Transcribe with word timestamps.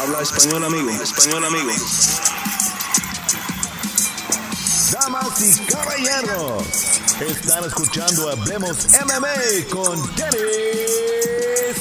Habla 0.00 0.22
español, 0.22 0.64
amigo. 0.64 0.90
Español, 1.02 1.44
amigo. 1.44 1.70
Damas 4.92 5.42
y 5.42 5.60
caballeros, 5.70 6.62
están 7.20 7.64
escuchando 7.64 8.30
Hablemos 8.30 8.78
MMA 9.04 9.68
con 9.70 10.16
Jerry 10.16 10.86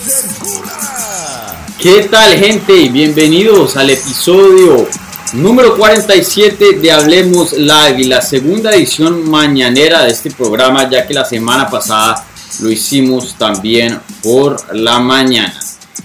Segura. 0.05 1.65
¿Qué 1.79 2.09
tal 2.11 2.37
gente? 2.37 2.89
Bienvenidos 2.89 3.77
al 3.77 3.91
episodio 3.91 4.89
número 5.31 5.77
47 5.77 6.73
de 6.73 6.91
Hablemos 6.91 7.53
Live 7.53 8.01
y 8.01 8.03
la 8.03 8.21
segunda 8.21 8.75
edición 8.75 9.29
mañanera 9.29 10.03
de 10.03 10.11
este 10.11 10.29
programa 10.29 10.89
ya 10.89 11.07
que 11.07 11.13
la 11.13 11.23
semana 11.23 11.69
pasada 11.69 12.25
lo 12.59 12.69
hicimos 12.69 13.35
también 13.35 13.97
por 14.21 14.75
la 14.75 14.99
mañana. 14.99 15.58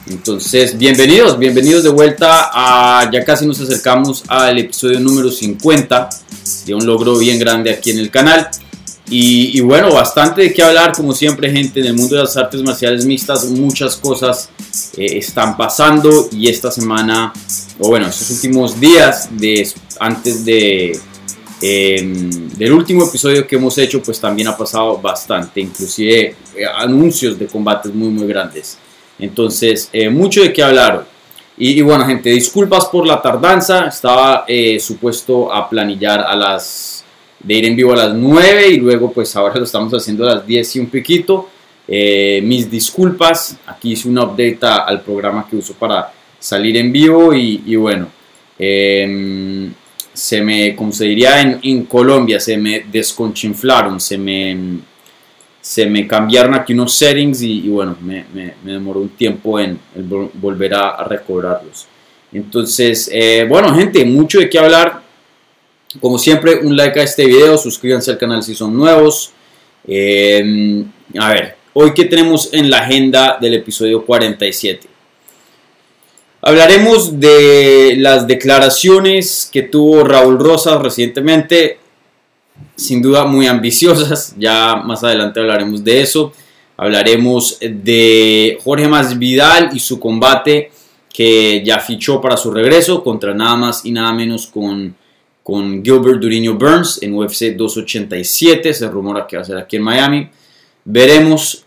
Entonces, 0.06 0.76
bienvenidos, 0.76 1.38
bienvenidos 1.38 1.82
de 1.82 1.88
vuelta 1.88 2.50
a, 2.52 3.10
ya 3.10 3.24
casi 3.24 3.46
nos 3.46 3.58
acercamos 3.58 4.22
al 4.28 4.58
episodio 4.58 5.00
número 5.00 5.30
50 5.30 6.10
de 6.66 6.74
un 6.74 6.84
logro 6.84 7.16
bien 7.16 7.38
grande 7.38 7.70
aquí 7.70 7.90
en 7.90 7.98
el 7.98 8.10
canal. 8.10 8.50
Y, 9.08 9.60
bueno, 9.60 9.92
bastante 9.92 10.42
de 10.42 10.52
qué 10.52 10.62
hablar, 10.62 10.92
como 10.92 11.14
siempre, 11.14 11.50
gente, 11.50 11.80
en 11.80 11.86
el 11.86 11.94
mundo 11.94 12.16
de 12.16 12.22
las 12.22 12.36
artes 12.36 12.62
marciales 12.62 13.06
mixtas, 13.06 13.46
muchas 13.46 13.96
cosas 13.96 14.50
eh, 14.96 15.18
están 15.18 15.56
pasando 15.56 16.28
y 16.32 16.48
esta 16.48 16.70
semana, 16.70 17.32
o 17.78 17.88
bueno, 17.88 18.08
estos 18.08 18.30
últimos 18.30 18.80
días, 18.80 19.28
de, 19.30 19.70
antes 20.00 20.44
de, 20.44 20.98
em, 21.60 22.48
del 22.50 22.72
último 22.72 23.04
episodio 23.04 23.46
que 23.46 23.56
hemos 23.56 23.76
hecho, 23.78 24.02
pues 24.02 24.18
también 24.18 24.48
ha 24.48 24.56
pasado 24.56 24.98
bastante, 24.98 25.60
inclusive 25.60 26.34
eh, 26.56 26.64
anuncios 26.76 27.38
de 27.38 27.46
combates 27.46 27.94
muy, 27.94 28.08
muy 28.08 28.26
grandes. 28.26 28.78
Entonces, 29.18 29.88
eh, 29.92 30.08
mucho 30.08 30.42
de 30.42 30.52
qué 30.52 30.62
hablar. 30.62 31.06
Y, 31.56 31.78
y, 31.78 31.82
bueno, 31.82 32.04
gente, 32.06 32.30
disculpas 32.30 32.86
por 32.86 33.06
la 33.06 33.22
tardanza. 33.22 33.86
Estaba 33.86 34.44
eh, 34.48 34.78
supuesto 34.80 35.52
a 35.52 35.68
planillar 35.68 36.20
a 36.20 36.34
las 36.34 37.04
de 37.44 37.54
ir 37.54 37.66
en 37.66 37.76
vivo 37.76 37.92
a 37.92 37.96
las 37.96 38.14
9 38.14 38.68
y 38.68 38.76
luego 38.78 39.12
pues 39.12 39.36
ahora 39.36 39.54
lo 39.58 39.64
estamos 39.64 39.92
haciendo 39.92 40.28
a 40.28 40.36
las 40.36 40.46
10 40.46 40.76
y 40.76 40.80
un 40.80 40.86
piquito. 40.86 41.48
Eh, 41.86 42.40
mis 42.42 42.70
disculpas. 42.70 43.56
Aquí 43.66 43.92
hice 43.92 44.08
un 44.08 44.18
update 44.18 44.58
al 44.62 45.02
programa 45.02 45.46
que 45.48 45.56
uso 45.56 45.74
para 45.74 46.12
salir 46.38 46.76
en 46.76 46.90
vivo 46.92 47.34
y, 47.34 47.76
bueno, 47.76 48.08
em, 48.58 49.72
se 50.12 50.40
me, 50.42 50.74
como 50.76 50.92
se 50.92 51.06
diría 51.06 51.40
en, 51.40 51.60
en 51.62 51.84
Colombia, 51.86 52.38
se 52.38 52.56
me 52.56 52.84
desconchinflaron, 52.90 54.00
se 54.00 54.16
me 54.18 54.56
se 55.64 55.86
me 55.86 56.06
cambiaron 56.06 56.52
aquí 56.52 56.74
unos 56.74 56.92
settings 56.92 57.40
y, 57.40 57.66
bueno, 57.70 57.96
me, 58.02 58.26
me, 58.34 58.52
demoró 58.62 59.00
un 59.00 59.08
tiempo 59.08 59.58
en 59.58 59.78
volver 60.34 60.74
a, 60.74 61.02
recobrarlos. 61.04 61.86
Entonces, 62.30 63.08
eh, 63.10 63.46
bueno, 63.48 63.74
gente, 63.74 64.04
mucho 64.04 64.40
de 64.40 64.50
qué 64.50 64.58
hablar. 64.58 65.00
Como 66.02 66.18
siempre, 66.18 66.56
un 66.56 66.76
like 66.76 67.00
a 67.00 67.04
este 67.04 67.24
video, 67.24 67.56
suscríbanse 67.56 68.10
al 68.10 68.18
canal 68.18 68.42
si 68.42 68.54
son 68.54 68.76
nuevos. 68.76 69.32
Em, 69.86 70.84
a 71.18 71.32
ver, 71.32 71.56
hoy 71.72 71.94
que 71.94 72.04
tenemos 72.04 72.52
en 72.52 72.68
la 72.68 72.80
agenda 72.80 73.38
del 73.40 73.54
episodio 73.54 74.04
47. 74.04 74.86
Hablaremos 76.42 77.18
de 77.18 77.94
las 77.96 78.26
declaraciones 78.26 79.48
que 79.50 79.62
tuvo 79.62 80.04
Raúl 80.04 80.38
Rosas 80.38 80.82
recientemente 80.82 81.78
sin 82.76 83.02
duda 83.02 83.24
muy 83.26 83.46
ambiciosas, 83.46 84.34
ya 84.38 84.76
más 84.76 85.04
adelante 85.04 85.40
hablaremos 85.40 85.82
de 85.82 86.00
eso. 86.00 86.32
Hablaremos 86.76 87.58
de 87.60 88.58
Jorge 88.64 88.88
Masvidal 88.88 89.70
y 89.72 89.78
su 89.78 90.00
combate 90.00 90.72
que 91.12 91.62
ya 91.64 91.78
fichó 91.78 92.20
para 92.20 92.36
su 92.36 92.50
regreso 92.50 93.04
contra 93.04 93.32
nada 93.32 93.54
más 93.54 93.86
y 93.86 93.92
nada 93.92 94.12
menos 94.12 94.48
con, 94.48 94.96
con 95.44 95.84
Gilbert 95.84 96.18
Duriño 96.18 96.54
Burns 96.54 97.00
en 97.00 97.14
UFC 97.14 97.54
287, 97.54 98.74
se 98.74 98.88
rumora 98.88 99.24
que 99.24 99.36
va 99.36 99.42
a 99.42 99.44
ser 99.44 99.56
aquí 99.56 99.76
en 99.76 99.82
Miami. 99.82 100.28
Veremos. 100.84 101.64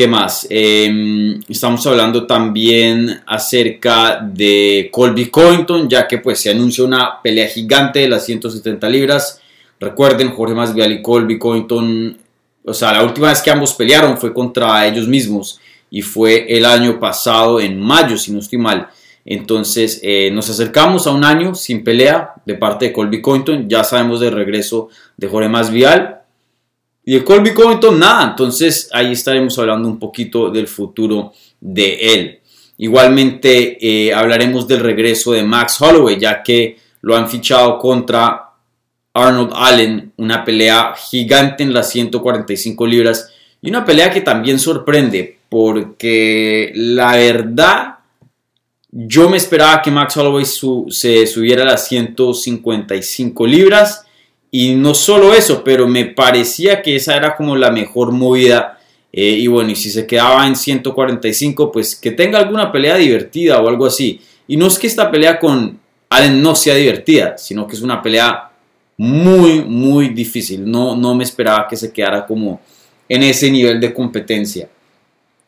¿Qué 0.00 0.08
más? 0.08 0.46
Em, 0.48 1.38
estamos 1.46 1.86
hablando 1.86 2.26
también 2.26 3.20
acerca 3.26 4.18
de 4.18 4.88
Colby 4.90 5.26
Covington, 5.26 5.90
ya 5.90 6.08
que 6.08 6.16
pues 6.16 6.40
se 6.40 6.48
anuncia 6.48 6.84
una 6.84 7.20
pelea 7.20 7.46
gigante 7.48 7.98
de 7.98 8.08
las 8.08 8.24
170 8.24 8.88
libras. 8.88 9.42
Recuerden, 9.78 10.30
Jorge 10.30 10.54
Masvidal 10.54 10.92
y 10.92 11.02
Colby 11.02 11.38
Covington, 11.38 12.16
o 12.64 12.72
sea, 12.72 12.94
la 12.94 13.04
última 13.04 13.28
vez 13.28 13.42
que 13.42 13.50
ambos 13.50 13.74
pelearon 13.74 14.16
fue 14.16 14.32
contra 14.32 14.86
ellos 14.86 15.06
mismos 15.06 15.60
y 15.90 16.00
fue 16.00 16.46
el 16.48 16.64
año 16.64 16.98
pasado, 16.98 17.60
en 17.60 17.78
mayo, 17.78 18.16
si 18.16 18.32
no 18.32 18.38
estoy 18.38 18.56
mal. 18.56 18.88
Entonces 19.26 20.00
eh, 20.02 20.30
nos 20.30 20.48
acercamos 20.48 21.06
a 21.06 21.10
un 21.10 21.26
año 21.26 21.54
sin 21.54 21.84
pelea 21.84 22.32
de 22.46 22.54
parte 22.54 22.86
de 22.86 22.92
Colby 22.94 23.20
Covington. 23.20 23.68
Ya 23.68 23.84
sabemos 23.84 24.20
del 24.20 24.32
regreso 24.32 24.88
de 25.18 25.28
Jorge 25.28 25.50
Masvidal. 25.50 26.19
Y 27.10 27.16
el 27.16 27.24
Colby 27.24 27.52
Covington, 27.52 27.98
nada. 27.98 28.22
Entonces 28.22 28.88
ahí 28.92 29.10
estaremos 29.10 29.58
hablando 29.58 29.88
un 29.88 29.98
poquito 29.98 30.48
del 30.48 30.68
futuro 30.68 31.32
de 31.60 32.14
él. 32.14 32.38
Igualmente 32.78 33.78
eh, 33.80 34.14
hablaremos 34.14 34.68
del 34.68 34.78
regreso 34.78 35.32
de 35.32 35.42
Max 35.42 35.80
Holloway, 35.80 36.20
ya 36.20 36.40
que 36.40 36.78
lo 37.00 37.16
han 37.16 37.28
fichado 37.28 37.78
contra 37.78 38.52
Arnold 39.12 39.50
Allen, 39.56 40.12
una 40.18 40.44
pelea 40.44 40.94
gigante 40.94 41.64
en 41.64 41.72
las 41.72 41.90
145 41.90 42.86
libras 42.86 43.28
y 43.60 43.70
una 43.70 43.84
pelea 43.84 44.12
que 44.12 44.20
también 44.20 44.60
sorprende 44.60 45.36
porque 45.48 46.70
la 46.76 47.16
verdad 47.16 47.94
yo 48.88 49.28
me 49.28 49.36
esperaba 49.36 49.82
que 49.82 49.90
Max 49.90 50.16
Holloway 50.16 50.44
se 50.44 51.26
subiera 51.26 51.64
a 51.64 51.66
las 51.66 51.88
155 51.88 53.46
libras 53.48 54.06
y 54.50 54.74
no 54.74 54.94
solo 54.94 55.32
eso, 55.32 55.62
pero 55.62 55.86
me 55.86 56.06
parecía 56.06 56.82
que 56.82 56.96
esa 56.96 57.16
era 57.16 57.36
como 57.36 57.56
la 57.56 57.70
mejor 57.70 58.12
movida. 58.12 58.78
Eh, 59.12 59.30
y 59.30 59.46
bueno, 59.46 59.70
y 59.70 59.76
si 59.76 59.90
se 59.90 60.06
quedaba 60.06 60.46
en 60.46 60.56
145, 60.56 61.70
pues 61.70 61.94
que 61.94 62.10
tenga 62.10 62.38
alguna 62.38 62.72
pelea 62.72 62.96
divertida 62.96 63.60
o 63.60 63.68
algo 63.68 63.86
así. 63.86 64.20
Y 64.48 64.56
no 64.56 64.66
es 64.66 64.78
que 64.78 64.88
esta 64.88 65.10
pelea 65.10 65.38
con 65.38 65.78
Allen 66.08 66.42
no 66.42 66.56
sea 66.56 66.74
divertida, 66.74 67.38
sino 67.38 67.66
que 67.66 67.76
es 67.76 67.82
una 67.82 68.02
pelea 68.02 68.50
muy, 68.96 69.62
muy 69.62 70.08
difícil. 70.08 70.68
No, 70.68 70.96
no 70.96 71.14
me 71.14 71.24
esperaba 71.24 71.68
que 71.68 71.76
se 71.76 71.92
quedara 71.92 72.26
como 72.26 72.60
en 73.08 73.22
ese 73.22 73.50
nivel 73.50 73.80
de 73.80 73.94
competencia. 73.94 74.68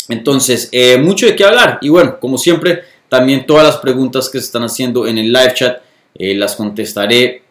Entonces, 0.08 0.68
eh, 0.72 0.98
mucho 0.98 1.26
de 1.26 1.34
qué 1.34 1.44
hablar. 1.44 1.78
Y 1.82 1.88
bueno, 1.88 2.18
como 2.20 2.38
siempre, 2.38 2.82
también 3.08 3.46
todas 3.46 3.64
las 3.64 3.76
preguntas 3.78 4.28
que 4.28 4.38
se 4.38 4.46
están 4.46 4.62
haciendo 4.62 5.06
en 5.06 5.18
el 5.18 5.32
live 5.32 5.54
chat 5.54 5.82
eh, 6.14 6.34
las 6.34 6.56
contestaré 6.56 7.42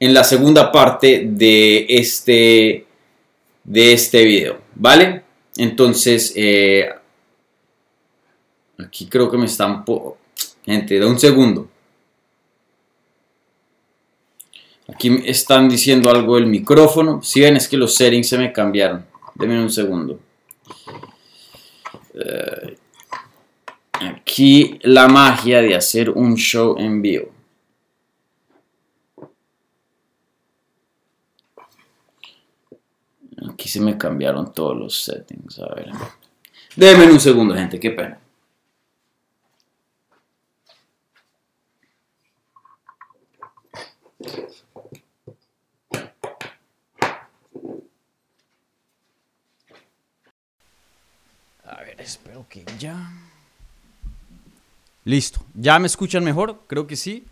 en 0.00 0.14
la 0.14 0.24
segunda 0.24 0.72
parte 0.72 1.26
de 1.26 1.86
este, 1.88 2.86
de 3.62 3.92
este 3.92 4.24
video, 4.24 4.58
¿vale? 4.74 5.22
Entonces, 5.56 6.32
eh, 6.34 6.88
aquí 8.78 9.06
creo 9.06 9.30
que 9.30 9.36
me 9.36 9.44
están... 9.44 9.84
Gente, 10.64 10.98
da 10.98 11.06
un 11.06 11.18
segundo. 11.18 11.68
Aquí 14.88 15.20
están 15.24 15.68
diciendo 15.68 16.10
algo 16.10 16.36
del 16.36 16.46
micrófono. 16.46 17.22
Si 17.22 17.40
ven, 17.40 17.56
es 17.56 17.68
que 17.68 17.76
los 17.76 17.94
settings 17.94 18.28
se 18.28 18.38
me 18.38 18.52
cambiaron. 18.52 19.04
Denme 19.34 19.60
un 19.60 19.70
segundo. 19.70 20.18
Eh, 22.14 22.76
aquí 24.00 24.78
la 24.82 25.08
magia 25.08 25.60
de 25.60 25.74
hacer 25.74 26.10
un 26.10 26.36
show 26.36 26.76
en 26.78 27.00
vivo. 27.00 27.30
Aquí 33.48 33.59
se 33.70 33.80
me 33.80 33.96
cambiaron 33.96 34.52
todos 34.52 34.76
los 34.76 35.02
settings. 35.04 35.60
A 35.60 35.72
ver. 35.74 35.90
Déjenme 36.74 37.12
un 37.12 37.20
segundo, 37.20 37.54
gente. 37.54 37.78
Qué 37.78 37.92
pena. 37.92 38.18
A 51.64 51.80
ver, 51.82 52.00
espero 52.00 52.44
que 52.48 52.64
ya. 52.76 53.12
Listo. 55.04 55.40
¿Ya 55.54 55.78
me 55.78 55.86
escuchan 55.86 56.24
mejor? 56.24 56.64
Creo 56.66 56.88
que 56.88 56.96
sí. 56.96 57.24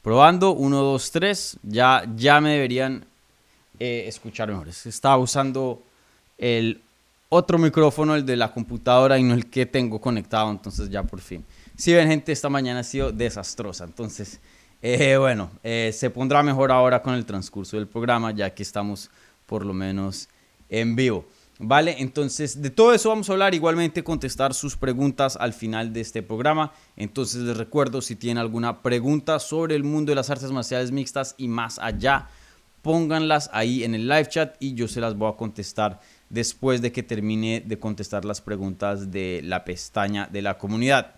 Probando. 0.00 0.52
1, 0.52 0.76
2, 0.78 1.10
3. 1.10 1.58
Ya, 1.62 2.04
ya 2.16 2.40
me 2.40 2.52
deberían 2.52 3.06
eh, 3.78 4.04
escuchar 4.06 4.48
mejor. 4.48 4.68
Estaba 4.68 5.18
usando 5.18 5.82
el 6.38 6.80
otro 7.28 7.58
micrófono, 7.58 8.14
el 8.14 8.26
de 8.26 8.36
la 8.36 8.52
computadora 8.52 9.18
y 9.18 9.22
no 9.22 9.34
el 9.34 9.48
que 9.48 9.64
tengo 9.64 10.00
conectado, 10.00 10.50
entonces 10.50 10.90
ya 10.90 11.02
por 11.02 11.20
fin. 11.20 11.44
Si 11.76 11.92
ven 11.92 12.08
gente, 12.08 12.32
esta 12.32 12.48
mañana 12.48 12.80
ha 12.80 12.84
sido 12.84 13.10
desastrosa, 13.10 13.84
entonces 13.84 14.40
eh, 14.82 15.16
bueno, 15.16 15.50
eh, 15.62 15.92
se 15.94 16.10
pondrá 16.10 16.42
mejor 16.42 16.70
ahora 16.70 17.02
con 17.02 17.14
el 17.14 17.24
transcurso 17.24 17.76
del 17.76 17.86
programa, 17.86 18.32
ya 18.32 18.54
que 18.54 18.62
estamos 18.62 19.10
por 19.46 19.64
lo 19.64 19.72
menos 19.72 20.28
en 20.68 20.94
vivo. 20.94 21.24
Vale, 21.58 21.96
entonces 22.00 22.60
de 22.60 22.70
todo 22.70 22.92
eso 22.92 23.08
vamos 23.08 23.28
a 23.30 23.32
hablar, 23.32 23.54
igualmente 23.54 24.02
contestar 24.02 24.52
sus 24.52 24.76
preguntas 24.76 25.36
al 25.36 25.52
final 25.52 25.92
de 25.92 26.00
este 26.00 26.22
programa. 26.22 26.72
Entonces 26.96 27.42
les 27.42 27.56
recuerdo, 27.56 28.02
si 28.02 28.16
tienen 28.16 28.38
alguna 28.38 28.82
pregunta 28.82 29.38
sobre 29.38 29.76
el 29.76 29.84
mundo 29.84 30.10
de 30.10 30.16
las 30.16 30.28
artes 30.28 30.50
marciales 30.50 30.90
mixtas 30.90 31.34
y 31.38 31.46
más 31.48 31.78
allá, 31.78 32.28
pónganlas 32.82 33.48
ahí 33.52 33.84
en 33.84 33.94
el 33.94 34.08
live 34.08 34.28
chat 34.28 34.56
y 34.60 34.74
yo 34.74 34.88
se 34.88 35.00
las 35.00 35.16
voy 35.16 35.32
a 35.32 35.36
contestar 35.36 36.00
después 36.28 36.82
de 36.82 36.92
que 36.92 37.02
termine 37.02 37.60
de 37.60 37.78
contestar 37.78 38.24
las 38.24 38.40
preguntas 38.40 39.10
de 39.10 39.40
la 39.44 39.64
pestaña 39.64 40.28
de 40.30 40.42
la 40.42 40.58
comunidad. 40.58 41.14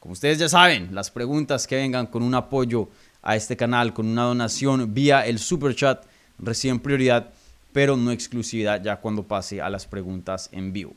Como 0.00 0.12
ustedes 0.12 0.38
ya 0.38 0.48
saben, 0.48 0.94
las 0.94 1.10
preguntas 1.10 1.66
que 1.66 1.76
vengan 1.76 2.06
con 2.06 2.22
un 2.22 2.34
apoyo 2.34 2.88
a 3.22 3.36
este 3.36 3.56
canal, 3.56 3.92
con 3.92 4.06
una 4.06 4.24
donación 4.24 4.94
vía 4.94 5.26
el 5.26 5.38
super 5.38 5.74
chat, 5.74 6.04
reciben 6.38 6.80
prioridad 6.80 7.32
pero 7.72 7.96
no 7.96 8.10
exclusividad 8.10 8.82
ya 8.82 8.96
cuando 8.96 9.22
pase 9.22 9.60
a 9.60 9.68
las 9.70 9.86
preguntas 9.86 10.48
en 10.52 10.72
vivo. 10.72 10.94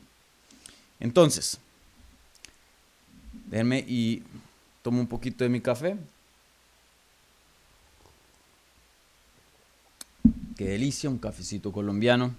Entonces, 0.98 1.58
déjenme 3.46 3.84
y 3.86 4.22
tomo 4.82 5.00
un 5.00 5.06
poquito 5.06 5.44
de 5.44 5.50
mi 5.50 5.60
café. 5.60 5.96
Qué 10.62 10.68
delicia, 10.68 11.10
un 11.10 11.18
cafecito 11.18 11.72
colombiano. 11.72 12.36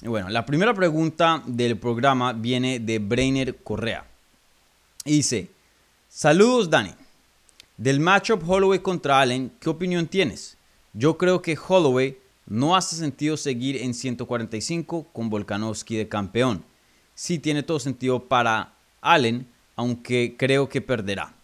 Y 0.00 0.08
bueno, 0.08 0.30
la 0.30 0.46
primera 0.46 0.72
pregunta 0.72 1.42
del 1.44 1.76
programa 1.76 2.32
viene 2.32 2.80
de 2.80 2.98
Brainer 3.00 3.56
Correa. 3.56 4.06
dice, 5.04 5.50
saludos 6.08 6.70
Dani. 6.70 6.94
Del 7.76 8.00
matchup 8.00 8.48
Holloway 8.48 8.78
contra 8.78 9.20
Allen, 9.20 9.52
¿qué 9.60 9.68
opinión 9.68 10.06
tienes? 10.06 10.56
Yo 10.94 11.18
creo 11.18 11.42
que 11.42 11.54
Holloway 11.54 12.16
no 12.46 12.74
hace 12.76 12.96
sentido 12.96 13.36
seguir 13.36 13.76
en 13.76 13.92
145 13.92 15.08
con 15.12 15.28
Volkanovski 15.28 15.96
de 15.96 16.08
campeón. 16.08 16.64
Sí 17.14 17.38
tiene 17.38 17.62
todo 17.62 17.78
sentido 17.78 18.24
para 18.24 18.72
Allen, 19.02 19.46
aunque 19.76 20.36
creo 20.38 20.70
que 20.70 20.80
perderá. 20.80 21.34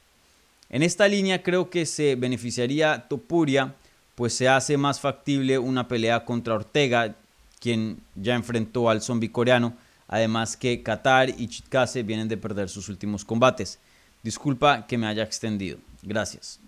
En 0.70 0.82
esta 0.82 1.06
línea 1.08 1.42
creo 1.42 1.68
que 1.68 1.84
se 1.84 2.14
beneficiaría 2.14 3.06
Topuria, 3.06 3.74
pues 4.14 4.34
se 4.34 4.48
hace 4.48 4.76
más 4.76 5.00
factible 5.00 5.58
una 5.58 5.88
pelea 5.88 6.24
contra 6.24 6.54
Ortega, 6.54 7.16
quien 7.60 7.98
ya 8.14 8.34
enfrentó 8.34 8.90
al 8.90 9.02
zombie 9.02 9.30
coreano, 9.30 9.74
además 10.08 10.56
que 10.56 10.82
Qatar 10.82 11.30
y 11.30 11.48
Chitkase 11.48 12.02
vienen 12.02 12.28
de 12.28 12.36
perder 12.36 12.68
sus 12.68 12.88
últimos 12.88 13.24
combates. 13.24 13.78
Disculpa 14.22 14.86
que 14.86 14.98
me 14.98 15.06
haya 15.06 15.22
extendido. 15.22 15.78
Gracias. 16.02 16.60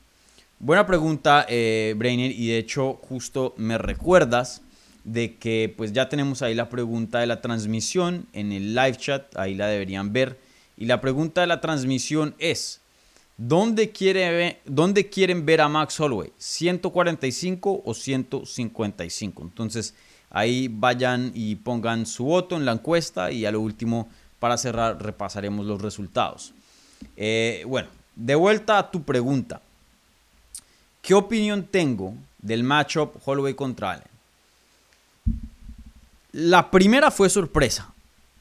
Buena 0.58 0.86
pregunta, 0.86 1.44
eh, 1.48 1.94
Brainer, 1.96 2.30
y 2.30 2.48
de 2.48 2.58
hecho 2.58 2.94
justo 3.02 3.54
me 3.56 3.78
recuerdas 3.78 4.62
de 5.04 5.34
que 5.36 5.74
pues 5.76 5.92
ya 5.92 6.08
tenemos 6.08 6.42
ahí 6.42 6.54
la 6.54 6.68
pregunta 6.68 7.18
de 7.18 7.26
la 7.26 7.40
transmisión 7.40 8.26
en 8.32 8.52
el 8.52 8.74
live 8.74 8.96
chat, 8.96 9.36
ahí 9.36 9.54
la 9.54 9.66
deberían 9.66 10.12
ver. 10.12 10.38
Y 10.76 10.86
la 10.86 11.00
pregunta 11.00 11.40
de 11.40 11.46
la 11.48 11.60
transmisión 11.60 12.34
es, 12.38 12.81
¿dónde, 13.36 13.90
quiere, 13.90 14.60
dónde 14.64 15.08
quieren 15.08 15.44
ver 15.44 15.60
a 15.60 15.68
Max 15.68 15.98
Holloway? 15.98 16.32
¿145 16.38 17.82
o 17.84 17.94
155? 17.94 19.42
Entonces 19.42 19.94
ahí 20.30 20.68
vayan 20.68 21.32
y 21.34 21.56
pongan 21.56 22.06
su 22.06 22.24
voto 22.24 22.56
en 22.56 22.64
la 22.64 22.72
encuesta 22.72 23.30
y 23.30 23.44
a 23.44 23.52
lo 23.52 23.60
último, 23.60 24.08
para 24.38 24.56
cerrar, 24.56 25.02
repasaremos 25.02 25.66
los 25.66 25.80
resultados. 25.80 26.54
Eh, 27.16 27.64
bueno, 27.66 27.88
de 28.16 28.34
vuelta 28.34 28.78
a 28.78 28.90
tu 28.90 29.02
pregunta. 29.02 29.60
¿Qué 31.00 31.14
opinión 31.14 31.66
tengo 31.70 32.14
del 32.38 32.62
matchup 32.62 33.16
Holloway 33.24 33.54
contra 33.54 33.92
Allen? 33.92 34.12
La 36.32 36.70
primera 36.70 37.10
fue 37.10 37.28
sorpresa. 37.28 37.92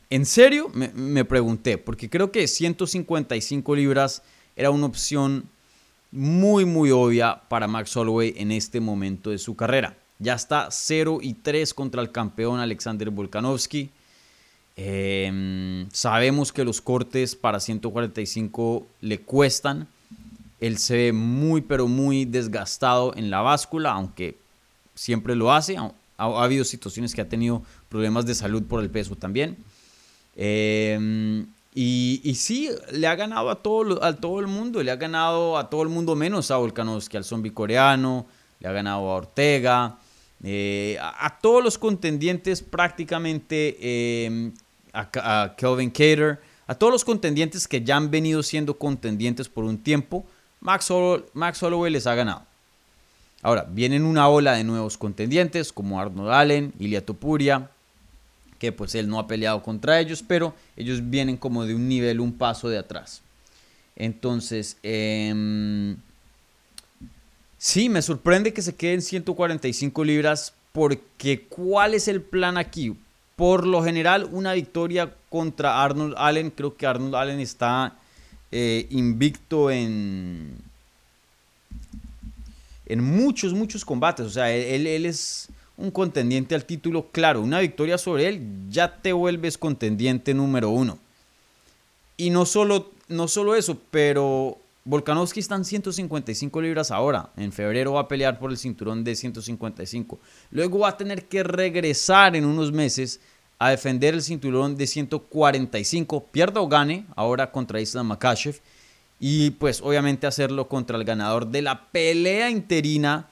En 0.09 0.25
serio, 0.25 0.69
me, 0.73 1.25
pregunté, 1.25 1.77
porque 1.77 2.09
creo 2.09 2.31
que 2.31 2.47
155 2.47 3.75
libras 3.75 4.21
era 4.56 4.71
una 4.71 4.86
opción 4.86 5.45
muy, 6.12 6.65
muy 6.65 6.92
obvia 6.92 7.42
para 7.48 7.68
Max 7.68 7.95
Holloway 7.95 8.33
en 8.38 8.51
este 8.51 8.80
momento 8.80 9.30
de 9.30 9.38
su 9.38 9.56
carrera. 9.56 9.95
Ya 10.19 10.36
está 10.36 10.68
0 10.69 11.19
y 11.21 11.33
3 11.33 11.74
contra 11.74 12.01
el 12.01 12.12
campeón 12.12 12.59
Alexander 12.59 13.09
Volkanovski. 13.09 13.89
Em, 14.75 15.89
sabemos 15.92 16.51
que 16.51 16.63
los 16.63 16.81
cortes 16.81 17.36
para 17.36 17.59
145 17.59 18.86
le 19.01 19.19
cuestan. 19.19 19.88
Él 20.59 20.77
se 20.77 20.95
ve 20.95 21.13
muy, 21.13 21.62
pero 21.62 21.88
muy 21.88 22.25
desgastado 22.25 23.13
en 23.15 23.31
la 23.31 23.42
báscula, 23.42 23.92
aunque 23.92 24.38
siempre 24.94 25.36
lo 25.36 25.51
hace. 25.51 25.77
Ha, 25.77 25.94
habido 26.18 26.63
situaciones 26.65 27.15
que 27.15 27.21
ha 27.21 27.30
tenido 27.30 27.63
problemas 27.89 28.25
de 28.25 28.36
salud 28.36 28.63
por 28.63 28.83
el 28.83 28.89
peso 28.89 29.15
también. 29.15 29.57
Em, 30.36 31.48
y, 31.73 32.33
sí, 32.35 32.69
le 32.91 33.07
ha 33.07 33.15
ganado 33.15 33.50
a 33.50 33.62
todo, 33.62 34.00
todo 34.15 34.39
el 34.39 34.47
mundo. 34.47 34.83
Le 34.83 34.91
ha 34.91 34.95
ganado 34.95 35.57
a 35.57 35.69
todo 35.69 35.83
el 35.83 35.89
mundo 35.89 36.15
menos 36.15 36.51
a 36.51 36.57
Volkanovski, 36.57 37.18
al 37.18 37.23
zombie 37.23 37.53
coreano. 37.53 38.25
Le 38.59 38.68
ha 38.68 38.71
ganado 38.71 39.09
a 39.09 39.15
Ortega. 39.15 39.97
Eh, 40.44 40.97
a, 41.00 41.39
todos 41.41 41.63
los 41.63 41.77
contendientes 41.77 42.62
prácticamente. 42.62 44.25
Em, 44.25 44.53
a, 44.94 45.44
a 45.44 45.56
Kelvin 45.56 45.89
Cater. 45.89 46.41
A 46.68 46.75
todos 46.75 46.91
los 46.91 47.06
contendientes 47.06 47.68
que 47.68 47.83
ya 47.83 47.97
han 47.97 48.12
venido 48.12 48.44
siendo 48.44 48.77
contendientes 48.77 49.50
por 49.50 49.63
un 49.63 49.77
tiempo 49.77 50.25
Max, 50.62 50.91
Holloway 50.91 51.91
les 51.91 52.07
ha 52.07 52.15
ganado. 52.15 52.44
Ahora, 53.41 53.65
vienen 53.67 54.06
una 54.06 54.29
ola 54.29 54.53
de 54.53 54.63
nuevos 54.63 54.97
contendientes 54.97 55.74
como 55.74 56.00
Arnold 56.00 56.31
Allen, 56.31 56.74
Ilia 56.79 57.03
Topuria, 57.03 57.71
que 58.61 58.71
pues 58.71 58.93
él 58.93 59.09
no 59.09 59.17
ha 59.17 59.25
peleado 59.25 59.63
contra 59.63 59.99
ellos, 59.99 60.23
pero 60.25 60.53
ellos 60.77 61.09
vienen 61.09 61.35
como 61.35 61.65
de 61.65 61.73
un 61.73 61.89
nivel, 61.89 62.19
un 62.19 62.31
paso 62.31 62.69
de 62.69 62.77
atrás. 62.77 63.23
Entonces, 63.95 64.77
em, 64.83 65.97
sí, 67.57 67.89
me 67.89 68.03
sorprende 68.03 68.53
que 68.53 68.61
se 68.61 68.75
queden 68.75 69.01
145 69.01 70.03
libras 70.03 70.53
porque 70.73 71.47
¿cuál 71.49 71.95
es 71.95 72.07
el 72.07 72.21
plan 72.21 72.55
aquí? 72.55 72.95
Por 73.35 73.65
lo 73.65 73.83
general, 73.83 74.29
una 74.31 74.53
victoria 74.53 75.11
contra 75.29 75.83
Arnold 75.83 76.13
Allen, 76.15 76.51
creo 76.51 76.77
que 76.77 76.85
Arnold 76.85 77.15
Allen 77.15 77.39
está 77.39 77.95
eh, 78.51 78.85
invicto 78.91 79.71
en, 79.71 80.55
en 82.85 83.03
muchos, 83.03 83.55
muchos 83.55 83.83
combates. 83.83 84.27
O 84.27 84.29
sea, 84.29 84.51
él, 84.51 84.85
él, 84.85 85.07
es 85.07 85.49
un 85.81 85.91
contendiente 85.91 86.55
al 86.55 86.65
título, 86.65 87.07
claro, 87.11 87.41
una 87.41 87.59
victoria 87.59 87.97
sobre 87.97 88.27
él 88.27 88.41
ya 88.69 89.01
te 89.01 89.13
vuelves 89.13 89.57
contendiente 89.57 90.33
número 90.33 90.69
uno. 90.69 90.99
Y 92.17 92.29
no 92.29 92.45
solo, 92.45 92.91
no 93.07 93.27
solo 93.27 93.55
eso, 93.55 93.77
pero 93.89 94.57
Volkanovski 94.85 95.39
está 95.39 95.55
en 95.55 95.65
155 95.65 96.61
libras 96.61 96.91
ahora. 96.91 97.29
En 97.35 97.51
febrero 97.51 97.93
va 97.93 98.01
a 98.01 98.07
pelear 98.07 98.39
por 98.39 98.51
el 98.51 98.57
cinturón 98.57 99.03
de 99.03 99.15
155. 99.15 100.19
Luego 100.51 100.79
va 100.79 100.89
a 100.89 100.97
tener 100.97 101.25
que 101.25 101.43
regresar 101.43 102.35
en 102.35 102.45
unos 102.45 102.71
meses 102.71 103.19
a 103.59 103.69
defender 103.69 104.15
el 104.15 104.23
cinturón 104.23 104.75
de 104.75 104.88
145, 104.88 106.25
pierda 106.31 106.61
o 106.61 106.67
gane 106.67 107.05
ahora 107.15 107.51
contra 107.51 107.79
Islam 107.79 108.07
Makashev 108.07 108.59
y 109.19 109.51
pues 109.51 109.81
obviamente 109.81 110.25
hacerlo 110.25 110.67
contra 110.67 110.97
el 110.97 111.03
ganador 111.03 111.45
de 111.45 111.61
la 111.61 111.91
pelea 111.91 112.50
interina 112.50 113.29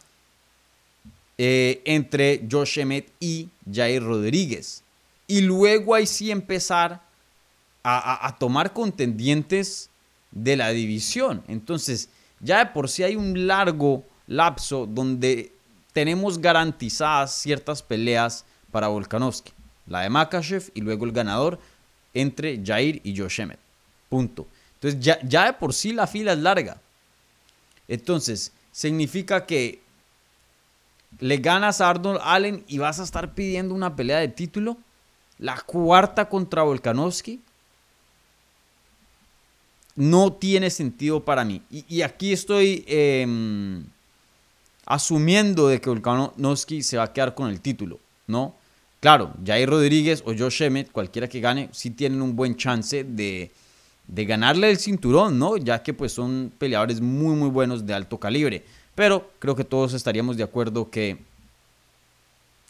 eh, 1.39 1.81
entre 1.85 2.45
Josh 2.51 2.79
Emmett 2.79 3.09
y 3.19 3.47
Jair 3.71 4.03
Rodríguez. 4.03 4.83
Y 5.25 5.41
luego 5.41 5.95
ahí 5.95 6.05
sí 6.05 6.29
empezar 6.29 7.01
a, 7.81 8.27
a 8.27 8.37
tomar 8.37 8.73
contendientes 8.73 9.89
de 10.31 10.57
la 10.57 10.69
división. 10.69 11.41
Entonces, 11.47 12.09
ya 12.41 12.59
de 12.59 12.65
por 12.67 12.89
sí 12.89 13.03
hay 13.03 13.15
un 13.15 13.47
largo 13.47 14.03
lapso 14.27 14.85
donde 14.85 15.51
tenemos 15.93 16.39
garantizadas 16.39 17.33
ciertas 17.33 17.81
peleas 17.81 18.45
para 18.71 18.89
Volkanovski 18.89 19.53
la 19.89 20.01
de 20.01 20.09
Makachev 20.09 20.71
y 20.73 20.81
luego 20.81 21.05
el 21.05 21.11
ganador 21.11 21.59
entre 22.13 22.61
Jair 22.63 23.01
y 23.03 23.17
Josh 23.17 23.41
Emmett. 23.41 23.59
Punto. 24.07 24.47
Entonces 24.75 24.99
ya, 24.99 25.19
ya 25.23 25.45
de 25.45 25.53
por 25.53 25.73
sí 25.73 25.91
la 25.91 26.07
fila 26.07 26.33
es 26.33 26.39
larga. 26.39 26.79
Entonces, 27.87 28.53
significa 28.71 29.45
que 29.45 29.81
le 31.19 31.37
ganas 31.37 31.81
a 31.81 31.89
Arnold 31.89 32.19
Allen 32.23 32.63
y 32.67 32.77
vas 32.77 32.99
a 32.99 33.03
estar 33.03 33.33
pidiendo 33.33 33.75
una 33.75 33.95
pelea 33.95 34.19
de 34.19 34.29
título. 34.29 34.77
La 35.37 35.59
cuarta 35.61 36.27
contra 36.27 36.63
Volkanovski. 36.63 37.41
No 39.95 40.33
tiene 40.33 40.69
sentido 40.69 41.23
para 41.23 41.43
mí. 41.43 41.61
Y, 41.69 42.01
aquí 42.03 42.31
estoy 42.31 42.85
em, 42.87 43.83
asumiendo 44.85 45.67
de 45.67 45.81
que 45.81 45.89
Volkanovski 45.89 46.83
se 46.83 46.97
va 46.97 47.03
a 47.03 47.13
quedar 47.13 47.35
con 47.35 47.49
el 47.49 47.59
título, 47.59 47.99
¿no? 48.27 48.55
Claro, 48.99 49.33
Jair 49.45 49.69
Rodríguez 49.69 50.21
o 50.25 50.33
Josh 50.37 50.61
Emmett, 50.63 50.91
cualquiera 50.91 51.27
que 51.29 51.39
gane, 51.39 51.69
sí 51.71 51.91
tienen 51.91 52.21
un 52.21 52.35
buen 52.35 52.55
chance 52.55 53.05
de, 53.05 53.51
ganarle 54.07 54.71
el 54.71 54.77
cinturón, 54.77 55.39
¿no? 55.39 55.55
Ya 55.55 55.81
que 55.83 55.93
pues 55.93 56.11
son 56.11 56.51
peleadores 56.57 56.99
muy 56.99 57.35
muy 57.35 57.49
buenos 57.49 57.85
de 57.85 57.93
alto 57.93 58.17
calibre. 58.19 58.65
Pero 58.99 59.31
creo 59.39 59.55
que 59.55 59.63
todos 59.63 59.93
estaríamos 59.93 60.35
de 60.35 60.43
acuerdo 60.43 60.89
que 60.91 61.17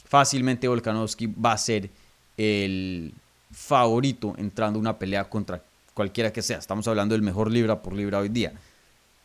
fácilmente 0.05 0.67
Volkanovski 0.67 1.25
va 1.25 1.53
a 1.53 1.57
ser 1.57 1.89
el 2.37 3.11
favorito 3.51 4.35
entrando 4.37 4.77
a 4.77 4.79
una 4.79 4.99
pelea 4.99 5.27
contra 5.27 5.59
cualquiera 5.91 6.31
que 6.31 6.43
sea. 6.43 6.59
Estamos 6.59 6.87
hablando 6.87 7.15
del 7.15 7.23
mejor 7.23 7.49
libra 7.49 7.81
por 7.81 7.93
libra 7.93 8.19
hoy 8.19 8.29
día. 8.29 8.53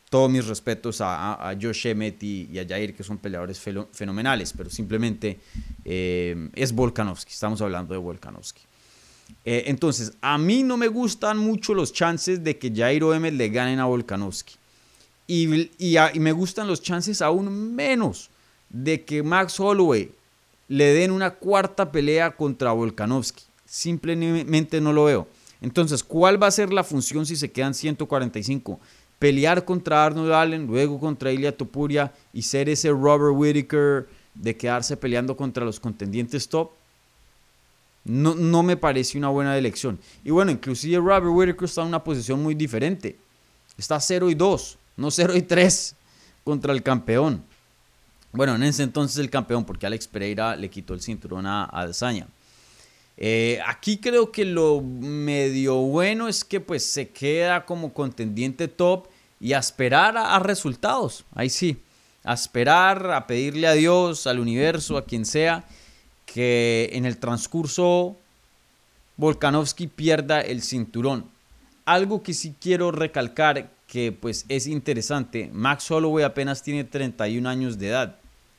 Todos 0.08 0.30
mis 0.30 0.46
respetos 0.46 1.02
a, 1.02 1.54
Josh 1.61 1.88
Emmett 1.88 2.23
y, 2.23 2.58
a 2.58 2.66
Jair, 2.66 2.94
que 2.94 3.04
son 3.04 3.18
peleadores 3.18 3.61
fenomenales, 3.61 4.54
pero 4.56 4.70
simplemente 4.70 5.38
eh, 5.84 6.49
es 6.54 6.73
Volkanovski. 6.73 7.34
Estamos 7.34 7.61
hablando 7.61 7.92
de 7.92 7.99
Volkanovski. 7.99 8.62
Eh, 9.44 9.64
entonces, 9.66 10.14
a 10.23 10.38
mí 10.38 10.62
no 10.62 10.78
me 10.78 10.88
gustan 10.88 11.37
mucho 11.37 11.75
los 11.75 11.92
chances 11.92 12.42
de 12.42 12.56
que 12.56 12.73
Jair 12.75 13.04
o 13.04 13.12
Emmett 13.12 13.34
le 13.34 13.50
ganen 13.50 13.78
a 13.78 13.84
Volkanovski. 13.84 14.54
Y, 15.26 15.71
y, 15.78 16.19
me 16.19 16.33
gustan 16.33 16.66
los 16.66 16.83
chances 16.83 17.23
aún 17.23 17.75
menos 17.75 18.31
de 18.69 19.04
que 19.04 19.23
Max 19.23 19.59
Holloway 19.59 20.11
le 20.69 20.93
den 20.93 21.11
una 21.11 21.31
cuarta 21.31 21.90
pelea 21.90 22.37
contra 22.37 22.73
Volkanovski. 22.73 23.45
Simplemente 23.64 24.81
no 24.81 24.93
lo 24.93 25.04
veo. 25.04 25.28
Entonces, 25.61 26.04
¿cuál 26.04 26.43
va 26.43 26.49
a 26.49 26.50
ser 26.50 26.73
la 26.73 26.85
función 26.85 27.25
si 27.25 27.37
se 27.37 27.50
quedan 27.50 27.73
145? 27.73 28.78
Pelear 29.19 29.64
contra 29.64 30.04
Arnold 30.04 30.33
Allen, 30.33 30.66
luego 30.66 31.00
contra 31.00 31.33
Ilya 31.33 31.57
Topuria 31.57 32.12
y 32.33 32.43
ser 32.43 32.69
ese 32.69 32.90
Robert 32.90 33.35
Whittaker 33.35 34.07
de 34.35 34.57
quedarse 34.57 34.97
peleando 34.97 35.37
contra 35.37 35.64
los 35.64 35.81
contendientes 35.81 36.49
top. 36.49 36.71
No, 38.04 38.35
no 38.35 38.62
me 38.62 38.76
parece 38.76 39.16
una 39.16 39.31
buena 39.31 39.57
elección. 39.57 39.99
Y 40.23 40.31
bueno, 40.31 40.50
inclusive 40.50 40.99
Robert 40.99 41.33
Whittaker 41.33 41.64
está 41.64 41.81
en 41.81 41.88
una 41.88 42.04
posición 42.04 42.43
muy 42.43 42.54
diferente. 42.54 43.16
Está 43.78 43.99
0 43.99 44.28
y 44.31 44.35
2, 44.35 44.78
no 44.96 45.10
0 45.10 45.36
y 45.36 45.42
3 45.42 45.94
contra 46.44 46.72
el 46.72 46.82
campeón. 46.82 47.42
Bueno, 48.32 48.56
en 48.56 48.64
ese 48.64 48.82
entonces 48.82 49.18
el 49.18 49.30
campeón, 49.30 49.64
porque 49.64 49.86
Alex 49.86 50.08
Pereira 50.08 50.56
le 50.56 50.68
quitó 50.68 50.94
el 50.94 51.00
cinturón 51.00 51.46
a, 51.46 51.64
a 51.64 51.86
eh, 53.16 53.60
aquí 53.66 53.98
creo 53.98 54.32
que 54.32 54.44
lo 54.44 54.80
medio 54.80 55.76
bueno 55.76 56.26
es 56.26 56.44
que 56.44 56.60
pues 56.60 56.84
se 56.84 57.10
queda 57.10 57.64
como 57.64 57.92
contendiente 57.92 58.66
top 58.66 59.06
y 59.40 59.52
a 59.52 59.58
esperar 59.58 60.16
a, 60.16 60.38
resultados. 60.38 61.24
Ahí 61.34 61.50
sí, 61.50 61.76
a 62.24 62.34
esperar, 62.34 63.10
a 63.12 63.26
pedirle 63.26 63.66
a 63.66 63.72
Dios, 63.74 64.26
al 64.26 64.40
universo, 64.40 64.96
a 64.96 65.04
quien 65.04 65.26
sea, 65.26 65.64
que 66.26 66.90
en 66.92 67.04
el 67.04 67.18
transcurso 67.18 68.16
Volkanovski 69.16 69.86
pierda 69.86 70.40
el 70.40 70.62
cinturón. 70.62 71.26
Algo 71.84 72.22
que 72.22 72.34
sí 72.34 72.54
quiero 72.60 72.90
recalcar 72.90 73.70
que 73.94 74.10
pues 74.10 74.44
es 74.48 74.66
interesante, 74.66 75.48
Max 75.52 75.88
Holloway 75.88 76.24
apenas 76.24 76.64
tiene 76.64 76.82
31 76.82 77.48
años 77.48 77.78
de 77.78 77.90
edad, 77.90 78.16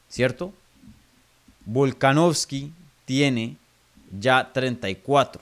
¿cierto? 0.07 0.53
Volkanovski 1.65 2.71
tiene 3.03 3.57
ya 4.17 4.53
34. 4.53 5.41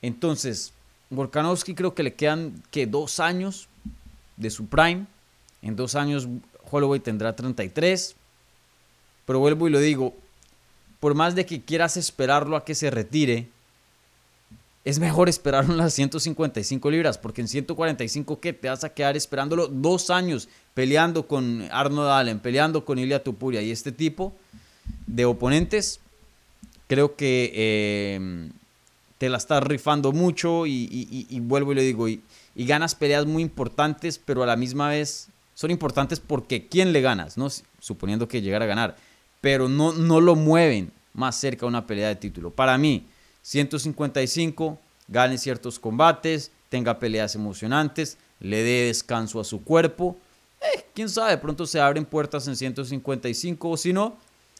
Entonces, 0.00 0.72
Volkanovski 1.10 1.74
creo 1.74 1.92
que 1.96 2.04
le 2.04 2.14
quedan 2.14 2.62
que 2.70 2.86
dos 2.86 3.18
años 3.18 3.66
de 4.36 4.50
su 4.50 4.66
prime. 4.66 5.06
En 5.60 5.74
dos 5.74 5.96
años 5.96 6.28
Holloway 6.70 7.00
tendrá 7.00 7.34
33. 7.34 8.14
Pero 9.26 9.40
vuelvo 9.40 9.66
y 9.66 9.72
lo 9.72 9.80
digo, 9.80 10.14
por 11.00 11.16
más 11.16 11.34
de 11.34 11.44
que 11.44 11.62
quieras 11.62 11.96
esperarlo 11.96 12.56
a 12.56 12.64
que 12.64 12.76
se 12.76 12.92
retire, 12.92 13.48
es 14.84 14.98
mejor 14.98 15.28
esperarlo 15.28 15.72
en 15.72 15.78
las 15.78 15.94
155 15.94 16.90
libras, 16.90 17.16
porque 17.16 17.40
en 17.40 17.48
145, 17.48 18.40
¿qué? 18.40 18.52
Te 18.52 18.68
vas 18.68 18.84
a 18.84 18.92
quedar 18.92 19.16
esperándolo 19.16 19.66
dos 19.68 20.10
años 20.10 20.48
peleando 20.74 21.26
con 21.26 21.66
Arnold 21.70 22.10
Allen, 22.10 22.38
peleando 22.38 22.84
con 22.84 22.98
Ilya 22.98 23.22
Tupuria 23.22 23.62
y 23.62 23.70
este 23.70 23.92
tipo 23.92 24.34
de 25.06 25.24
oponentes 25.24 26.00
creo 26.86 27.16
que 27.16 27.50
eh, 27.54 28.50
te 29.16 29.30
la 29.30 29.38
estás 29.38 29.62
rifando 29.62 30.12
mucho 30.12 30.66
y, 30.66 31.40
vuelvo 31.40 31.72
y 31.72 31.76
le 31.76 31.82
digo, 31.82 32.08
y, 32.08 32.22
ganas 32.54 32.94
peleas 32.94 33.24
muy 33.24 33.42
importantes, 33.42 34.18
pero 34.18 34.42
a 34.42 34.46
la 34.46 34.56
misma 34.56 34.90
vez 34.90 35.28
son 35.54 35.70
importantes 35.70 36.20
porque 36.20 36.66
quién 36.66 36.92
le 36.92 37.00
ganas, 37.00 37.38
¿no? 37.38 37.48
suponiendo 37.80 38.28
que 38.28 38.42
llegara 38.42 38.66
a 38.66 38.68
ganar, 38.68 38.96
pero 39.40 39.68
no, 39.68 39.92
no 39.92 40.20
lo 40.20 40.34
mueven 40.34 40.92
más 41.14 41.36
cerca 41.36 41.64
a 41.64 41.68
una 41.68 41.86
pelea 41.86 42.08
de 42.08 42.16
título. 42.16 42.50
Para 42.50 42.76
mí, 42.76 43.06
155, 43.44 44.78
gane 45.06 45.36
ciertos 45.36 45.78
combates, 45.78 46.50
tenga 46.70 46.98
peleas 46.98 47.34
emocionantes, 47.34 48.16
le 48.40 48.62
dé 48.62 48.86
descanso 48.86 49.38
a 49.38 49.44
su 49.44 49.62
cuerpo. 49.62 50.16
Eh, 50.62 50.86
quién 50.94 51.10
sabe, 51.10 51.36
pronto 51.36 51.66
se 51.66 51.78
abren 51.78 52.06
puertas 52.06 52.48
en 52.48 52.56
155 52.56 53.68
o 53.68 53.76
si 53.76 53.92
no, 53.92 54.16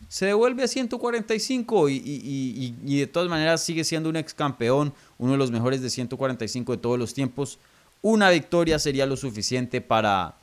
se 0.08 0.26
devuelve 0.26 0.64
a 0.64 0.68
145 0.68 1.88
y, 1.88 2.74
de 2.84 3.06
todas 3.06 3.30
maneras 3.30 3.62
sigue 3.62 3.84
siendo 3.84 4.10
un 4.10 4.16
ex 4.16 4.34
campeón, 4.34 4.92
uno 5.16 5.32
de 5.32 5.38
los 5.38 5.50
mejores 5.50 5.80
de 5.80 5.88
145 5.88 6.72
de 6.72 6.78
todos 6.78 6.98
los 6.98 7.14
tiempos. 7.14 7.58
Una 8.02 8.28
victoria 8.28 8.78
sería 8.78 9.06
lo 9.06 9.16
suficiente 9.16 9.80
para, 9.80 10.34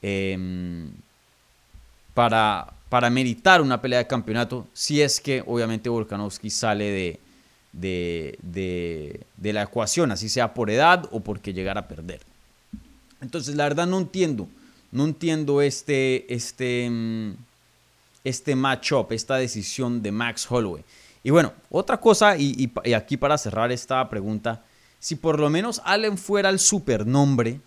em, 0.00 0.90
para, 2.14 2.72
para 2.88 3.10
meritar 3.10 3.60
una 3.60 3.82
pelea 3.82 3.98
de 3.98 4.06
campeonato, 4.06 4.66
si 4.72 5.02
es 5.02 5.20
que 5.20 5.44
obviamente 5.46 5.90
Volkanovski 5.90 6.48
sale 6.48 6.90
de, 6.90 7.20
de, 7.72 8.38
de 9.36 9.52
la 9.52 9.62
ecuación, 9.62 10.12
así 10.12 10.28
sea 10.28 10.54
por 10.54 10.70
edad 10.70 11.08
o 11.10 11.20
porque 11.20 11.52
llegara 11.52 11.80
a 11.80 11.88
perder. 11.88 12.20
Entonces, 13.22 13.54
la 13.54 13.64
verdad 13.64 13.86
no 13.86 13.98
entiendo, 13.98 14.48
no 14.90 15.04
entiendo 15.04 15.62
este, 15.62 16.32
este, 16.32 16.84
em, 16.84 17.36
este 18.24 18.54
matchup, 18.54 19.12
esta 19.12 19.36
decisión 19.36 20.02
de 20.02 20.12
Max 20.12 20.46
Holloway. 20.50 20.84
Y 21.22 21.30
bueno, 21.30 21.52
otra 21.70 21.98
cosa, 21.98 22.36
y, 22.36 22.70
aquí 22.94 23.16
para 23.16 23.38
cerrar 23.38 23.70
esta 23.70 24.08
pregunta, 24.10 24.62
si 24.98 25.14
por 25.14 25.38
lo 25.38 25.48
menos 25.50 25.80
Allen 25.84 26.18
fuera 26.18 26.50
el 26.50 26.58
supernombre, 26.58 27.60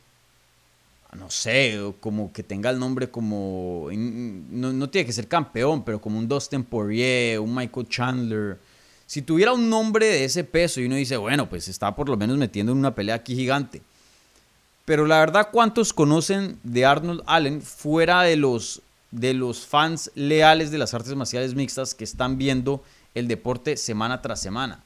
no 1.17 1.29
sé, 1.29 1.79
como 2.01 2.33
que 2.33 2.43
tenga 2.43 2.69
el 2.69 2.77
nombre 2.77 3.09
como, 3.09 3.87
no, 3.91 4.89
tiene 4.89 5.05
que 5.05 5.13
ser 5.13 5.29
campeón, 5.29 5.85
pero 5.85 6.01
como 6.01 6.19
un 6.19 6.27
Dustin 6.27 6.65
Poirier, 6.65 7.39
un 7.39 7.55
Michael 7.55 7.87
Chandler, 7.87 8.59
si 9.07 9.21
tuviera 9.21 9.53
un 9.53 9.69
nombre 9.69 10.05
de 10.05 10.25
ese 10.25 10.43
peso 10.43 10.81
y 10.81 10.85
uno 10.85 10.95
dice, 10.95 11.17
bueno, 11.17 11.49
pues 11.49 11.67
está 11.67 11.95
por 11.95 12.09
lo 12.09 12.17
menos 12.17 12.37
metiendo 12.37 12.71
en 12.71 12.77
una 12.77 12.95
pelea 12.95 13.15
aquí 13.15 13.35
gigante. 13.35 13.81
Pero 14.85 15.05
la 15.05 15.19
verdad, 15.19 15.49
¿cuántos 15.51 15.93
conocen 15.93 16.59
de 16.63 16.85
Arnold 16.85 17.23
Allen 17.25 17.61
fuera 17.61 18.21
de 18.21 18.35
los 18.35 18.81
de 19.11 19.33
los 19.33 19.65
fans 19.65 20.11
leales 20.15 20.71
de 20.71 20.77
las 20.77 20.93
artes 20.93 21.15
marciales 21.15 21.55
mixtas 21.55 21.95
que 21.95 22.03
están 22.03 22.37
viendo 22.37 22.83
el 23.13 23.27
deporte 23.27 23.77
semana 23.77 24.21
tras 24.21 24.41
semana. 24.41 24.83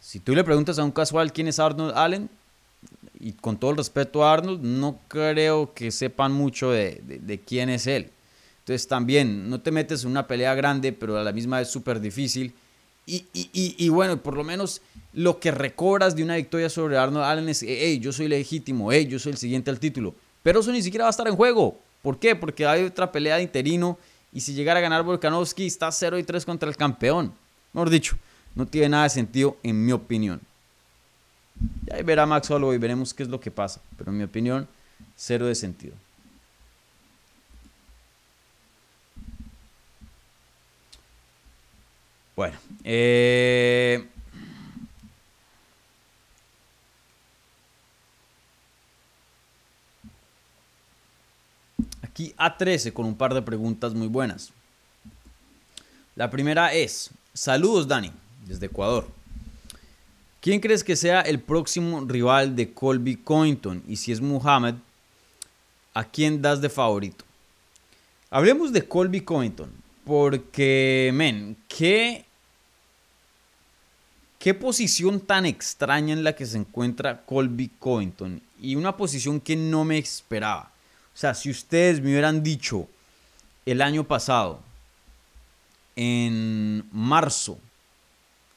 Si 0.00 0.18
tú 0.18 0.34
le 0.34 0.42
preguntas 0.42 0.78
a 0.78 0.84
un 0.84 0.90
casual 0.90 1.32
quién 1.32 1.46
es 1.46 1.60
Arnold 1.60 1.96
Allen, 1.96 2.28
y 3.20 3.32
con 3.32 3.58
todo 3.58 3.70
el 3.70 3.76
respeto 3.76 4.24
a 4.24 4.32
Arnold, 4.32 4.62
no 4.62 4.98
creo 5.06 5.74
que 5.74 5.90
sepan 5.90 6.32
mucho 6.32 6.70
de, 6.70 7.40
quién 7.46 7.68
es 7.68 7.86
él. 7.86 8.10
Entonces 8.60 8.86
también, 8.86 9.48
no 9.48 9.60
te 9.60 9.70
metes 9.70 10.04
en 10.04 10.10
una 10.10 10.26
pelea 10.26 10.54
grande, 10.54 10.92
pero 10.92 11.18
a 11.18 11.24
la 11.24 11.32
misma 11.32 11.58
vez 11.58 11.68
súper 11.68 12.00
difícil. 12.00 12.54
Y, 13.06 13.24
y, 13.32 13.88
bueno, 13.88 14.22
por 14.22 14.36
lo 14.36 14.44
menos 14.44 14.82
lo 15.14 15.40
que 15.40 15.50
recobras 15.50 16.14
de 16.14 16.22
una 16.22 16.36
victoria 16.36 16.70
sobre 16.70 16.96
Arnold 16.96 17.24
Allen 17.24 17.48
es, 17.48 17.62
hey, 17.62 17.98
yo 17.98 18.12
soy 18.12 18.28
legítimo, 18.28 18.92
hey, 18.92 19.06
yo 19.08 19.18
soy 19.18 19.32
el 19.32 19.38
siguiente 19.38 19.70
al 19.70 19.80
título. 19.80 20.14
Pero 20.44 20.60
eso 20.60 20.70
ni 20.70 20.80
siquiera 20.80 21.04
va 21.04 21.08
a 21.08 21.10
estar 21.10 21.26
en 21.26 21.34
juego. 21.34 21.76
¿Por 22.02 22.18
qué? 22.18 22.36
Porque 22.36 22.66
hay 22.66 22.84
otra 22.84 23.10
pelea 23.10 23.36
de 23.36 23.42
interino 23.42 23.98
y 24.32 24.40
si 24.40 24.54
llegara 24.54 24.78
a 24.78 24.82
ganar 24.82 25.02
Volkanovski 25.02 25.66
está 25.66 25.90
0 25.90 26.18
y 26.18 26.22
3 26.22 26.44
contra 26.44 26.68
el 26.68 26.76
campeón. 26.76 27.32
Mejor 27.72 27.90
dicho, 27.90 28.16
no 28.54 28.66
tiene 28.66 28.90
nada 28.90 29.04
de 29.04 29.10
sentido 29.10 29.56
en 29.62 29.84
mi 29.84 29.92
opinión. 29.92 30.40
Ya 31.86 32.02
verá 32.02 32.26
Max 32.26 32.50
Holloway 32.50 32.76
y 32.76 32.80
veremos 32.80 33.12
qué 33.12 33.22
es 33.22 33.28
lo 33.28 33.40
que 33.40 33.50
pasa. 33.50 33.80
Pero 33.98 34.10
en 34.10 34.18
mi 34.18 34.24
opinión, 34.24 34.68
cero 35.16 35.46
de 35.46 35.54
sentido. 35.54 35.94
Bueno, 42.40 42.56
eh, 42.84 44.02
A13 52.38 52.94
con 52.94 53.04
un 53.04 53.14
par 53.14 53.34
de 53.34 53.42
preguntas 53.42 53.92
muy 53.92 54.06
buenas. 54.06 54.54
La 56.16 56.30
primera 56.30 56.72
es, 56.72 57.10
saludos 57.34 57.86
Dani, 57.86 58.10
desde 58.46 58.64
Ecuador. 58.64 59.06
¿Quién 60.40 60.60
crees 60.60 60.82
que 60.82 60.96
sea 60.96 61.20
el 61.20 61.40
próximo 61.40 62.02
rival 62.06 62.56
de 62.56 62.72
Colby 62.72 63.16
Cointon? 63.16 63.82
Y 63.86 63.96
si 63.96 64.12
es 64.12 64.22
Muhammad, 64.22 64.76
¿a 65.92 66.04
quién 66.04 66.40
das 66.40 66.62
de 66.62 66.70
favorito? 66.70 67.22
Hablemos 68.30 68.72
de 68.72 68.88
Colby 68.88 69.20
Cointon, 69.20 69.70
porque, 70.06 71.10
men, 71.12 71.58
¿qué, 71.68 72.24
qué 74.40 74.54
posición 74.54 75.20
tan 75.20 75.46
extraña 75.46 76.12
en 76.12 76.24
la 76.24 76.34
que 76.34 76.46
se 76.46 76.58
encuentra 76.58 77.24
Colby 77.24 77.70
Cointon? 77.78 78.42
Y 78.60 78.74
una 78.74 78.96
posición 78.96 79.40
que 79.40 79.54
no 79.54 79.84
me 79.84 79.98
esperaba. 79.98 80.72
O 81.14 81.16
sea, 81.16 81.34
si 81.34 81.48
ustedes 81.50 82.00
me 82.00 82.10
hubieran 82.10 82.42
dicho 82.42 82.88
el 83.64 83.82
año 83.82 84.02
pasado, 84.02 84.60
en 85.94 86.84
marzo, 86.90 87.58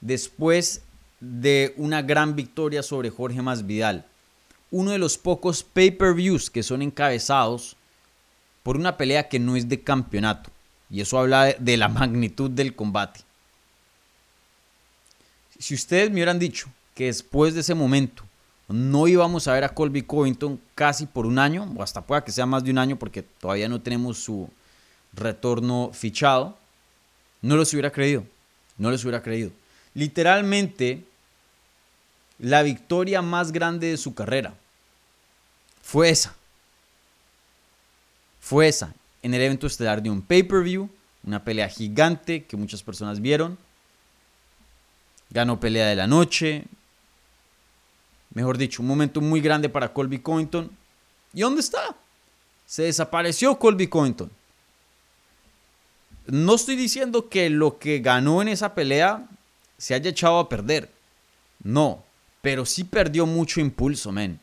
después 0.02 0.82
de 1.20 1.74
una 1.78 2.02
gran 2.02 2.36
victoria 2.36 2.84
sobre 2.84 3.10
Jorge 3.10 3.42
Masvidal. 3.42 4.06
Uno 4.72 4.92
de 4.92 4.98
los 4.98 5.18
pocos 5.18 5.64
pay-per-views 5.64 6.50
que 6.50 6.64
son 6.64 6.82
encabezados 6.82 7.76
por 8.62 8.76
una 8.76 8.98
pelea 8.98 9.30
que 9.30 9.40
no 9.40 9.56
es 9.56 9.70
de 9.70 9.82
campeonato. 9.82 10.50
Y 10.90 11.02
eso 11.02 11.20
habla 11.20 11.54
de 11.54 11.78
la 11.78 11.88
magnitud 11.90 12.50
del 12.50 12.76
combate. 12.76 13.22
Si 15.64 15.74
ustedes 15.74 16.10
me 16.10 16.16
hubieran 16.16 16.40
dicho 16.40 16.68
que 16.94 17.06
después 17.06 17.54
de 17.54 17.62
ese 17.62 17.74
momento 17.74 18.26
no 18.68 19.08
íbamos 19.08 19.48
a 19.48 19.54
ver 19.54 19.64
a 19.64 19.74
Colby 19.74 20.02
Covington 20.02 20.60
casi 20.76 21.06
por 21.06 21.26
un 21.26 21.40
año, 21.40 21.74
o 21.78 21.82
hasta 21.82 22.02
pueda 22.02 22.22
que 22.22 22.34
sea 22.34 22.46
más 22.46 22.66
de 22.66 22.72
un 22.72 22.80
año 22.80 22.98
porque 23.00 23.24
todavía 23.24 23.70
no 23.70 23.80
tenemos 23.80 24.18
su 24.18 24.50
retorno 25.14 25.92
fichado, 25.94 26.58
no 27.42 27.56
los 27.56 27.72
hubiera 27.72 27.94
creído. 27.94 28.26
No 28.78 28.92
les 28.92 29.06
hubiera 29.06 29.24
creído. 29.24 29.52
Literalmente, 29.94 31.06
la 32.40 32.62
victoria 32.62 33.22
más 33.22 33.54
grande 33.54 33.88
de 33.88 33.96
su 33.96 34.14
carrera 34.14 34.54
fue 35.82 36.10
esa. 36.10 36.36
Fue 38.42 38.68
esa, 38.68 38.94
en 39.22 39.34
el 39.34 39.40
evento 39.40 39.68
estelar 39.68 40.04
de 40.04 40.10
un 40.10 40.24
pay-per-view, 40.24 40.90
una 41.26 41.42
pelea 41.42 41.70
gigante 41.70 42.44
que 42.44 42.58
muchas 42.58 42.84
personas 42.84 43.22
vieron. 43.22 43.58
Ganó 45.34 45.60
pelea 45.60 45.88
de 45.88 45.96
la 45.96 46.08
noche. 46.08 46.66
Mejor 48.34 48.58
dicho, 48.58 48.82
un 48.82 48.88
momento 48.88 49.20
muy 49.20 49.42
grande 49.42 49.68
para 49.68 49.92
Colby 49.92 50.20
Covington. 50.20 50.70
¿Y 51.34 51.42
dónde 51.42 51.62
está? 51.62 51.96
Se 52.66 52.84
desapareció 52.84 53.58
Colby 53.58 53.88
Covington. 53.88 54.30
No 56.28 56.56
estoy 56.56 56.76
diciendo 56.76 57.30
que 57.30 57.50
lo 57.50 57.80
que 57.80 58.00
ganó 58.00 58.42
en 58.42 58.48
esa 58.48 58.74
pelea 58.76 59.28
se 59.78 59.94
haya 59.94 60.12
echado 60.12 60.40
a 60.40 60.50
perder. 60.50 60.90
No, 61.64 62.04
pero 62.42 62.66
sí 62.66 62.84
perdió 62.84 63.26
mucho 63.26 63.60
impulso, 63.60 64.12
men. 64.12 64.40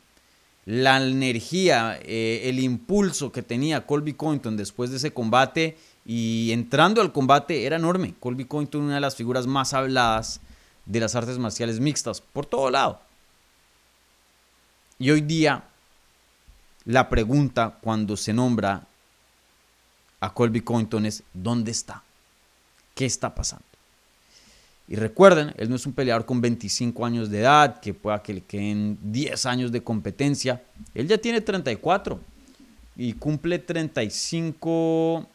La 0.66 1.02
energía, 1.02 1.98
eh, 2.02 2.42
el 2.44 2.58
impulso 2.58 3.32
que 3.32 3.42
tenía 3.42 3.86
Colby 3.86 4.12
Covington 4.12 4.56
después 4.56 4.90
de 4.90 4.98
ese 4.98 5.12
combate 5.12 5.76
y 6.04 6.50
entrando 6.52 7.00
al 7.00 7.12
combate 7.12 7.64
era 7.64 7.76
enorme. 7.76 8.14
Colby 8.20 8.44
Covington, 8.44 8.82
una 8.82 8.96
de 8.96 9.00
las 9.00 9.16
figuras 9.16 9.46
más 9.46 9.72
habladas 9.72 10.40
de 10.86 11.00
las 11.00 11.14
artes 11.14 11.38
marciales 11.38 11.80
mixtas, 11.80 12.20
por 12.20 12.46
todo 12.46 12.70
lado. 12.70 13.00
Y 14.98 15.10
hoy 15.10 15.20
día, 15.20 15.64
la 16.84 17.08
pregunta 17.08 17.78
cuando 17.80 18.16
se 18.16 18.32
nombra 18.32 18.86
a 20.20 20.34
Colby 20.34 20.60
Covington 20.60 21.06
es 21.06 21.22
¿dónde 21.32 21.70
está? 21.70 22.02
¿Qué 22.94 23.06
está 23.06 23.34
pasando? 23.34 23.64
Y 24.90 24.96
recuerden, 24.96 25.54
él 25.56 25.70
no 25.70 25.76
es 25.76 25.86
un 25.86 25.92
peleador 25.92 26.26
con 26.26 26.40
25 26.40 27.06
años 27.06 27.30
de 27.30 27.40
edad, 27.40 27.80
que 27.80 27.94
pueda 27.94 28.22
que 28.22 28.34
le 28.34 28.40
queden 28.40 28.98
10 29.00 29.46
años 29.46 29.70
de 29.70 29.84
competencia. 29.84 30.62
Él 30.94 31.06
ya 31.06 31.16
tiene 31.16 31.40
34 31.40 32.20
y 32.96 33.12
cumple 33.12 33.60
35 33.60 35.28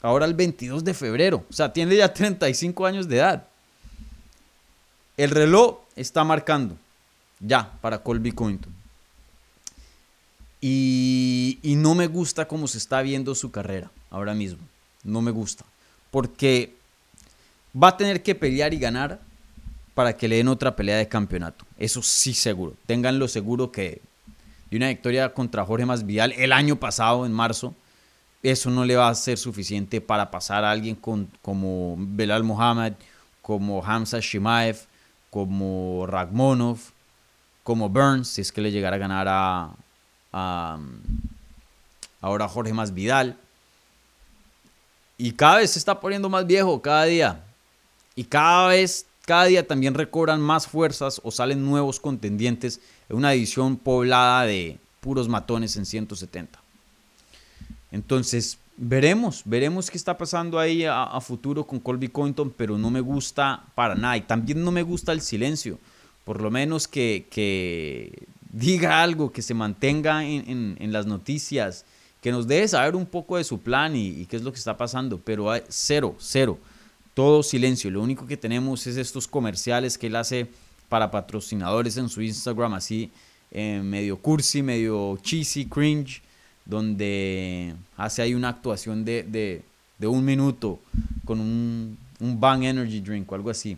ahora 0.00 0.26
el 0.26 0.34
22 0.34 0.84
de 0.84 0.94
febrero. 0.94 1.44
O 1.50 1.52
sea, 1.52 1.72
tiene 1.72 1.96
ya 1.96 2.12
35 2.12 2.86
años 2.86 3.08
de 3.08 3.16
edad. 3.16 3.48
El 5.16 5.30
reloj 5.30 5.78
está 5.96 6.24
marcando 6.24 6.76
ya 7.40 7.72
para 7.80 7.98
Colby 7.98 8.32
Covington. 8.32 8.72
Y, 10.60 11.58
no 11.64 11.96
me 11.96 12.06
gusta 12.06 12.46
cómo 12.46 12.68
se 12.68 12.78
está 12.78 13.02
viendo 13.02 13.34
su 13.34 13.50
carrera 13.50 13.90
ahora 14.10 14.32
mismo. 14.32 14.60
No 15.02 15.20
me 15.20 15.32
gusta. 15.32 15.64
Porque 16.12 16.74
va 17.80 17.88
a 17.88 17.96
tener 17.96 18.22
que 18.22 18.36
pelear 18.36 18.72
y 18.72 18.78
ganar 18.78 19.18
para 19.94 20.16
que 20.16 20.28
le 20.28 20.36
den 20.36 20.48
otra 20.48 20.76
pelea 20.76 20.96
de 20.96 21.08
campeonato. 21.08 21.64
Eso 21.78 22.00
sí 22.00 22.32
seguro. 22.32 22.74
Ténganlo 22.86 23.26
seguro 23.26 23.72
que 23.72 24.00
de 24.70 24.76
una 24.76 24.88
victoria 24.88 25.34
contra 25.34 25.66
Jorge 25.66 25.84
Masvidal 25.84 26.32
el 26.32 26.52
año 26.52 26.76
pasado, 26.76 27.26
en 27.26 27.32
marzo, 27.32 27.74
eso 28.42 28.70
no 28.70 28.84
le 28.84 28.96
va 28.96 29.08
a 29.08 29.14
ser 29.14 29.38
suficiente 29.38 30.00
para 30.00 30.30
pasar 30.30 30.64
a 30.64 30.70
alguien 30.70 30.94
con, 30.94 31.28
como 31.42 31.96
Belal 31.98 32.44
Mohamed, 32.44 32.94
como 33.42 33.84
Hamza 33.84 34.20
Shimaev, 34.20 34.86
como 35.32 36.04
Ragmonov, 36.06 36.78
como 37.62 37.88
Burns, 37.88 38.28
si 38.28 38.42
es 38.42 38.52
que 38.52 38.60
le 38.60 38.70
llegara 38.70 38.96
a 38.96 38.98
ganar 38.98 39.26
a, 40.30 40.78
ahora 42.20 42.48
Jorge 42.48 42.74
Más 42.74 42.92
Vidal. 42.92 43.38
Y 45.16 45.32
cada 45.32 45.56
vez 45.56 45.70
se 45.70 45.78
está 45.78 45.98
poniendo 45.98 46.28
más 46.28 46.46
viejo, 46.46 46.82
cada 46.82 47.04
día. 47.04 47.42
Y 48.14 48.24
cada 48.24 48.68
vez, 48.68 49.06
cada 49.24 49.44
día 49.44 49.66
también 49.66 49.94
recobran 49.94 50.38
más 50.38 50.66
fuerzas 50.66 51.18
o 51.24 51.30
salen 51.30 51.64
nuevos 51.64 51.98
contendientes 51.98 52.78
en 53.08 53.16
una 53.16 53.30
división 53.30 53.78
poblada 53.78 54.44
de 54.44 54.78
puros 55.00 55.28
matones 55.30 55.78
en 55.78 55.86
170. 55.86 56.60
Entonces, 57.90 58.58
veremos, 58.76 59.42
veremos 59.44 59.90
qué 59.90 59.96
está 59.96 60.16
pasando 60.16 60.58
ahí 60.58 60.84
a, 60.84 61.20
futuro 61.20 61.66
con 61.66 61.80
Colby 61.80 62.08
Covington, 62.08 62.50
pero 62.56 62.78
no 62.78 62.90
me 62.90 63.00
gusta 63.00 63.64
para 63.74 63.94
nada. 63.94 64.16
Y 64.16 64.22
también 64.22 64.62
no 64.64 64.70
me 64.70 64.82
gusta 64.82 65.12
el 65.12 65.20
silencio. 65.20 65.78
Por 66.24 66.40
lo 66.40 66.50
menos 66.50 66.86
que, 66.86 67.26
que 67.30 68.28
diga 68.52 69.02
algo, 69.02 69.32
que 69.32 69.42
se 69.42 69.54
mantenga 69.54 70.24
en, 70.24 70.92
las 70.92 71.06
noticias, 71.06 71.84
que 72.20 72.30
nos 72.30 72.46
deje 72.46 72.68
saber 72.68 72.94
un 72.94 73.06
poco 73.06 73.36
de 73.36 73.44
su 73.44 73.60
plan 73.60 73.96
y, 73.96 74.26
qué 74.26 74.36
es 74.36 74.42
lo 74.42 74.52
que 74.52 74.58
está 74.58 74.76
pasando, 74.76 75.18
pero 75.18 75.50
hay 75.50 75.62
cero, 75.68 76.14
cero, 76.18 76.58
todo 77.14 77.42
silencio. 77.42 77.90
Lo 77.90 78.02
único 78.02 78.26
que 78.26 78.36
tenemos 78.36 78.86
es 78.86 78.96
estos 78.96 79.26
comerciales 79.26 79.98
que 79.98 80.06
él 80.06 80.16
hace 80.16 80.48
para 80.88 81.10
patrocinadores 81.10 81.96
en 81.96 82.08
su 82.08 82.22
Instagram, 82.22 82.74
así 82.74 83.10
eh, 83.50 83.80
medio 83.82 84.18
cursi, 84.18 84.62
medio 84.62 85.18
cheesy, 85.22 85.64
cringe, 85.64 86.22
donde 86.64 87.74
hace 87.96 88.22
ahí 88.22 88.34
una 88.34 88.48
actuación 88.48 89.04
de, 89.04 89.62
un 90.00 90.24
minuto 90.24 90.80
con 91.24 91.40
un, 91.40 91.98
un 92.20 92.40
Bang 92.40 92.64
Energy 92.64 93.00
Drink 93.00 93.30
o 93.30 93.34
algo 93.34 93.50
así. 93.50 93.76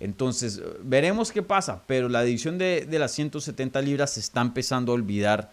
Entonces, 0.00 0.62
veremos 0.82 1.30
qué 1.30 1.42
pasa, 1.42 1.82
pero 1.86 2.08
la 2.08 2.22
división 2.22 2.56
de, 2.56 2.86
las 2.90 3.12
170 3.12 3.82
libras 3.82 4.14
se 4.14 4.20
está 4.20 4.40
empezando 4.40 4.92
a 4.92 4.94
olvidar 4.94 5.52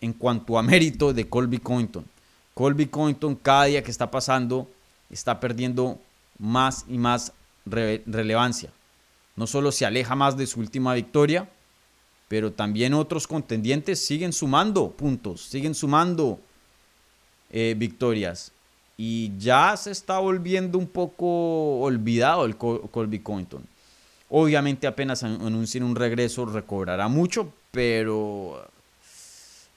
en 0.00 0.14
cuanto 0.14 0.58
a 0.58 0.62
mérito 0.62 1.12
de 1.12 1.28
Colby 1.28 1.58
Covington. 1.58 2.06
Colby 2.54 2.86
Covington 2.86 3.36
cada 3.36 3.64
día 3.64 3.82
que 3.82 3.90
está 3.90 4.10
pasando 4.10 4.70
está 5.10 5.38
perdiendo 5.38 6.00
más 6.38 6.86
y 6.88 6.96
más 6.96 7.32
relevancia. 7.66 8.70
No 9.36 9.46
solo 9.46 9.70
se 9.70 9.84
aleja 9.84 10.14
más 10.14 10.36
de 10.36 10.46
su 10.46 10.60
última 10.60 10.94
victoria, 10.94 11.50
pero 12.28 12.52
también 12.52 12.94
otros 12.94 13.26
contendientes 13.26 14.04
siguen 14.04 14.32
sumando 14.32 14.90
puntos, 14.90 15.42
siguen 15.42 15.74
sumando 15.74 16.40
eh, 17.50 17.74
victorias. 17.76 18.52
Y 18.96 19.32
ya 19.38 19.76
se 19.76 19.90
está 19.90 20.18
volviendo 20.18 20.78
un 20.78 20.86
poco 20.86 21.80
olvidado 21.80 22.44
el 22.44 22.56
Colby 22.56 23.18
Covington. 23.18 23.66
Obviamente 24.30 24.86
apenas 24.86 25.22
anuncien 25.22 25.82
un 25.82 25.96
regreso 25.96 26.46
recobrará 26.46 27.08
mucho, 27.08 27.52
pero 27.70 28.66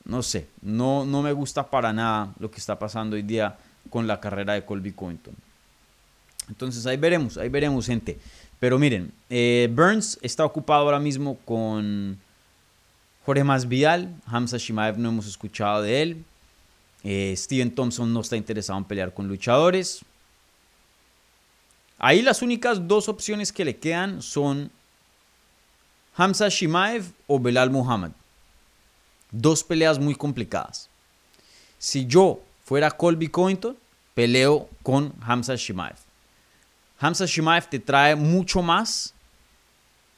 no 0.06 0.24
sé, 0.24 0.48
no, 0.62 1.06
no 1.06 1.22
me 1.22 1.34
gusta 1.34 1.70
para 1.70 1.92
nada 1.94 2.34
lo 2.40 2.50
que 2.50 2.60
está 2.60 2.80
pasando 2.80 3.16
hoy 3.16 3.24
día 3.24 3.58
con 3.90 4.08
la 4.08 4.20
carrera 4.20 4.54
de 4.54 4.64
Colby 4.64 4.94
Covington. 4.94 5.36
Entonces 6.48 6.86
ahí 6.86 6.98
veremos, 6.98 7.38
ahí 7.38 7.50
veremos 7.50 7.86
gente. 7.86 8.18
Pero 8.60 8.80
miren, 8.80 9.12
eh, 9.30 9.70
Burns 9.72 10.18
está 10.22 10.46
ocupado 10.46 10.84
ahora 10.84 11.00
mismo 11.00 11.38
con 11.46 12.18
Jorge 13.28 13.44
Masvidal, 13.44 14.16
Hamza 14.26 14.58
Shimaev 14.58 14.98
no 14.98 15.10
hemos 15.10 15.28
escuchado 15.28 15.82
de 15.82 16.02
él. 16.02 16.26
Eh, 17.04 17.34
Steven 17.36 17.70
Thompson 17.76 18.14
no 18.14 18.22
está 18.22 18.38
interesado 18.38 18.80
en 18.80 18.86
pelear 18.86 19.14
con 19.14 19.28
luchadores. 19.28 20.00
Ahí 22.00 22.22
las 22.22 22.42
únicas 22.42 22.88
dos 22.88 23.10
opciones 23.10 23.52
que 23.52 23.66
le 23.66 23.76
quedan 23.76 24.22
son 24.22 24.72
Hamza 26.16 26.48
Shimaev 26.48 27.04
o 27.28 27.38
Belal 27.38 27.70
Muhammad. 27.70 28.12
Dos 29.30 29.62
peleas 29.62 30.00
muy 30.00 30.16
complicadas. 30.16 30.90
Si 31.78 32.06
yo 32.06 32.40
fuera 32.64 32.92
Colby 32.92 33.28
Covington, 33.28 33.76
peleo 34.14 34.70
con 34.82 35.14
Hamza 35.20 35.58
Shimaev. 35.58 35.98
Hamza 36.98 37.26
Shimaev 37.26 37.68
te 37.68 37.80
trae 37.80 38.16
mucho 38.16 38.62
más 38.62 39.14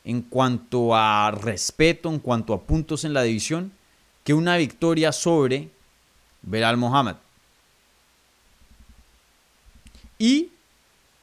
en 0.04 0.22
cuanto 0.22 0.96
a 0.96 1.32
respeto, 1.32 2.10
en 2.10 2.20
cuanto 2.20 2.54
a 2.54 2.62
puntos 2.62 3.04
en 3.04 3.14
la 3.14 3.24
división, 3.24 3.72
que 4.24 4.34
una 4.34 4.58
victoria 4.58 5.12
sobre 5.12 5.70
Belal 6.42 6.78
Muhammad. 6.78 7.18
Y 10.18 10.50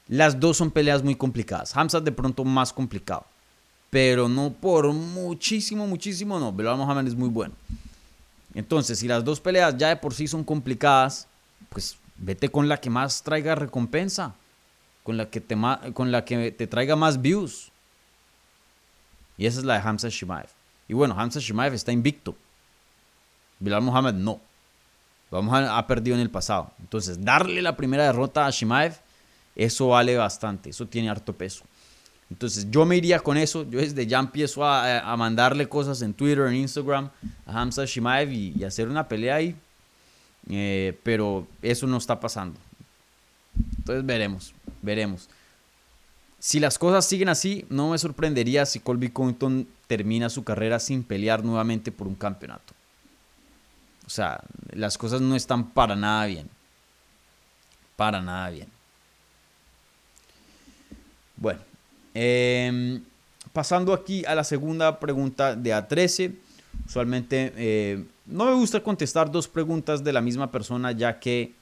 las 0.08 0.38
dos 0.38 0.56
son 0.56 0.70
peleas 0.70 1.02
muy 1.02 1.14
complicadas. 1.14 1.76
Hamza 1.76 2.00
de 2.00 2.12
pronto 2.12 2.44
más 2.44 2.72
complicado. 2.72 3.24
Pero 3.90 4.28
no 4.28 4.50
por 4.52 4.92
muchísimo, 4.92 5.86
muchísimo 5.86 6.38
no. 6.38 6.52
Belal 6.52 6.76
Mohamed 6.76 7.08
es 7.08 7.14
muy 7.14 7.28
bueno. 7.28 7.54
Entonces, 8.54 8.98
si 8.98 9.06
las 9.06 9.24
dos 9.24 9.40
peleas 9.40 9.76
ya 9.76 9.88
de 9.88 9.96
por 9.96 10.14
sí 10.14 10.26
son 10.26 10.42
complicadas, 10.42 11.28
pues 11.68 11.96
vete 12.16 12.48
con 12.48 12.68
la 12.68 12.80
que 12.80 12.90
más 12.90 13.22
traiga 13.22 13.54
recompensa. 13.54 14.34
con 15.02 15.16
la 15.16 15.30
que 15.30 15.40
te, 15.40 15.56
con 15.92 16.10
la 16.10 16.24
que 16.24 16.50
te 16.50 16.66
traiga 16.66 16.96
más 16.96 17.20
views. 17.20 17.70
Y 19.38 19.46
esa 19.46 19.58
es 19.58 19.64
la 19.64 19.74
de 19.74 19.88
Hamza 19.88 20.08
Shimaev. 20.08 20.48
Y 20.88 20.94
bueno, 20.94 21.14
Hamza 21.18 21.40
Shimaev 21.40 21.74
está 21.74 21.92
invicto. 21.92 22.34
Bilal 23.58 23.82
Mohamed 23.82 24.14
no. 24.14 24.40
Vamos 25.30 25.54
a, 25.54 25.76
ha 25.76 25.86
perdido 25.86 26.16
en 26.16 26.22
el 26.22 26.30
pasado. 26.30 26.70
Entonces, 26.80 27.22
darle 27.24 27.60
la 27.62 27.76
primera 27.76 28.04
derrota 28.04 28.46
a 28.46 28.50
Shimaev, 28.50 28.94
eso 29.54 29.88
vale 29.88 30.16
bastante. 30.16 30.70
Eso 30.70 30.86
tiene 30.86 31.10
harto 31.10 31.32
peso. 31.32 31.64
Entonces, 32.30 32.70
yo 32.70 32.84
me 32.84 32.96
iría 32.96 33.20
con 33.20 33.36
eso. 33.36 33.68
Yo 33.68 33.80
desde 33.80 34.06
ya 34.06 34.18
empiezo 34.18 34.64
a, 34.64 35.14
mandarle 35.16 35.68
cosas 35.68 36.02
en 36.02 36.14
Twitter, 36.14 36.46
en 36.46 36.54
Instagram 36.54 37.10
a 37.46 37.60
Hamza 37.60 37.84
Shimaev 37.84 38.32
y, 38.32 38.64
hacer 38.64 38.88
una 38.88 39.08
pelea 39.08 39.36
ahí. 39.36 39.56
Eh, 40.48 40.96
pero 41.02 41.46
eso 41.60 41.86
no 41.86 41.96
está 41.96 42.18
pasando. 42.18 42.58
Entonces, 43.78 44.04
veremos. 44.06 44.54
Veremos. 44.82 45.28
Si 46.38 46.60
las 46.60 46.78
cosas 46.78 47.06
siguen 47.06 47.28
así, 47.28 47.64
no 47.70 47.90
me 47.90 47.98
sorprendería 47.98 48.66
si 48.66 48.80
Colby 48.80 49.10
Covington 49.10 49.66
termina 49.86 50.28
su 50.28 50.44
carrera 50.44 50.78
sin 50.78 51.02
pelear 51.02 51.44
nuevamente 51.44 51.90
por 51.90 52.06
un 52.06 52.14
campeonato. 52.14 52.74
O 54.06 54.10
sea, 54.10 54.40
las 54.70 54.96
cosas 54.98 55.20
no 55.20 55.34
están 55.34 55.70
para 55.70 55.96
nada 55.96 56.26
bien. 56.26 56.48
Para 57.96 58.20
nada 58.20 58.50
bien. 58.50 58.68
Bueno, 61.36 61.60
em, 62.14 63.02
pasando 63.52 63.92
aquí 63.92 64.24
a 64.24 64.34
la 64.34 64.44
segunda 64.44 65.00
pregunta 65.00 65.56
de 65.56 65.74
A13. 65.74 66.36
Usualmente 66.86 67.52
eh, 67.56 68.04
no 68.26 68.44
me 68.44 68.54
gusta 68.54 68.82
contestar 68.82 69.30
dos 69.30 69.48
preguntas 69.48 70.04
de 70.04 70.12
la 70.12 70.20
misma 70.20 70.52
persona 70.52 70.92
ya 70.92 71.18
que 71.18 71.54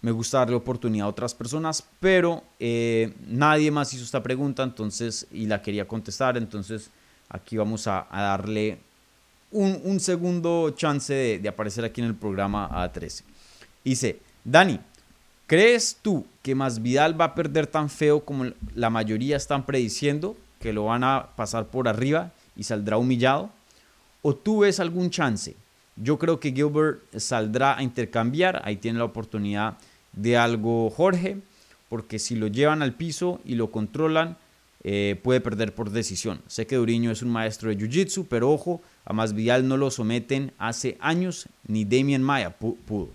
me 0.00 0.12
gusta 0.12 0.38
darle 0.38 0.56
oportunidad 0.56 1.06
a 1.06 1.10
otras 1.10 1.34
personas, 1.34 1.84
pero 2.00 2.44
eh, 2.60 3.12
nadie 3.26 3.70
más 3.70 3.92
hizo 3.92 4.04
esta 4.04 4.22
pregunta 4.22 4.62
entonces 4.62 5.26
y 5.32 5.46
la 5.46 5.60
quería 5.60 5.88
contestar, 5.88 6.36
entonces 6.36 6.90
aquí 7.28 7.56
vamos 7.56 7.86
a, 7.86 8.06
darle 8.10 8.78
un, 9.50 9.98
segundo 9.98 10.70
chance 10.70 11.40
de, 11.42 11.48
aparecer 11.48 11.84
aquí 11.84 12.00
en 12.00 12.08
el 12.08 12.14
programa 12.14 12.68
A13. 12.70 13.22
Dice, 13.84 14.20
Dani, 14.44 14.78
¿crees 15.46 15.98
tú 16.00 16.26
que 16.42 16.54
Masvidal 16.54 17.20
va 17.20 17.26
a 17.26 17.34
perder 17.34 17.66
tan 17.66 17.90
feo 17.90 18.24
como 18.24 18.46
la 18.74 18.90
mayoría 18.90 19.36
están 19.36 19.66
prediciendo, 19.66 20.36
que 20.60 20.72
lo 20.72 20.86
van 20.86 21.04
a 21.04 21.30
pasar 21.36 21.66
por 21.66 21.88
arriba 21.88 22.32
y 22.56 22.62
saldrá 22.62 22.98
humillado? 22.98 23.50
¿O 24.22 24.34
tú 24.34 24.60
ves 24.60 24.80
algún 24.80 25.10
chance? 25.10 25.56
Yo 26.02 26.18
creo 26.18 26.38
que 26.38 26.52
Gilbert 26.52 27.00
saldrá 27.16 27.76
a 27.76 27.82
intercambiar, 27.82 28.62
ahí 28.64 28.76
tiene 28.76 28.98
la 28.98 29.04
oportunidad 29.04 29.78
de 30.12 30.36
algo 30.36 30.90
Jorge, 30.90 31.38
porque 31.88 32.18
si 32.18 32.36
lo 32.36 32.46
llevan 32.46 32.82
al 32.82 32.94
piso 32.94 33.40
y 33.44 33.54
lo 33.54 33.70
controlan, 33.70 34.36
eh, 34.84 35.18
puede 35.22 35.40
perder 35.40 35.74
por 35.74 35.90
decisión. 35.90 36.40
Sé 36.46 36.66
que 36.66 36.76
Duriño 36.76 37.10
es 37.10 37.22
un 37.22 37.30
maestro 37.30 37.70
de 37.70 37.76
Jiu-Jitsu, 37.76 38.26
pero 38.28 38.50
ojo, 38.50 38.80
a 39.04 39.12
Masvidal 39.12 39.66
no 39.66 39.76
lo 39.76 39.90
someten 39.90 40.52
hace 40.58 40.96
años, 41.00 41.48
ni 41.66 41.84
Damien 41.84 42.22
Maya 42.22 42.50
pudo. 42.50 43.08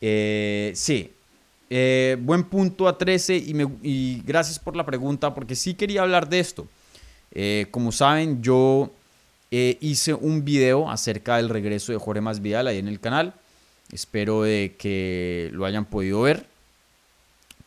Eh, 0.00 0.72
sí, 0.74 1.12
eh, 1.68 2.16
buen 2.20 2.44
punto 2.44 2.88
a 2.88 2.96
13 2.96 3.36
y, 3.36 3.54
y, 3.82 4.22
gracias 4.24 4.58
por 4.58 4.76
la 4.76 4.86
pregunta, 4.86 5.34
porque 5.34 5.54
sí 5.54 5.74
quería 5.74 6.02
hablar 6.02 6.28
de 6.28 6.40
esto. 6.40 6.66
como 7.70 7.92
saben, 7.92 8.42
yo 8.42 8.90
hice 9.50 10.14
un 10.14 10.44
video 10.44 10.90
acerca 10.90 11.36
del 11.36 11.48
regreso 11.48 11.92
de 11.92 11.98
Jorge 11.98 12.20
Masvidal 12.20 12.66
ahí 12.66 12.78
en 12.78 12.88
el 12.88 13.00
canal. 13.00 13.34
Espero 13.92 14.42
de 14.42 14.74
que 14.78 15.50
lo 15.52 15.64
hayan 15.64 15.84
podido 15.84 16.22
ver. 16.22 16.46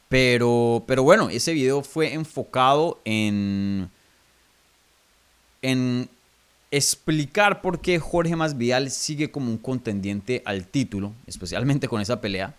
Pero, 0.10 0.84
pero 0.88 1.04
bueno, 1.04 1.30
ese 1.30 1.54
video 1.54 1.84
fue 1.84 2.14
enfocado 2.14 3.00
en, 3.06 3.90
en 5.62 6.10
explicar 6.72 7.62
por 7.62 7.80
qué 7.80 8.00
Jorge 8.00 8.36
Masvidal 8.36 8.90
sigue 8.90 9.32
como 9.32 9.52
un 9.52 9.58
contendiente 9.58 10.42
al 10.46 10.66
título, 10.66 11.14
especialmente 11.28 11.88
con 11.88 12.02
esa 12.02 12.22
pelea. 12.22 12.56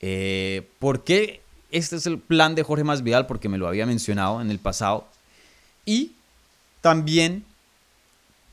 Eh, 0.00 0.68
¿Por 0.78 1.04
qué 1.04 1.40
este 1.70 1.96
es 1.96 2.06
el 2.06 2.18
plan 2.18 2.54
de 2.54 2.62
Jorge 2.62 2.84
Masvidal? 2.84 3.26
Porque 3.26 3.48
me 3.48 3.58
lo 3.58 3.66
había 3.66 3.86
mencionado 3.86 4.42
en 4.42 4.50
el 4.50 4.58
pasado. 4.58 5.08
Y 5.86 6.12
también 6.82 7.44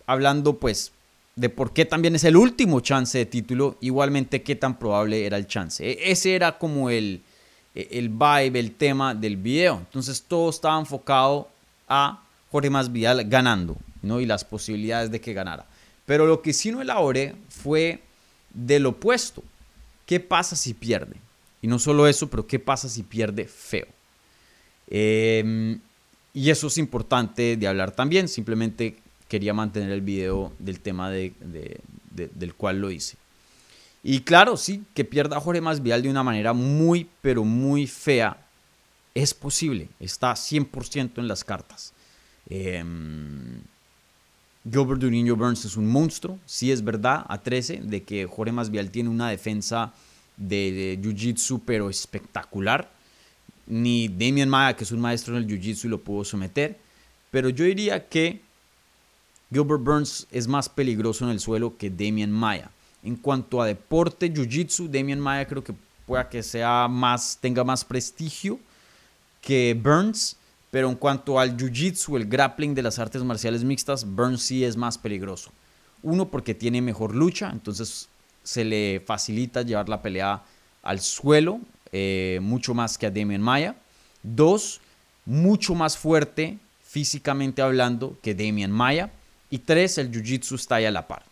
hablando 0.05 0.57
pues 0.57 0.91
de 1.35 1.49
por 1.49 1.73
qué 1.73 1.85
también 1.85 2.15
es 2.15 2.23
el 2.23 2.35
último 2.35 2.81
chance 2.81 3.17
de 3.17 3.25
título, 3.25 3.77
igualmente 3.81 4.43
qué 4.43 4.55
tan 4.55 4.77
probable 4.77 5.25
era 5.25 5.37
el 5.37 5.47
chance. 5.47 5.89
E, 5.89 6.11
ese 6.11 6.35
era 6.35 6.57
como 6.57 6.89
el, 6.89 7.21
e, 7.73 7.87
el 7.91 8.09
vibe, 8.09 8.59
el 8.59 8.71
tema 8.73 9.15
del 9.15 9.37
video. 9.37 9.77
Entonces 9.77 10.23
todo 10.27 10.49
estaba 10.49 10.79
enfocado 10.79 11.49
a 11.87 12.23
Jorge 12.51 12.69
Masvidal 12.69 13.27
ganando, 13.27 13.77
¿no? 14.01 14.19
Y 14.19 14.25
las 14.25 14.43
posibilidades 14.43 15.09
de 15.09 15.21
que 15.21 15.33
ganara. 15.33 15.65
Pero 16.05 16.25
lo 16.25 16.41
que 16.41 16.53
sí 16.53 16.71
no 16.71 16.81
elaboré 16.81 17.35
fue 17.49 18.01
del 18.53 18.85
opuesto. 18.85 19.43
¿Qué 20.05 20.19
pasa 20.19 20.55
si 20.55 20.73
pierde? 20.73 21.15
Y 21.61 21.67
no 21.67 21.79
solo 21.79 22.07
eso, 22.07 22.29
pero 22.29 22.45
¿qué 22.45 22.59
pasa 22.59 22.89
si 22.89 23.03
pierde 23.03 23.45
feo? 23.45 23.87
Em, 24.87 25.79
y 26.33 26.49
eso 26.49 26.67
es 26.67 26.77
importante 26.77 27.55
de 27.55 27.67
hablar 27.67 27.91
también. 27.91 28.27
Simplemente 28.27 28.97
quería 29.31 29.53
mantener 29.53 29.91
el 29.91 30.01
video 30.01 30.51
del 30.59 30.81
tema 30.81 31.09
de, 31.09 31.33
del 32.11 32.53
cual 32.53 32.81
lo 32.81 32.91
hice. 32.91 33.15
Y 34.03 34.19
claro, 34.19 34.57
sí, 34.57 34.83
que 34.93 35.05
pierda 35.05 35.39
Jorge 35.39 35.61
Masvidal 35.61 36.01
de 36.01 36.09
una 36.09 36.21
manera 36.21 36.51
muy, 36.51 37.07
pero 37.21 37.45
muy 37.45 37.87
fea, 37.87 38.45
es 39.15 39.33
posible, 39.33 39.87
está 40.01 40.33
100% 40.33 41.19
en 41.19 41.29
las 41.29 41.45
cartas. 41.45 41.93
Eh, 42.49 42.83
Gilbert 44.69 44.99
Durinho 44.99 45.37
Burns 45.37 45.63
es 45.63 45.77
un 45.77 45.87
monstruo, 45.87 46.37
sí 46.45 46.69
es 46.69 46.83
verdad, 46.83 47.25
a 47.29 47.41
13, 47.41 47.83
de 47.83 48.03
que 48.03 48.25
Jorge 48.25 48.51
Masvidal 48.51 48.91
tiene 48.91 49.07
una 49.07 49.29
defensa 49.29 49.93
de, 50.35 50.99
Jiu-Jitsu, 51.01 51.61
pero 51.65 51.89
espectacular. 51.89 52.91
Ni 53.65 54.09
Damian 54.09 54.49
Maya, 54.49 54.75
que 54.75 54.83
es 54.83 54.91
un 54.91 54.99
maestro 54.99 55.37
en 55.37 55.43
el 55.43 55.49
Jiu-Jitsu, 55.49 55.87
lo 55.87 56.01
pudo 56.01 56.25
someter. 56.25 56.77
Pero 57.29 57.47
yo 57.47 57.63
diría 57.63 58.09
que 58.09 58.41
Gilbert 59.51 59.83
Burns 59.83 60.27
es 60.31 60.47
más 60.47 60.69
peligroso 60.69 61.25
en 61.25 61.31
el 61.31 61.39
suelo 61.39 61.77
que 61.77 61.89
Damian 61.89 62.31
Maya. 62.31 62.71
En 63.03 63.15
cuanto 63.15 63.61
a 63.61 63.65
deporte, 63.65 64.31
Jiu-Jitsu, 64.31 64.87
Damian 64.87 65.19
Maya 65.19 65.47
creo 65.47 65.63
que 65.63 65.73
pueda 66.05 66.29
que 66.29 66.43
sea 66.43 66.87
más, 66.87 67.37
tenga 67.41 67.63
más 67.63 67.83
prestigio 67.83 68.59
que 69.41 69.77
Burns, 69.81 70.37
pero 70.69 70.87
en 70.87 70.95
cuanto 70.95 71.39
al 71.39 71.57
Jiu-Jitsu, 71.57 72.15
el 72.15 72.25
grappling 72.25 72.73
de 72.73 72.83
las 72.83 72.99
artes 72.99 73.23
marciales 73.23 73.63
mixtas, 73.63 74.05
Burns 74.05 74.41
sí 74.41 74.63
es 74.63 74.77
más 74.77 74.97
peligroso. 74.97 75.51
Uno, 76.03 76.29
porque 76.29 76.55
tiene 76.55 76.81
mejor 76.81 77.15
lucha, 77.15 77.49
entonces 77.51 78.07
se 78.43 78.63
le 78.63 79.03
facilita 79.05 79.63
llevar 79.63 79.89
la 79.89 80.01
pelea 80.01 80.43
al 80.83 80.99
suelo, 81.01 81.59
eh, 81.91 82.39
mucho 82.41 82.73
más 82.73 82.97
que 82.97 83.05
a 83.05 83.11
Damian 83.11 83.41
Maya. 83.41 83.75
Dos, 84.23 84.79
mucho 85.25 85.75
más 85.75 85.97
fuerte 85.97 86.57
físicamente 86.83 87.61
hablando 87.61 88.17
que 88.21 88.33
Damian 88.33 88.71
Maya. 88.71 89.11
Y 89.51 89.59
tres, 89.59 89.99
el 89.99 90.11
jiu-jitsu 90.11 90.55
está 90.55 90.75
ahí 90.75 90.85
a 90.85 90.91
la 90.91 91.07
par. 91.07 91.23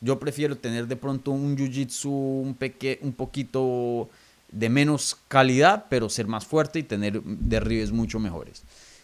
Yo 0.00 0.18
prefiero 0.18 0.56
tener 0.56 0.88
de 0.88 0.96
pronto 0.96 1.30
un 1.30 1.56
jiu-jitsu 1.56 2.08
un, 2.08 2.56
un 3.02 3.12
poquito 3.12 4.10
de 4.50 4.68
menos 4.68 5.16
calidad, 5.28 5.86
pero 5.88 6.08
ser 6.08 6.26
más 6.26 6.46
fuerte 6.46 6.80
y 6.80 6.82
tener 6.82 7.22
derribes 7.22 7.92
mucho 7.92 8.18
mejores. 8.18 8.62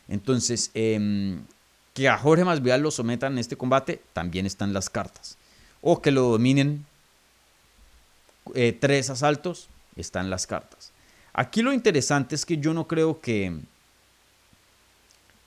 Entonces, 0.09 0.71
em, 0.75 1.43
que 1.95 2.09
a 2.09 2.19
Jorge 2.19 2.45
Masvidal 2.45 2.81
lo 2.81 2.91
sometan 2.91 3.35
en 3.35 3.39
este 3.39 3.57
combate, 3.57 4.01
también 4.13 4.47
están 4.47 4.73
las 4.73 4.91
cartas. 4.91 5.37
O 5.83 6.03
que 6.03 6.11
lo 6.11 6.23
dominen 6.23 6.85
eh, 8.55 8.77
tres 8.79 9.11
asaltos, 9.11 9.69
están 9.97 10.31
las 10.31 10.47
cartas. 10.47 10.93
Aquí 11.33 11.63
lo 11.63 11.73
interesante 11.73 12.35
es 12.35 12.47
que 12.47 12.59
yo 12.59 12.73
no 12.73 12.87
creo 12.87 13.21
que 13.21 13.53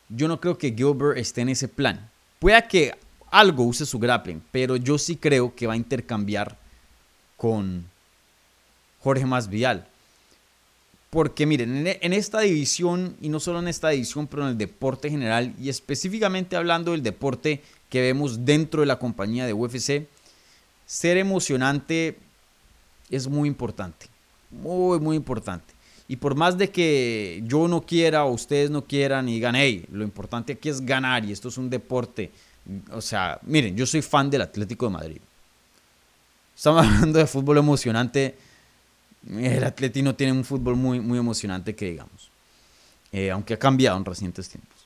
yo 0.10 0.28
no 0.28 0.40
creo 0.40 0.58
que 0.58 0.74
Gilbert 0.74 1.18
esté 1.18 1.42
en 1.42 1.50
ese 1.50 1.68
plan. 1.68 2.10
Pueda 2.40 2.68
que 2.68 2.96
algo 3.30 3.64
use 3.64 3.86
su 3.86 4.00
grappling, 4.00 4.42
pero 4.52 4.76
yo 4.76 4.98
sí 4.98 5.16
creo 5.16 5.54
que 5.54 5.68
va 5.68 5.74
a 5.74 5.78
intercambiar 5.78 6.58
con 7.38 7.86
Jorge 9.02 9.26
Masvidal. 9.26 9.86
Porque 11.10 11.46
miren, 11.46 11.88
en 11.88 12.14
esta 12.14 12.42
división, 12.42 13.16
y 13.20 13.30
no 13.30 13.40
solo 13.40 13.60
en 13.60 13.68
esta 13.68 13.90
división, 13.90 14.28
pero 14.28 14.44
en 14.44 14.50
el 14.50 14.58
deporte 14.58 15.10
general, 15.10 15.54
y 15.60 15.70
específicamente 15.70 16.56
hablando 16.56 16.92
del 16.92 17.02
deporte 17.02 17.64
que 17.90 18.02
vemos 18.02 18.46
dentro 18.46 18.82
de 18.82 18.88
la 18.88 19.00
compañía 19.00 19.46
de 19.46 19.54
UFC, 19.54 20.08
ser 20.86 21.18
emocionante 21.18 22.18
es 23.10 23.28
muy 23.28 23.48
importante. 23.48 24.08
Muy, 24.52 25.00
muy 25.00 25.16
importante. 25.16 25.74
Y 26.12 26.16
por 26.16 26.34
más 26.34 26.58
de 26.58 26.72
que 26.72 27.44
yo 27.46 27.68
no 27.68 27.86
quiera 27.86 28.26
o 28.26 28.32
ustedes 28.32 28.72
no 28.72 28.84
quieran 28.84 29.30
y 29.30 29.36
digan, 29.36 29.56
hey, 29.56 29.86
lo 29.92 30.04
importante 30.04 30.54
aquí 30.54 30.68
es 30.68 30.84
ganar 30.84 31.24
y 31.24 31.32
esto 31.32 31.50
es 31.50 31.58
un 31.60 31.70
deporte. 31.70 32.32
O 32.92 33.00
sea, 33.00 33.40
miren, 33.44 33.78
yo 33.78 33.86
soy 33.86 34.02
fan 34.02 34.28
del 34.28 34.42
Atlético 34.42 34.88
de 34.88 34.92
Madrid. 34.92 35.22
Estamos 36.56 36.84
hablando 36.88 37.20
de 37.20 37.28
fútbol 37.28 37.60
emocionante. 37.60 38.36
El 39.30 39.64
Atleti 39.64 40.02
no 40.02 40.16
tiene 40.16 40.34
un 40.34 40.44
fútbol 40.44 40.76
muy, 40.76 41.00
muy 41.00 41.20
emocionante 41.20 41.76
que 41.76 41.92
digamos. 41.92 42.32
Eh, 43.12 43.30
aunque 43.30 43.54
ha 43.54 43.60
cambiado 43.60 43.96
en 43.96 44.04
recientes 44.04 44.50
tiempos. 44.50 44.78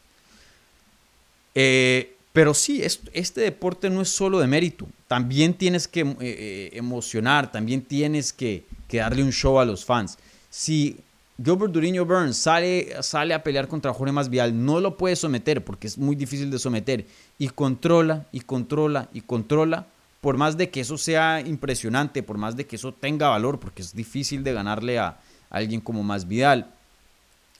Eh, 1.55 2.17
pero 2.33 2.53
sí, 2.53 2.81
este 2.83 3.41
deporte 3.41 3.89
no 3.89 4.01
es 4.01 4.09
solo 4.09 4.41
de 4.41 4.47
mérito. 4.47 4.89
También 5.07 5.53
tienes 5.53 5.87
que 5.87 6.01
eh, 6.19 6.69
emocionar, 6.73 7.49
también 7.49 7.81
tienes 7.81 8.33
que, 8.33 8.65
que, 8.89 8.97
darle 8.97 9.23
un 9.23 9.31
show 9.31 9.57
a 9.59 9.65
los 9.65 9.85
fans. 9.85 10.17
Si 10.49 10.97
Gilbert 11.43 11.73
Duriño 11.73 12.05
Burns 12.05 12.37
sale, 12.37 13.01
sale 13.01 13.33
a 13.33 13.43
pelear 13.43 13.67
contra 13.67 13.93
Jorge 13.93 14.13
Masvial, 14.13 14.65
no 14.65 14.79
lo 14.79 14.95
puede 14.95 15.15
someter 15.15 15.63
porque 15.63 15.87
es 15.87 15.97
muy 15.97 16.15
difícil 16.15 16.49
de 16.49 16.59
someter. 16.59 17.05
Y 17.37 17.49
controla, 17.49 18.27
y 18.31 18.41
controla, 18.41 19.09
y 19.13 19.21
controla. 19.21 19.87
Por 20.21 20.37
más 20.37 20.55
de 20.55 20.69
que 20.69 20.79
eso 20.79 20.97
sea 20.97 21.41
impresionante, 21.41 22.23
por 22.23 22.37
más 22.37 22.55
de 22.55 22.65
que 22.65 22.77
eso 22.77 22.93
tenga 22.93 23.27
valor, 23.27 23.59
porque 23.59 23.81
es 23.81 23.93
difícil 23.93 24.43
de 24.43 24.53
ganarle 24.53 24.99
a, 24.99 25.19
alguien 25.53 25.81
como 25.81 26.03
Masvidal 26.03 26.71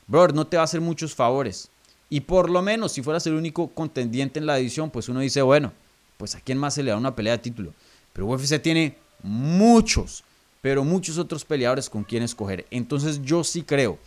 brother, 0.08 0.34
no 0.34 0.48
te 0.48 0.58
va 0.58 0.64
a 0.64 0.66
hacer 0.66 0.82
muchos 0.82 1.16
favores. 1.16 1.70
Y 2.10 2.22
por 2.22 2.50
lo 2.50 2.62
menos, 2.62 2.92
si 2.92 3.02
fueras 3.02 3.26
el 3.28 3.34
único 3.34 3.70
contendiente 3.70 4.40
en 4.40 4.46
la 4.46 4.60
edición, 4.60 4.90
pues 4.90 5.08
uno 5.10 5.22
dice, 5.22 5.42
bueno, 5.42 5.72
pues 6.18 6.36
a 6.36 6.42
quién 6.42 6.58
más 6.58 6.74
se 6.74 6.84
le 6.84 6.92
da 6.92 6.98
una 6.98 7.16
pelea 7.16 7.34
de 7.34 7.40
título. 7.40 7.74
Pero 8.12 8.28
UFC 8.28 8.62
tiene 8.62 8.98
muchos, 9.24 10.24
pero 10.64 10.86
muchos 10.86 11.18
otros 11.18 11.44
peleadores 11.44 11.90
con 11.90 12.06
quien 12.06 12.24
escoger. 12.24 12.66
Entonces 12.72 13.22
yo 13.22 13.44
sí 13.44 13.64
creo 13.64 14.00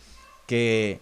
que 0.47 0.99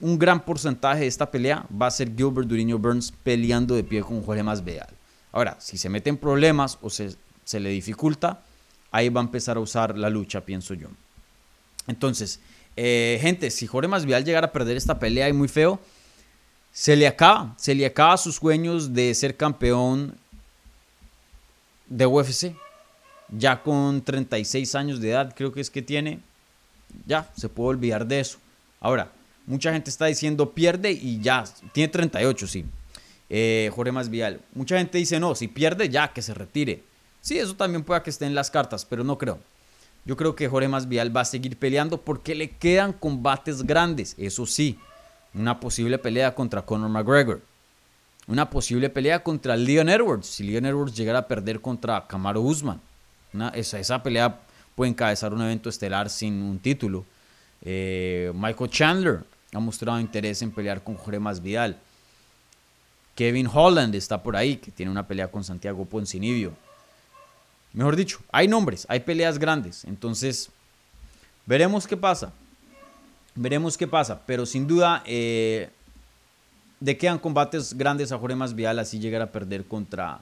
un 0.00 0.18
gran 0.18 0.42
porcentaje 0.42 1.00
de 1.00 1.06
esta 1.06 1.30
pelea 1.30 1.66
va 1.70 1.88
a 1.88 1.90
ser 1.90 2.16
Gilbert 2.16 2.48
Duriño 2.48 2.78
Burns 2.78 3.12
peleando 3.22 3.74
de 3.74 3.84
pie 3.84 4.00
con 4.00 4.22
Jorge 4.22 4.42
Masvidal. 4.42 4.88
Ahora, 5.30 5.58
si 5.60 5.76
se 5.76 5.90
meten 5.90 6.16
problemas 6.16 6.78
o 6.80 6.88
se, 6.88 7.16
se 7.44 7.60
le 7.60 7.68
dificulta, 7.68 8.40
ahí 8.90 9.10
va 9.10 9.20
a 9.20 9.24
empezar 9.24 9.58
a 9.58 9.60
usar 9.60 9.98
la 9.98 10.08
lucha, 10.08 10.40
pienso 10.40 10.72
yo. 10.72 10.88
Entonces, 11.86 12.40
eh, 12.76 13.18
gente, 13.20 13.50
si 13.50 13.66
Jorge 13.66 13.88
Masvidal 13.88 14.24
llegara 14.24 14.46
a 14.46 14.52
perder 14.52 14.78
esta 14.78 14.98
pelea 14.98 15.28
y 15.28 15.34
muy 15.34 15.48
feo, 15.48 15.78
se 16.72 16.96
le 16.96 17.06
acaba, 17.06 17.54
se 17.58 17.74
le 17.74 17.84
acaba 17.84 18.16
sus 18.16 18.36
sueños 18.36 18.94
de 18.94 19.14
ser 19.14 19.36
campeón 19.36 20.16
de 21.88 22.06
UFC. 22.06 22.56
Ya 23.30 23.62
con 23.62 24.02
36 24.02 24.74
años 24.74 25.00
de 25.00 25.10
edad, 25.10 25.34
creo 25.36 25.52
que 25.52 25.60
es 25.60 25.70
que 25.70 25.82
tiene, 25.82 26.20
ya 27.06 27.30
se 27.36 27.48
puede 27.48 27.70
olvidar 27.70 28.06
de 28.06 28.20
eso. 28.20 28.38
Ahora, 28.80 29.12
mucha 29.46 29.72
gente 29.72 29.90
está 29.90 30.06
diciendo 30.06 30.52
pierde 30.52 30.92
y 30.92 31.20
ya, 31.20 31.44
tiene 31.72 31.88
38, 31.88 32.46
sí. 32.46 32.64
Eh, 33.30 33.70
Jorge 33.74 33.92
Masvidal. 33.92 34.40
Mucha 34.54 34.78
gente 34.78 34.98
dice 34.98 35.20
no, 35.20 35.34
si 35.34 35.48
pierde 35.48 35.88
ya 35.88 36.12
que 36.12 36.22
se 36.22 36.32
retire. 36.34 36.82
Sí, 37.20 37.38
eso 37.38 37.54
también 37.56 37.84
puede 37.84 38.02
que 38.02 38.10
esté 38.10 38.24
en 38.24 38.34
las 38.34 38.50
cartas, 38.50 38.84
pero 38.84 39.04
no 39.04 39.18
creo. 39.18 39.38
Yo 40.04 40.16
creo 40.16 40.34
que 40.34 40.48
Jorge 40.48 40.68
Masvidal 40.68 41.14
va 41.14 41.22
a 41.22 41.26
seguir 41.26 41.58
peleando 41.58 42.00
porque 42.00 42.34
le 42.34 42.50
quedan 42.50 42.94
combates 42.94 43.64
grandes. 43.64 44.14
Eso 44.16 44.46
sí, 44.46 44.78
una 45.34 45.60
posible 45.60 45.98
pelea 45.98 46.34
contra 46.34 46.62
Conor 46.62 46.88
McGregor. 46.88 47.42
Una 48.26 48.48
posible 48.48 48.88
pelea 48.88 49.22
contra 49.22 49.56
Leon 49.56 49.88
Edwards. 49.88 50.26
Si 50.26 50.44
Leon 50.44 50.66
Edwards 50.66 50.96
llegara 50.96 51.20
a 51.20 51.28
perder 51.28 51.60
contra 51.60 52.06
Camaro 52.06 52.40
Usman. 52.40 52.80
Esa, 53.54 53.78
esa, 53.78 54.02
pelea 54.02 54.40
puede 54.74 54.90
encabezar 54.90 55.32
un 55.32 55.42
evento 55.42 55.68
estelar 55.68 56.10
sin 56.10 56.34
un 56.42 56.58
título. 56.58 57.04
Eh, 57.62 58.32
Michael 58.34 58.70
Chandler 58.70 59.24
ha 59.52 59.60
mostrado 59.60 59.98
interés 60.00 60.42
en 60.42 60.50
pelear 60.50 60.82
con 60.82 60.94
Jorge 60.94 61.18
Masvidal. 61.18 61.76
Kevin 63.14 63.48
Holland 63.52 63.94
está 63.94 64.22
por 64.22 64.36
ahí, 64.36 64.56
que 64.56 64.70
tiene 64.70 64.92
una 64.92 65.06
pelea 65.06 65.28
con 65.28 65.42
Santiago 65.42 65.84
Poncinibio. 65.84 66.52
Mejor 67.72 67.96
dicho, 67.96 68.20
hay 68.30 68.48
nombres, 68.48 68.86
hay 68.88 69.00
peleas 69.00 69.38
grandes. 69.38 69.84
Entonces, 69.84 70.50
veremos 71.44 71.86
qué 71.86 71.96
pasa. 71.96 72.32
Veremos 73.34 73.76
qué 73.76 73.86
pasa. 73.86 74.20
Pero 74.26 74.46
sin 74.46 74.66
duda, 74.66 75.02
eh, 75.04 75.68
de 76.80 76.96
quedan 76.96 77.18
combates 77.18 77.74
grandes 77.74 78.12
a 78.12 78.18
Jorge 78.18 78.36
Masvidal 78.36 78.78
así 78.78 78.98
llegar 78.98 79.22
a 79.22 79.32
perder 79.32 79.64
contra, 79.64 80.20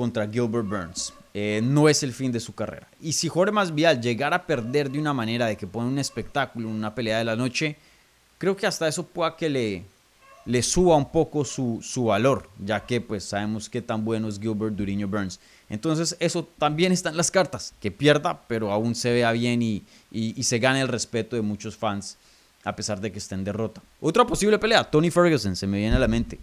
contra 0.00 0.26
Gilbert 0.26 0.66
Burns. 0.66 1.12
Eh, 1.34 1.60
no 1.62 1.90
es 1.90 2.02
el 2.02 2.14
fin 2.14 2.32
de 2.32 2.40
su 2.40 2.54
carrera. 2.54 2.88
Y 3.02 3.12
si 3.12 3.28
Jorge 3.28 3.52
Masvidal 3.52 4.00
llegara 4.00 4.36
a 4.36 4.46
perder 4.46 4.90
de 4.90 4.98
una 4.98 5.12
manera 5.12 5.44
de 5.44 5.58
que 5.58 5.66
pone 5.66 5.88
un 5.88 5.98
espectáculo, 5.98 6.70
una 6.70 6.94
pelea 6.94 7.18
de 7.18 7.24
la 7.24 7.36
noche, 7.36 7.76
creo 8.38 8.56
que 8.56 8.66
hasta 8.66 8.88
eso 8.88 9.04
pueda 9.04 9.36
que 9.36 9.50
le, 9.50 9.84
le 10.46 10.62
suba 10.62 10.96
un 10.96 11.12
poco 11.12 11.44
su, 11.44 11.82
valor, 12.06 12.48
ya 12.58 12.86
que 12.86 13.02
pues 13.02 13.24
sabemos 13.24 13.68
qué 13.68 13.82
tan 13.82 14.06
bueno 14.06 14.26
es 14.26 14.40
Gilbert 14.40 14.74
Duriño 14.74 15.06
Burns. 15.06 15.38
Entonces 15.68 16.16
eso 16.18 16.48
también 16.56 16.92
está 16.92 17.10
en 17.10 17.18
las 17.18 17.30
cartas, 17.30 17.74
que 17.78 17.90
pierda, 17.90 18.40
pero 18.48 18.72
aún 18.72 18.94
se 18.94 19.12
vea 19.12 19.32
bien 19.32 19.60
y, 19.60 19.82
se 20.42 20.58
gane 20.60 20.80
el 20.80 20.88
respeto 20.88 21.36
de 21.36 21.42
muchos 21.42 21.76
fans, 21.76 22.16
a 22.64 22.74
pesar 22.74 23.02
de 23.02 23.12
que 23.12 23.18
esté 23.18 23.34
en 23.34 23.44
derrota. 23.44 23.82
Otra 24.00 24.26
posible 24.26 24.58
pelea, 24.58 24.82
Tony 24.82 25.10
Ferguson, 25.10 25.54
se 25.56 25.66
me 25.66 25.76
viene 25.76 25.96
a 25.96 25.98
la 25.98 26.08
mente. 26.08 26.38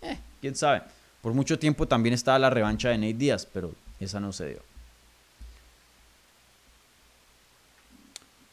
Eh, 0.00 0.16
quién 0.40 0.56
sabe. 0.56 0.80
Por 1.24 1.32
mucho 1.32 1.58
tiempo 1.58 1.88
también 1.88 2.12
estaba 2.12 2.38
la 2.38 2.50
revancha 2.50 2.90
de 2.90 2.98
Nate 2.98 3.14
Díaz, 3.14 3.48
pero 3.50 3.72
esa 3.98 4.20
no 4.20 4.30
se 4.30 4.46
dio. 4.46 4.58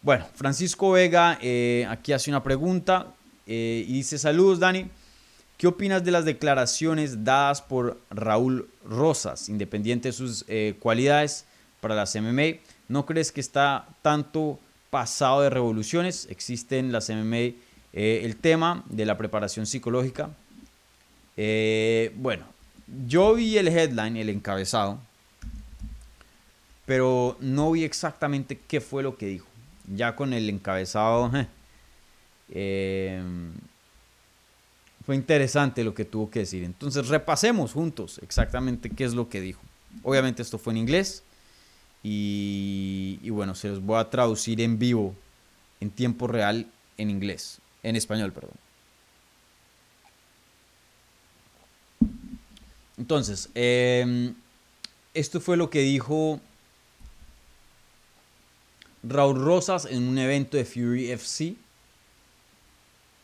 Bueno, 0.02 0.26
Francisco 0.36 0.92
Vega 0.92 1.38
eh, 1.42 1.86
aquí 1.90 2.14
hace 2.14 2.32
una 2.32 2.42
pregunta. 2.42 3.08
Eh, 3.46 3.84
y 3.86 3.92
dice, 3.92 4.18
saludos 4.18 4.62
Dani, 4.62 4.88
¿qué 5.58 5.68
opinas 5.68 6.06
de 6.06 6.12
las 6.12 6.24
declaraciones 6.24 7.26
dadas 7.26 7.62
por 7.62 8.00
Raúl 8.10 8.70
Rosas, 8.86 9.50
independiente 9.50 10.08
de 10.08 10.14
sus 10.14 10.46
eh, 10.48 10.76
cualidades 10.80 11.44
para 11.82 11.94
las 11.94 12.16
MMA? 12.16 12.62
¿No 12.88 13.06
crees 13.06 13.34
que 13.34 13.42
está 13.42 13.86
tanto 14.02 14.58
pasado 14.90 15.42
de 15.42 15.50
revoluciones? 15.50 16.26
Existe 16.30 16.80
en 16.80 16.94
las 16.94 17.10
MMA 17.10 17.54
el 17.92 18.38
tema 18.38 18.86
de 18.88 19.06
la 19.06 19.18
preparación 19.18 19.66
psicológica. 19.66 20.30
bueno, 22.16 22.51
yo 23.08 23.36
vi 23.36 23.58
el 23.58 23.68
headline, 23.68 24.18
el 24.18 24.30
encabezado, 24.30 25.00
pero 26.86 27.38
no 27.40 27.72
vi 27.72 27.84
exactamente 27.84 28.60
qué 28.68 28.82
fue 28.82 29.04
lo 29.04 29.18
que 29.18 29.28
dijo. 29.28 29.48
Ya 29.96 30.16
con 30.16 30.34
el 30.34 30.50
encabezado... 30.50 31.32
Em, 32.54 33.54
fue 35.06 35.16
interesante 35.16 35.86
lo 35.86 35.94
que 35.94 36.04
tuvo 36.04 36.30
que 36.30 36.40
decir. 36.40 36.66
Entonces 36.66 37.08
repasemos 37.08 37.72
juntos 37.72 38.20
exactamente 38.22 38.90
qué 38.90 39.06
es 39.06 39.14
lo 39.14 39.30
que 39.30 39.40
dijo. 39.40 39.62
Obviamente 40.04 40.42
esto 40.42 40.58
fue 40.58 40.74
en 40.74 40.78
inglés 40.78 41.24
y, 42.04 43.20
y, 43.24 43.30
bueno, 43.30 43.56
se 43.56 43.70
los 43.70 43.82
voy 43.82 44.00
a 44.00 44.10
traducir 44.10 44.60
en 44.60 44.80
vivo, 44.80 45.16
en 45.80 45.92
tiempo 45.92 46.28
real, 46.28 46.68
en 46.98 47.10
inglés, 47.10 47.60
en 47.84 47.96
español, 47.96 48.34
perdón. 48.34 48.52
Entonces, 52.98 53.50
em, 53.56 54.36
esto 55.14 55.40
fue 55.42 55.58
lo 55.58 55.70
que 55.70 55.80
dijo 55.80 56.40
Raúl 59.04 59.44
Rosas 59.44 59.86
en 59.86 60.04
un 60.04 60.18
evento 60.18 60.58
de 60.58 60.66
Fury 60.66 61.12
FC 61.12 61.56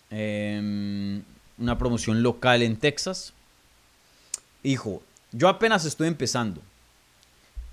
Em, 0.10 1.22
una 1.58 1.78
promoción 1.78 2.24
local 2.24 2.62
en 2.62 2.78
Texas. 2.78 3.34
Hijo, 4.64 5.04
yo 5.32 5.50
apenas 5.50 5.86
estoy 5.86 6.08
empezando. 6.08 6.62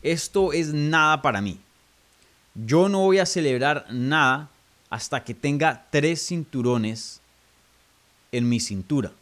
Esto 0.02 0.52
es 0.52 0.72
nada 0.72 1.22
para 1.22 1.40
mí. 1.40 1.60
Yo 2.54 2.88
no 2.88 3.00
voy 3.00 3.18
a 3.18 3.26
celebrar 3.26 3.86
nada 3.90 4.50
hasta 4.90 5.24
que 5.24 5.34
tenga 5.34 5.86
tres 5.90 6.26
cinturones 6.26 7.20
en 8.32 8.48
mi 8.48 8.60
cintura. 8.60 9.12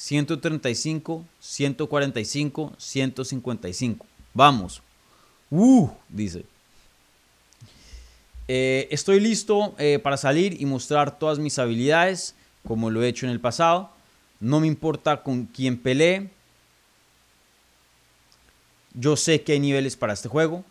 135, 0.00 1.26
145, 1.40 2.72
155. 2.78 4.06
Vamos. 4.32 4.80
Uh, 5.50 5.90
dice. 6.08 6.46
Eh, 8.48 8.88
estoy 8.90 9.20
listo 9.20 9.74
eh, 9.78 9.98
para 10.02 10.16
salir 10.16 10.60
y 10.60 10.64
mostrar 10.64 11.18
todas 11.18 11.38
mis 11.38 11.58
habilidades 11.58 12.34
como 12.66 12.88
lo 12.88 13.02
he 13.02 13.08
hecho 13.08 13.26
en 13.26 13.32
el 13.32 13.40
pasado. 13.40 13.90
No 14.40 14.58
me 14.60 14.66
importa 14.66 15.22
con 15.22 15.44
quién 15.44 15.76
pelee. 15.76 16.30
Yo 18.94 19.16
sé 19.16 19.42
que 19.42 19.52
hay 19.52 19.60
niveles 19.60 19.96
para 19.96 20.14
este 20.14 20.30
juego. 20.30 20.64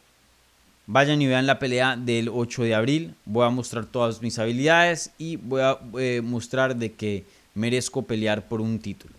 Vayan 0.88 1.22
y 1.22 1.28
vean 1.28 1.46
la 1.46 1.60
pelea 1.60 1.96
del 1.96 2.30
8 2.30 2.64
de 2.64 2.74
abril. 2.74 3.14
Voy 3.26 3.46
a 3.46 3.52
mostrar 3.52 3.86
todas 3.86 4.24
mis 4.24 4.40
habilidades 4.40 5.12
y 5.20 5.36
voy 5.36 5.62
a 5.62 5.80
eh, 6.00 6.22
mostrar 6.24 6.76
de 6.76 6.94
que 6.94 7.26
merezco 7.54 8.02
pelear 8.02 8.48
por 8.48 8.60
un 8.60 8.80
título. 8.80 9.19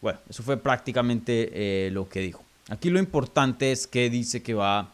Bueno, 0.00 0.18
eso 0.28 0.42
fue 0.42 0.56
prácticamente 0.56 1.50
eh, 1.86 1.90
lo 1.90 2.08
que 2.08 2.20
dijo. 2.20 2.42
Aquí 2.68 2.90
lo 2.90 2.98
importante 2.98 3.72
es 3.72 3.86
que 3.86 4.08
dice 4.08 4.42
que 4.42 4.54
va 4.54 4.92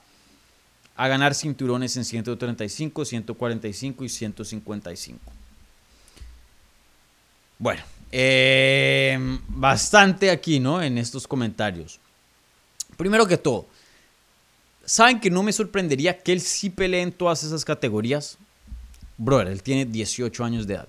a 0.97 1.09
ganar 1.09 1.35
cinturones 1.35 1.97
en 1.97 2.05
135, 2.05 3.05
145 3.05 4.05
y 4.05 4.09
155. 4.09 5.33
Bueno, 7.59 7.83
eh, 8.11 9.39
bastante 9.49 10.31
aquí, 10.31 10.59
¿no? 10.59 10.83
En 10.83 10.99
estos 10.99 11.27
comentarios. 11.27 12.01
Primero 12.97 13.27
que 13.27 13.37
todo, 13.37 13.67
¿Saben 14.87 15.19
que 15.19 15.31
no 15.31 15.43
me 15.43 15.53
sorprendería 15.53 16.17
que 16.23 16.33
él 16.33 16.41
sí 16.41 16.71
pelee 16.71 17.03
en 17.03 17.11
todas 17.11 17.43
esas 17.43 17.65
categorías? 17.65 18.39
Brother, 19.19 19.49
él 19.49 19.63
tiene 19.63 19.85
18 19.85 20.45
años 20.45 20.69
de 20.69 20.75
edad. 20.75 20.89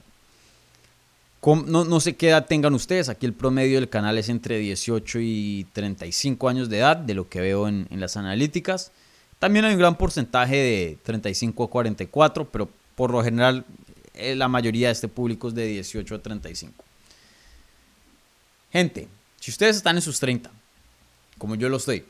No, 1.43 1.85
no, 1.85 1.99
sé 1.99 2.15
qué 2.15 2.29
edad 2.29 2.45
tengan 2.45 2.73
ustedes. 2.73 3.09
Aquí 3.09 3.25
el 3.25 3.33
promedio 3.33 3.79
del 3.79 3.89
canal 3.89 4.17
es 4.17 4.27
entre 4.27 4.57
18 4.57 5.19
y 5.21 5.65
35 5.71 6.49
años 6.49 6.67
de 6.69 6.79
edad, 6.79 6.97
de 6.97 7.13
lo 7.13 7.29
que 7.29 7.39
veo 7.39 7.67
en, 7.67 7.87
las 7.91 8.17
analíticas. 8.17 8.91
También 9.39 9.63
hay 9.63 9.73
un 9.73 9.79
gran 9.79 9.97
porcentaje 9.97 10.55
de 10.55 10.97
35 11.03 11.63
a 11.63 11.69
44, 11.69 12.49
pero 12.49 12.69
por 12.95 13.11
lo 13.11 13.23
general 13.23 13.65
eh, 14.15 14.35
la 14.35 14.47
mayoría 14.47 14.87
de 14.87 14.93
este 14.93 15.07
público 15.07 15.47
es 15.47 15.53
de 15.53 15.67
18 15.67 16.15
a 16.15 16.19
35. 16.19 16.83
Gente, 18.73 19.07
si 19.39 19.51
ustedes 19.51 19.77
están 19.77 19.95
en 19.95 20.01
sus 20.01 20.19
30, 20.19 20.51
como 21.37 21.55
yo 21.55 21.69
lo 21.69 21.77
estoy, 21.77 22.03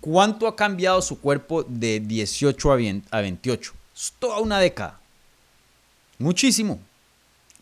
¿cuánto 0.00 0.46
ha 0.46 0.54
cambiado 0.54 1.02
su 1.02 1.20
cuerpo 1.20 1.64
de 1.64 2.00
18 2.00 2.72
a 3.10 3.20
28? 3.20 3.72
Es 3.96 4.12
toda 4.18 4.38
una 4.38 4.60
década. 4.60 5.00
Muchísimo, 6.18 6.78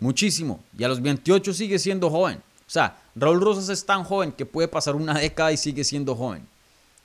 muchísimo. 0.02 0.62
Y 0.76 0.84
a 0.84 0.88
los 0.88 1.00
28 1.00 1.54
sigue 1.54 1.78
siendo 1.78 2.10
joven. 2.10 2.38
O 2.38 2.70
sea, 2.70 2.98
Raúl 3.14 3.40
Rosas 3.40 3.68
es 3.68 3.86
tan 3.86 4.04
joven 4.04 4.32
que 4.32 4.46
puede 4.46 4.68
pasar 4.68 4.96
una 4.96 5.14
década 5.14 5.52
y 5.52 5.56
sigue 5.56 5.84
siendo 5.84 6.14
joven. 6.14 6.46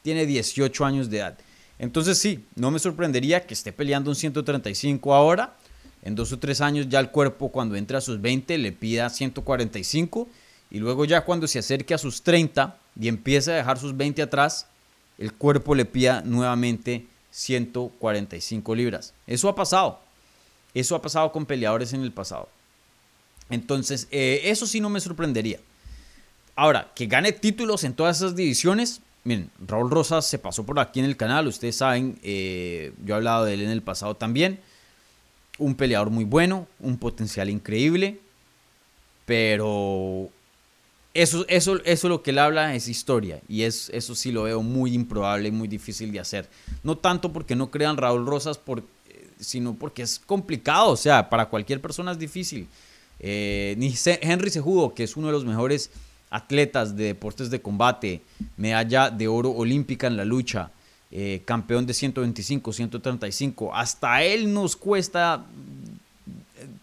Tiene 0.02 0.26
18 0.26 0.86
años 0.86 1.10
de 1.10 1.20
edad. 1.20 1.38
Entonces 1.80 2.18
sí, 2.18 2.46
no 2.56 2.72
me 2.72 2.80
sorprendería 2.80 3.46
que 3.46 3.54
esté 3.54 3.72
peleando 3.72 4.10
un 4.10 4.16
135 4.16 5.14
ahora. 5.14 5.56
En 6.04 6.16
dos 6.16 6.32
o 6.32 6.40
tres 6.40 6.62
años 6.62 6.88
ya 6.90 7.00
el 7.00 7.12
cuerpo 7.12 7.50
cuando 7.50 7.76
entre 7.76 7.98
a 7.98 8.02
sus 8.02 8.20
20 8.22 8.58
le 8.58 8.72
pida 8.72 9.10
145 9.10 10.28
y 10.72 10.80
luego 10.80 11.06
ya 11.06 11.24
cuando 11.24 11.48
se 11.48 11.60
acerque 11.60 11.94
a 11.94 11.98
sus 11.98 12.22
30 12.24 12.78
y 13.00 13.08
empiece 13.08 13.52
a 13.52 13.56
dejar 13.56 13.78
sus 13.78 13.96
20 13.96 14.22
atrás, 14.22 14.68
el 15.18 15.34
cuerpo 15.34 15.76
le 15.76 15.86
pida 15.86 16.22
nuevamente 16.22 17.08
145 17.32 18.76
libras. 18.76 19.14
Eso 19.28 19.50
ha 19.50 19.56
pasado. 19.56 20.00
Eso 20.74 20.96
ha 20.96 21.02
pasado 21.02 21.32
con 21.32 21.46
peleadores 21.46 21.94
en 21.94 22.02
el 22.02 22.12
pasado. 22.12 22.50
Entonces, 23.50 24.08
eh, 24.12 24.42
eso 24.46 24.68
sí 24.68 24.80
no 24.80 24.90
me 24.90 25.00
sorprendería. 25.00 25.60
Ahora, 26.56 26.92
que 26.96 27.06
gane 27.06 27.32
títulos 27.32 27.84
en 27.84 27.94
todas 27.94 28.18
esas 28.18 28.36
divisiones, 28.36 29.02
Miren, 29.28 29.52
Raúl 29.68 29.92
Rosas 29.92 30.26
se 30.26 30.40
pasó 30.40 30.66
por 30.66 30.80
aquí 30.80 31.00
en 31.00 31.06
el 31.06 31.18
canal, 31.18 31.48
ustedes 31.48 31.76
saben, 31.76 32.18
eh, 32.24 32.94
yo 33.04 33.14
he 33.14 33.18
hablado 33.18 33.44
de 33.44 33.56
él 33.56 33.62
en 33.62 33.72
el 33.72 33.82
pasado 33.82 34.16
también. 34.16 34.62
Un 35.58 35.76
peleador 35.76 36.12
muy 36.12 36.24
bueno, 36.24 36.66
un 36.80 36.98
potencial 36.98 37.50
increíble, 37.50 38.22
pero 39.26 40.30
eso, 41.14 41.46
eso, 41.50 41.84
eso 41.84 42.08
lo 42.08 42.24
que 42.24 42.32
él 42.32 42.40
habla 42.40 42.74
es 42.74 42.88
historia 42.88 43.42
y 43.50 43.64
es, 43.64 43.90
eso 43.90 44.16
sí 44.16 44.32
lo 44.32 44.44
veo 44.44 44.62
muy 44.64 44.94
improbable 44.94 45.50
y 45.50 45.52
muy 45.52 45.68
difícil 45.68 46.10
de 46.14 46.22
hacer. 46.22 46.48
No 46.82 46.98
tanto 46.98 47.34
porque 47.34 47.54
no 47.54 47.70
crean 47.70 47.98
Raúl 47.98 48.26
Rosas, 48.26 48.58
por, 48.58 48.80
eh, 48.80 49.28
sino 49.42 49.74
porque 49.74 50.04
es 50.04 50.20
complicado, 50.20 50.92
o 50.92 50.96
sea, 50.96 51.30
para 51.30 51.48
cualquier 51.48 51.82
persona 51.82 52.14
es 52.14 52.20
difícil. 52.20 52.70
Eh, 53.20 53.76
Henry 54.22 54.50
Sejudo, 54.50 54.94
que 54.94 55.04
es 55.04 55.18
uno 55.18 55.28
de 55.28 55.34
los 55.34 55.46
mejores 55.46 55.90
atletas 56.30 56.96
de 56.96 57.06
deportes 57.06 57.50
de 57.50 57.62
combate, 57.62 58.22
medalla 58.58 59.10
de 59.10 59.28
oro 59.28 59.52
olímpica 59.52 60.08
en 60.08 60.18
la 60.18 60.26
lucha, 60.26 60.72
eh, 61.12 61.42
campeón 61.46 61.86
de 61.86 61.94
125, 61.94 62.74
135. 62.74 63.74
Hasta 63.74 64.24
él 64.24 64.54
nos 64.54 64.76
cuesta 64.76 65.46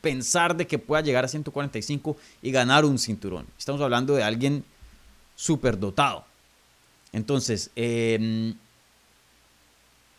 pensar 0.00 0.56
de 0.56 0.66
que 0.66 0.78
pueda 0.78 1.02
llegar 1.02 1.24
a 1.24 1.28
145 1.28 2.16
y 2.42 2.50
ganar 2.50 2.84
un 2.84 2.98
cinturón. 2.98 3.46
Estamos 3.58 3.80
hablando 3.80 4.14
de 4.14 4.22
alguien 4.22 4.64
súper 5.36 5.78
dotado. 5.78 6.24
Entonces, 7.12 7.70
em, 7.76 8.54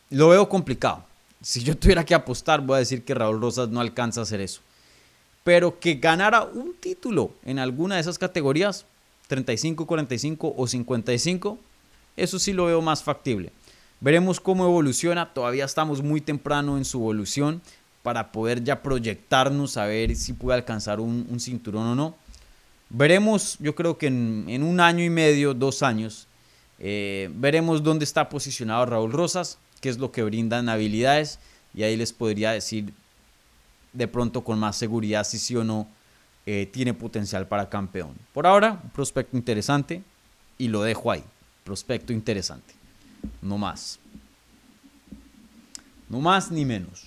lo 0.10 0.30
veo 0.30 0.48
complicado. 0.48 1.04
Si 1.42 1.64
yo 1.64 1.78
tuviera 1.78 2.06
que 2.06 2.16
apostar, 2.16 2.62
voy 2.62 2.78
a 2.78 2.80
decir 2.80 3.04
que 3.04 3.14
Raúl 3.14 3.42
Rosas 3.42 3.70
no 3.70 3.80
alcanza 3.80 4.22
a 4.22 4.24
hacer 4.24 4.42
eso. 4.42 4.62
Pero 5.46 5.80
que 5.80 5.94
ganara 5.94 6.44
un 6.44 6.74
título 6.74 7.32
en 7.46 7.60
alguna 7.60 7.96
de 7.96 8.02
esas 8.02 8.18
categorías, 8.18 8.86
35, 9.28 9.86
45 9.86 10.56
o 10.58 10.68
55, 10.68 11.60
eso 12.18 12.40
sí 12.40 12.52
lo 12.52 12.66
veo 12.66 12.82
más 12.82 13.04
factible. 13.04 13.52
Veremos 14.02 14.40
cómo 14.40 14.66
evoluciona, 14.66 15.34
todavía 15.34 15.66
estamos 15.66 16.02
muy 16.02 16.20
temprano 16.20 16.78
en 16.78 16.84
su 16.84 16.98
evolución 16.98 17.62
para 18.02 18.32
poder 18.32 18.64
ya 18.64 18.82
proyectarnos 18.82 19.78
a 19.78 19.86
ver 19.86 20.16
si 20.16 20.34
puede 20.34 20.58
alcanzar 20.58 21.00
un, 21.00 21.40
cinturón 21.40 21.86
o 21.86 21.96
no. 21.96 22.16
Veremos, 22.90 23.58
yo 23.60 23.76
creo 23.76 24.00
que 24.00 24.08
en, 24.08 24.64
un 24.64 24.80
año 24.80 25.04
y 25.04 25.12
medio, 25.12 25.54
dos 25.54 25.84
años, 25.84 26.28
eh, 26.80 27.30
veremos 27.36 27.84
dónde 27.84 28.04
está 28.04 28.30
posicionado 28.30 28.88
Raúl 28.88 29.12
Rosas, 29.12 29.60
qué 29.80 29.90
es 29.90 30.00
lo 30.00 30.12
que 30.12 30.24
brindan 30.24 30.70
habilidades, 30.70 31.38
y 31.76 31.84
ahí 31.84 31.96
les 31.96 32.14
podría 32.14 32.52
decir 32.52 32.94
de 33.96 34.08
pronto 34.08 34.44
con 34.44 34.60
más 34.60 34.76
seguridad 34.76 35.24
si 35.24 35.40
sí 35.40 35.56
o 35.56 35.64
no 35.64 35.88
eh, 36.46 36.70
tiene 36.72 36.94
potencial 36.94 37.48
para 37.48 37.70
campeón. 37.70 38.14
Por 38.34 38.46
ahora, 38.46 38.80
un 38.84 38.90
prospecto 38.92 39.36
interesante 39.36 40.04
y 40.58 40.68
lo 40.68 40.84
dejo 40.84 41.12
ahí. 41.12 41.24
Prospecto 41.64 42.14
interesante. 42.14 42.74
No 43.42 43.58
más. 43.58 44.00
No 46.08 46.20
más 46.20 46.52
ni 46.52 46.66
menos. 46.66 47.04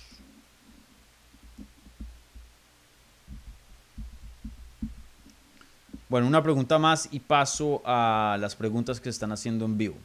Bueno, 6.09 6.27
una 6.27 6.41
pregunta 6.41 6.79
más 6.79 7.07
y 7.11 7.19
paso 7.19 7.83
a 7.85 8.35
las 8.39 8.55
preguntas 8.55 8.99
que 8.99 9.05
se 9.05 9.11
están 9.11 9.31
haciendo 9.31 9.65
en 9.65 9.77
vivo. 9.77 9.95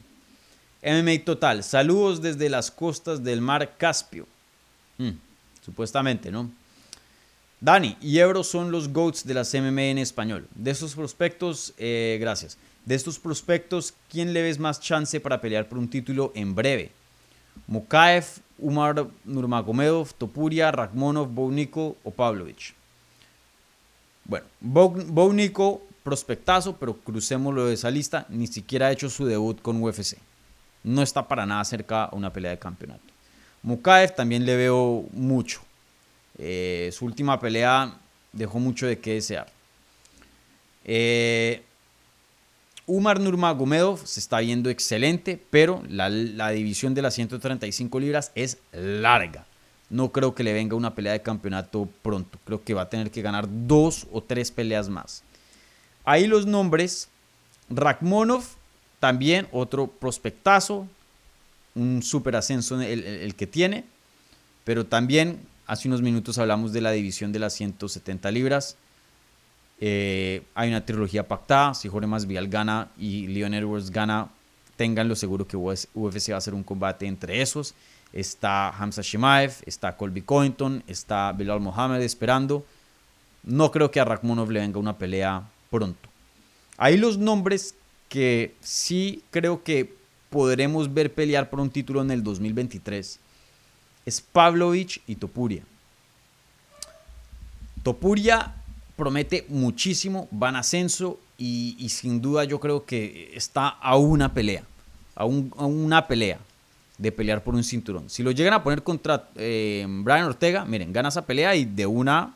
MMA 0.83 1.25
Total, 1.25 1.63
saludos 1.63 2.21
desde 2.21 2.47
las 2.47 2.69
costas 2.69 3.23
del 3.23 3.41
mar 3.41 3.75
Caspio. 3.75 4.27
Hmm, 4.99 5.17
supuestamente, 5.65 6.31
¿no? 6.31 6.51
Dani 7.61 7.97
y 8.01 8.19
Ebro 8.19 8.43
son 8.43 8.71
los 8.71 8.89
GOATs 8.89 9.25
de 9.25 9.33
las 9.33 9.53
MMA 9.53 9.83
en 9.83 9.97
español. 9.97 10.47
De 10.55 10.71
estos 10.71 10.95
prospectos, 10.95 11.73
eh, 11.77 12.17
gracias. 12.19 12.57
De 12.85 12.95
estos 12.95 13.17
prospectos, 13.17 13.93
¿quién 14.09 14.33
le 14.33 14.41
ves 14.41 14.59
más 14.59 14.79
chance 14.79 15.19
para 15.19 15.41
pelear 15.41 15.67
por 15.67 15.77
un 15.77 15.89
título 15.89 16.31
en 16.35 16.53
breve? 16.53 16.91
Mokaev, 17.67 18.25
Umar 18.59 19.07
Nurmagomedov, 19.23 20.13
Topuria, 20.13 20.71
Rakhmonov, 20.71 21.27
Bounico 21.29 21.95
o 22.03 22.11
Pavlovich. 22.11 22.75
Bueno, 24.25 24.45
Bounico, 24.59 25.81
prospectazo, 26.03 26.77
pero 26.77 26.95
crucémoslo 26.97 27.65
de 27.65 27.73
esa 27.73 27.89
lista, 27.89 28.25
ni 28.29 28.47
siquiera 28.47 28.87
ha 28.87 28.91
hecho 28.91 29.09
su 29.09 29.25
debut 29.25 29.61
con 29.61 29.81
UFC. 29.81 30.17
No 30.83 31.01
está 31.01 31.27
para 31.27 31.45
nada 31.45 31.63
cerca 31.65 32.05
a 32.05 32.15
una 32.15 32.31
pelea 32.31 32.51
de 32.51 32.59
campeonato. 32.59 33.01
Mukaev 33.63 34.13
también 34.13 34.45
le 34.45 34.55
veo 34.55 35.05
mucho. 35.13 35.64
Eh, 36.37 36.89
su 36.93 37.05
última 37.05 37.39
pelea 37.39 37.97
dejó 38.33 38.59
mucho 38.59 38.85
de 38.85 38.99
qué 38.99 39.13
desear. 39.13 39.47
Eh, 40.83 41.63
Umar 42.87 43.19
Nurmagomedov 43.19 44.05
se 44.05 44.19
está 44.19 44.39
viendo 44.39 44.69
excelente, 44.69 45.41
pero 45.49 45.81
la, 45.89 46.09
división 46.51 46.93
de 46.93 47.01
las 47.01 47.15
135 47.15 47.99
libras 47.99 48.31
es 48.35 48.59
larga. 48.71 49.45
No 49.89 50.11
creo 50.11 50.35
que 50.35 50.43
le 50.43 50.53
venga 50.53 50.75
una 50.75 50.93
pelea 50.93 51.13
de 51.13 51.21
campeonato 51.21 51.89
pronto. 52.01 52.37
Creo 52.45 52.63
que 52.63 52.73
va 52.73 52.83
a 52.83 52.89
tener 52.89 53.09
que 53.11 53.21
ganar 53.21 53.47
dos 53.49 54.07
o 54.11 54.21
tres 54.21 54.51
peleas 54.51 54.89
más. 54.89 55.23
Ahí 56.03 56.27
los 56.27 56.45
nombres. 56.45 57.09
Rakhmonov, 57.69 58.43
también 58.99 59.47
otro 59.51 59.87
prospectazo. 59.87 60.87
Un 61.73 62.03
super 62.03 62.35
ascenso 62.35 62.79
el 62.79 63.35
que 63.35 63.47
tiene. 63.47 63.85
Pero 64.63 64.85
también 64.85 65.39
Hace 65.67 65.87
unos 65.87 66.01
minutos 66.01 66.37
hablamos 66.37 66.73
de 66.73 66.81
la 66.81 66.91
división 66.91 67.31
de 67.31 67.39
las 67.39 67.53
170 67.53 68.29
libras. 68.31 68.77
Eh, 69.79 70.43
hay 70.53 70.69
una 70.69 70.85
trilogía 70.85 71.27
pactada. 71.27 71.73
Si 71.73 71.89
Jorge 71.89 72.07
Masvidal 72.07 72.47
gana 72.47 72.89
y 72.97 73.27
Leon 73.27 73.53
Edwards 73.55 73.89
gana, 73.89 74.29
tenganlo 74.75 75.15
seguro 75.15 75.47
que 75.47 75.57
UFC 75.57 76.31
va 76.31 76.35
a 76.35 76.37
hacer 76.37 76.53
un 76.53 76.63
combate 76.63 77.07
entre 77.07 77.41
esos. 77.41 77.73
Está 78.13 78.69
Hamza 78.69 79.01
Shimaev, 79.01 79.53
está 79.65 79.97
Colby 79.97 80.21
Covington, 80.21 80.83
está 80.87 81.31
Bilal 81.31 81.59
Mohamed 81.59 82.01
esperando. 82.01 82.63
No 83.43 83.71
creo 83.71 83.89
que 83.89 83.99
a 83.99 84.05
Rakhmonov 84.05 84.51
le 84.51 84.59
venga 84.59 84.79
una 84.79 84.97
pelea 84.97 85.49
pronto. 85.71 86.09
Hay 86.77 86.97
los 86.97 87.17
nombres 87.17 87.73
que 88.07 88.53
sí 88.61 89.23
creo 89.31 89.63
que 89.63 89.95
podremos 90.29 90.93
ver 90.93 91.13
pelear 91.13 91.49
por 91.49 91.59
un 91.59 91.71
título 91.71 92.01
en 92.01 92.11
el 92.11 92.23
2023 92.23 93.19
es 94.05 94.21
Pavlovich 94.21 95.01
y 95.07 95.15
Topuria. 95.15 95.63
Topuria 97.83 98.55
promete 98.95 99.45
muchísimo, 99.49 100.27
van 100.31 100.55
ascenso 100.55 101.19
y, 101.37 101.87
sin 101.89 102.21
duda 102.21 102.43
yo 102.45 102.59
creo 102.59 102.85
que 102.85 103.31
está 103.35 103.67
a 103.67 103.97
una 103.97 104.33
pelea, 104.33 104.63
a, 105.15 105.25
una 105.25 106.07
pelea 106.07 106.39
de 106.97 107.11
pelear 107.11 107.43
por 107.43 107.55
un 107.55 107.63
cinturón. 107.63 108.09
Si 108.09 108.23
lo 108.23 108.31
llegan 108.31 108.53
a 108.53 108.63
poner 108.63 108.83
contra 108.83 109.29
eh, 109.35 109.85
Brian 109.87 110.23
Ortega, 110.23 110.65
miren, 110.65 110.93
gana 110.93 111.09
esa 111.09 111.25
pelea 111.25 111.55
y 111.55 111.65
de 111.65 111.85
una 111.85 112.33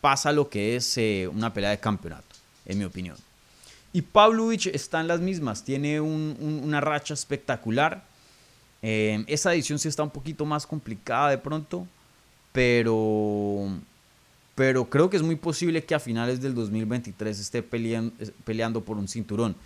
pasa 0.00 0.32
lo 0.32 0.48
que 0.48 0.76
es 0.76 0.96
eh, 0.98 1.28
una 1.32 1.52
pelea 1.52 1.70
de 1.70 1.78
campeonato, 1.78 2.26
en 2.66 2.78
mi 2.78 2.84
opinión. 2.84 3.16
Y 3.92 4.02
Pavlovich 4.02 4.66
está 4.66 5.00
en 5.00 5.08
las 5.08 5.20
mismas, 5.20 5.62
tiene 5.62 6.00
una 6.00 6.80
racha 6.80 7.14
espectacular 7.14 8.02
Eh, 8.86 9.24
esa 9.28 9.54
edición 9.54 9.78
sí 9.78 9.88
está 9.88 10.02
un 10.02 10.10
poquito 10.10 10.44
más 10.44 10.66
complicada 10.66 11.30
de 11.30 11.38
pronto, 11.38 11.88
pero, 12.52 13.70
pero 14.54 14.84
creo 14.90 15.08
que 15.08 15.16
es 15.16 15.22
muy 15.22 15.36
posible 15.36 15.82
que 15.82 15.94
a 15.94 15.98
finales 15.98 16.42
del 16.42 16.54
2023 16.54 17.40
esté 17.40 17.62
peleando, 17.62 18.12
peleando 18.44 18.84
por 18.84 18.98
un 18.98 19.08
cinturón. 19.08 19.56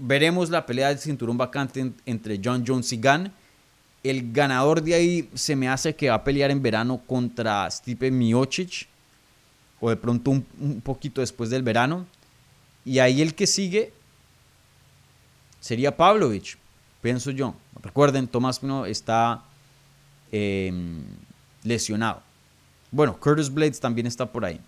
Veremos 0.00 0.50
la 0.50 0.66
pelea 0.66 0.88
del 0.88 0.98
cinturón 0.98 1.38
vacante 1.38 1.92
entre 2.06 2.40
John 2.44 2.64
Jones 2.66 2.92
y 2.92 2.96
Gunn. 2.96 3.30
El 4.02 4.32
ganador 4.32 4.82
de 4.82 4.94
ahí 4.94 5.30
se 5.34 5.54
me 5.54 5.68
hace 5.68 5.94
que 5.94 6.08
va 6.08 6.16
a 6.16 6.24
pelear 6.24 6.50
en 6.50 6.60
verano 6.60 7.00
contra 7.06 7.70
Stipe 7.70 8.10
Miocic 8.10 8.88
o 9.78 9.90
de 9.90 9.96
pronto 9.96 10.32
un, 10.32 10.44
un 10.58 10.80
poquito 10.80 11.20
después 11.20 11.50
del 11.50 11.62
verano. 11.62 12.04
Y 12.84 12.98
ahí 12.98 13.22
el 13.22 13.36
que 13.36 13.46
sigue 13.46 13.92
sería 15.60 15.96
Pavlovich, 15.96 16.58
pienso 17.00 17.30
yo. 17.30 17.54
Recuerden, 17.82 18.28
Tomás 18.28 18.58
Pino 18.58 18.86
está 18.86 19.44
em, 20.32 21.02
lesionado. 21.62 22.22
Bueno, 22.90 23.18
Curtis 23.18 23.52
Blades 23.52 23.80
también 23.80 24.06
está 24.06 24.30
por 24.30 24.44
ahí. 24.44 24.60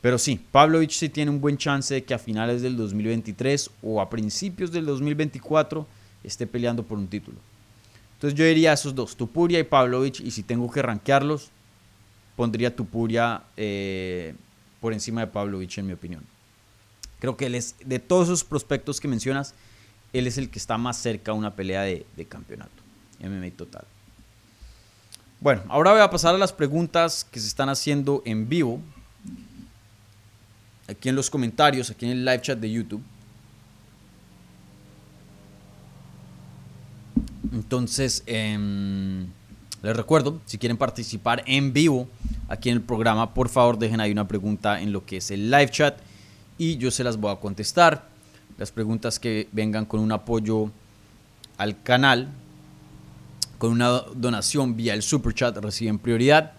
Pero 0.00 0.18
sí, 0.18 0.40
Pavlovich 0.52 0.92
sí 0.92 1.08
tiene 1.08 1.30
un 1.30 1.40
buen 1.40 1.56
chance 1.56 1.92
de 1.92 2.04
que 2.04 2.14
a 2.14 2.18
finales 2.18 2.62
del 2.62 2.76
2023 2.76 3.70
o 3.82 4.00
a 4.00 4.08
principios 4.08 4.70
del 4.70 4.86
2024 4.86 5.86
esté 6.22 6.46
peleando 6.46 6.82
por 6.82 6.98
un 6.98 7.08
título. 7.08 7.38
Entonces 8.14 8.38
yo 8.38 8.44
diría 8.44 8.72
esos 8.72 8.94
dos, 8.94 9.16
Tupuria 9.16 9.58
y 9.58 9.64
Pavlovich, 9.64 10.20
y 10.20 10.30
si 10.30 10.42
tengo 10.42 10.70
que 10.70 10.80
rankearlos, 10.80 11.50
pondría 12.34 12.74
Tupuria 12.74 13.42
eh, 13.56 14.34
por 14.80 14.92
encima 14.92 15.22
de 15.22 15.26
Pavlovich 15.26 15.78
en 15.78 15.86
mi 15.86 15.92
opinión. 15.92 16.22
Creo 17.18 17.36
que 17.36 17.48
de 17.84 17.98
todos 17.98 18.28
esos 18.28 18.44
prospectos 18.44 19.00
que 19.00 19.08
mencionas, 19.08 19.54
él 20.12 20.26
es 20.26 20.38
el 20.38 20.50
que 20.50 20.58
está 20.58 20.78
más 20.78 20.96
cerca 20.96 21.32
a 21.32 21.34
una 21.34 21.54
pelea 21.54 21.82
de, 21.82 22.06
campeonato. 22.28 22.70
MMA 23.20 23.50
total. 23.56 23.84
Bueno, 25.40 25.62
ahora 25.68 25.92
voy 25.92 26.00
a 26.00 26.10
pasar 26.10 26.34
a 26.34 26.38
las 26.38 26.52
preguntas 26.52 27.24
que 27.24 27.40
se 27.40 27.48
están 27.48 27.68
haciendo 27.68 28.22
en 28.24 28.48
vivo. 28.48 28.80
Aquí 30.88 31.08
en 31.08 31.16
los 31.16 31.30
comentarios, 31.30 31.90
aquí 31.90 32.06
en 32.06 32.12
el 32.12 32.24
live 32.24 32.40
chat 32.40 32.58
de 32.58 32.70
YouTube. 32.70 33.02
Entonces, 37.52 38.22
em, 38.26 39.26
les 39.82 39.96
recuerdo, 39.96 40.40
si 40.46 40.58
quieren 40.58 40.76
participar 40.76 41.42
en 41.46 41.72
vivo 41.72 42.08
aquí 42.48 42.70
en 42.70 42.76
el 42.76 42.82
programa, 42.82 43.34
por 43.34 43.48
favor 43.48 43.78
dejen 43.78 44.00
ahí 44.00 44.12
una 44.12 44.28
pregunta 44.28 44.80
en 44.80 44.92
lo 44.92 45.04
que 45.04 45.18
es 45.18 45.30
el 45.30 45.50
live 45.50 45.70
chat 45.70 45.98
y 46.58 46.76
yo 46.76 46.90
se 46.90 47.04
las 47.04 47.16
voy 47.16 47.32
a 47.32 47.36
contestar. 47.36 48.15
Las 48.58 48.72
preguntas 48.72 49.18
que 49.18 49.48
vengan 49.52 49.84
con 49.84 50.00
un 50.00 50.12
apoyo 50.12 50.70
al 51.58 51.82
canal, 51.82 52.28
con 53.58 53.72
una 53.72 53.88
donación 54.14 54.76
vía 54.76 54.94
el 54.94 55.02
super 55.02 55.34
chat 55.34 55.56
reciben 55.58 55.98
prioridad, 55.98 56.52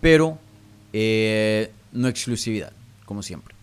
pero 0.00 0.38
eh, 0.92 1.72
no 1.92 2.08
exclusividad, 2.08 2.72
como 3.04 3.22
siempre. 3.22 3.54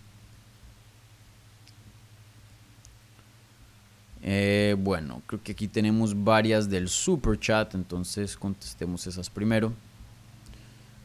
Eh, 4.25 4.77
bueno, 4.79 5.21
creo 5.25 5.43
que 5.43 5.51
aquí 5.51 5.67
tenemos 5.67 6.23
varias 6.23 6.69
del 6.69 6.87
super 6.87 7.37
chat, 7.37 7.75
entonces 7.75 8.37
contestemos 8.37 9.05
esas 9.05 9.29
primero. 9.29 9.73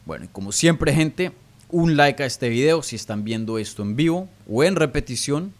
Bueno, 0.05 0.25
y 0.25 0.27
como 0.29 0.53
siempre, 0.53 0.93
gente, 0.93 1.33
un 1.69 1.97
like 1.97 2.23
a 2.23 2.25
este 2.25 2.47
video 2.47 2.81
si 2.81 2.95
están 2.95 3.23
viendo 3.25 3.57
esto 3.57 3.83
en 3.83 3.95
vivo 3.95 4.29
o 4.49 4.63
en 4.63 4.75
repetición. 4.75 5.53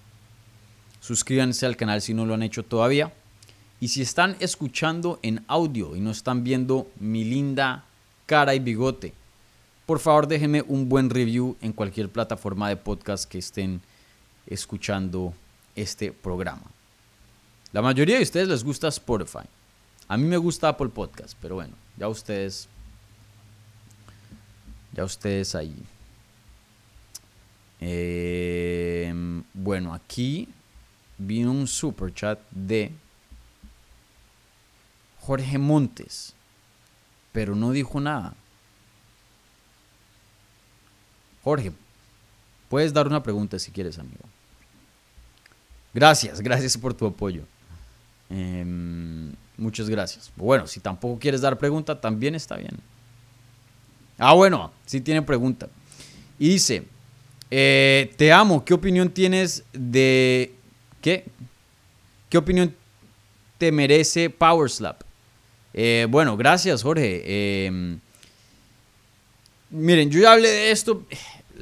Suscríbanse 1.00 1.66
al 1.66 1.78
canal 1.78 2.02
si 2.02 2.14
no 2.14 2.26
lo 2.26 2.34
han 2.34 2.43
hecho 2.43 2.64
todavía. 2.64 3.14
Y 3.80 3.88
si 3.88 4.02
están 4.02 4.36
escuchando 4.39 5.20
en 5.22 5.43
audio 5.47 5.95
y 5.95 6.02
no 6.02 6.12
están 6.12 6.43
viendo 6.43 6.88
mi 7.00 7.24
linda 7.24 7.86
cara 8.26 8.54
y 8.54 8.60
bigote, 8.60 9.14
por 9.86 10.00
favor 10.00 10.28
déjenme 10.28 10.64
un 10.68 10.89
buen 10.89 11.10
review 11.10 11.56
en 11.62 11.74
cualquier 11.74 12.10
plataforma 12.10 12.70
de 12.70 12.76
podcast 12.76 13.30
que 13.30 13.38
estén 13.38 13.82
escuchando 14.45 15.34
este 15.76 16.12
programa. 16.12 16.66
La 17.72 17.82
mayoría 17.82 18.18
de 18.18 18.24
ustedes 18.24 18.47
les 18.47 18.64
gusta 18.64 18.89
Spotify. 18.89 19.47
A 20.08 20.18
mí 20.18 20.26
me 20.26 20.38
gusta 20.38 20.70
Apple 20.70 20.89
Podcast, 20.89 21.38
pero 21.41 21.56
bueno, 21.56 21.74
ya 21.97 22.08
ustedes 22.08 22.68
ya 24.91 25.04
ustedes 25.04 25.56
ahí. 25.56 25.76
Eh, 27.80 29.14
bueno, 29.54 29.93
aquí 29.93 30.47
vino 31.20 31.51
un 31.51 31.67
super 31.67 32.11
chat 32.13 32.39
de 32.49 32.91
Jorge 35.22 35.59
Montes, 35.59 36.34
pero 37.32 37.53
no 37.53 37.72
dijo 37.72 37.99
nada. 37.99 38.34
Jorge, 41.43 41.72
puedes 42.70 42.93
dar 42.93 43.07
una 43.07 43.22
pregunta 43.22 43.59
si 43.59 43.72
quieres, 43.72 43.99
amigo. 43.99 44.24
Gracias, 45.93 46.41
gracias 46.41 46.78
por 46.78 46.93
tu 46.93 47.05
apoyo. 47.05 47.43
Em, 48.30 49.34
muchas 49.57 49.89
gracias. 49.89 50.32
Bueno, 50.36 50.67
si 50.67 50.80
tampoco 50.80 51.20
quieres 51.20 51.41
dar 51.41 51.57
pregunta, 51.57 51.99
también 51.99 52.36
está 52.36 52.55
bien. 52.55 52.80
Ah, 54.17 54.34
bueno, 54.34 54.72
sí 54.86 55.01
tiene 55.01 55.22
pregunta. 55.22 55.70
Y 56.38 56.49
dice, 56.49 56.86
eh, 57.49 58.13
te 58.17 58.32
amo, 58.32 58.63
¿qué 58.63 58.74
opinión 58.74 59.09
tienes 59.09 59.63
de 59.74 60.53
¿Qué? 61.02 61.26
¿Qué 62.30 62.38
opinión 62.38 62.76
te 63.58 63.72
merece 63.72 64.30
Power 64.30 64.70
Slap? 64.70 65.02
Eh, 65.74 66.08
bueno, 66.10 66.36
gracias, 66.36 66.84
Jorge. 66.84 67.66
Em, 67.66 68.00
miren, 69.70 70.10
yo 70.10 70.20
ya 70.20 70.34
hablé 70.34 70.50
de 70.50 70.72
esto. 70.72 71.06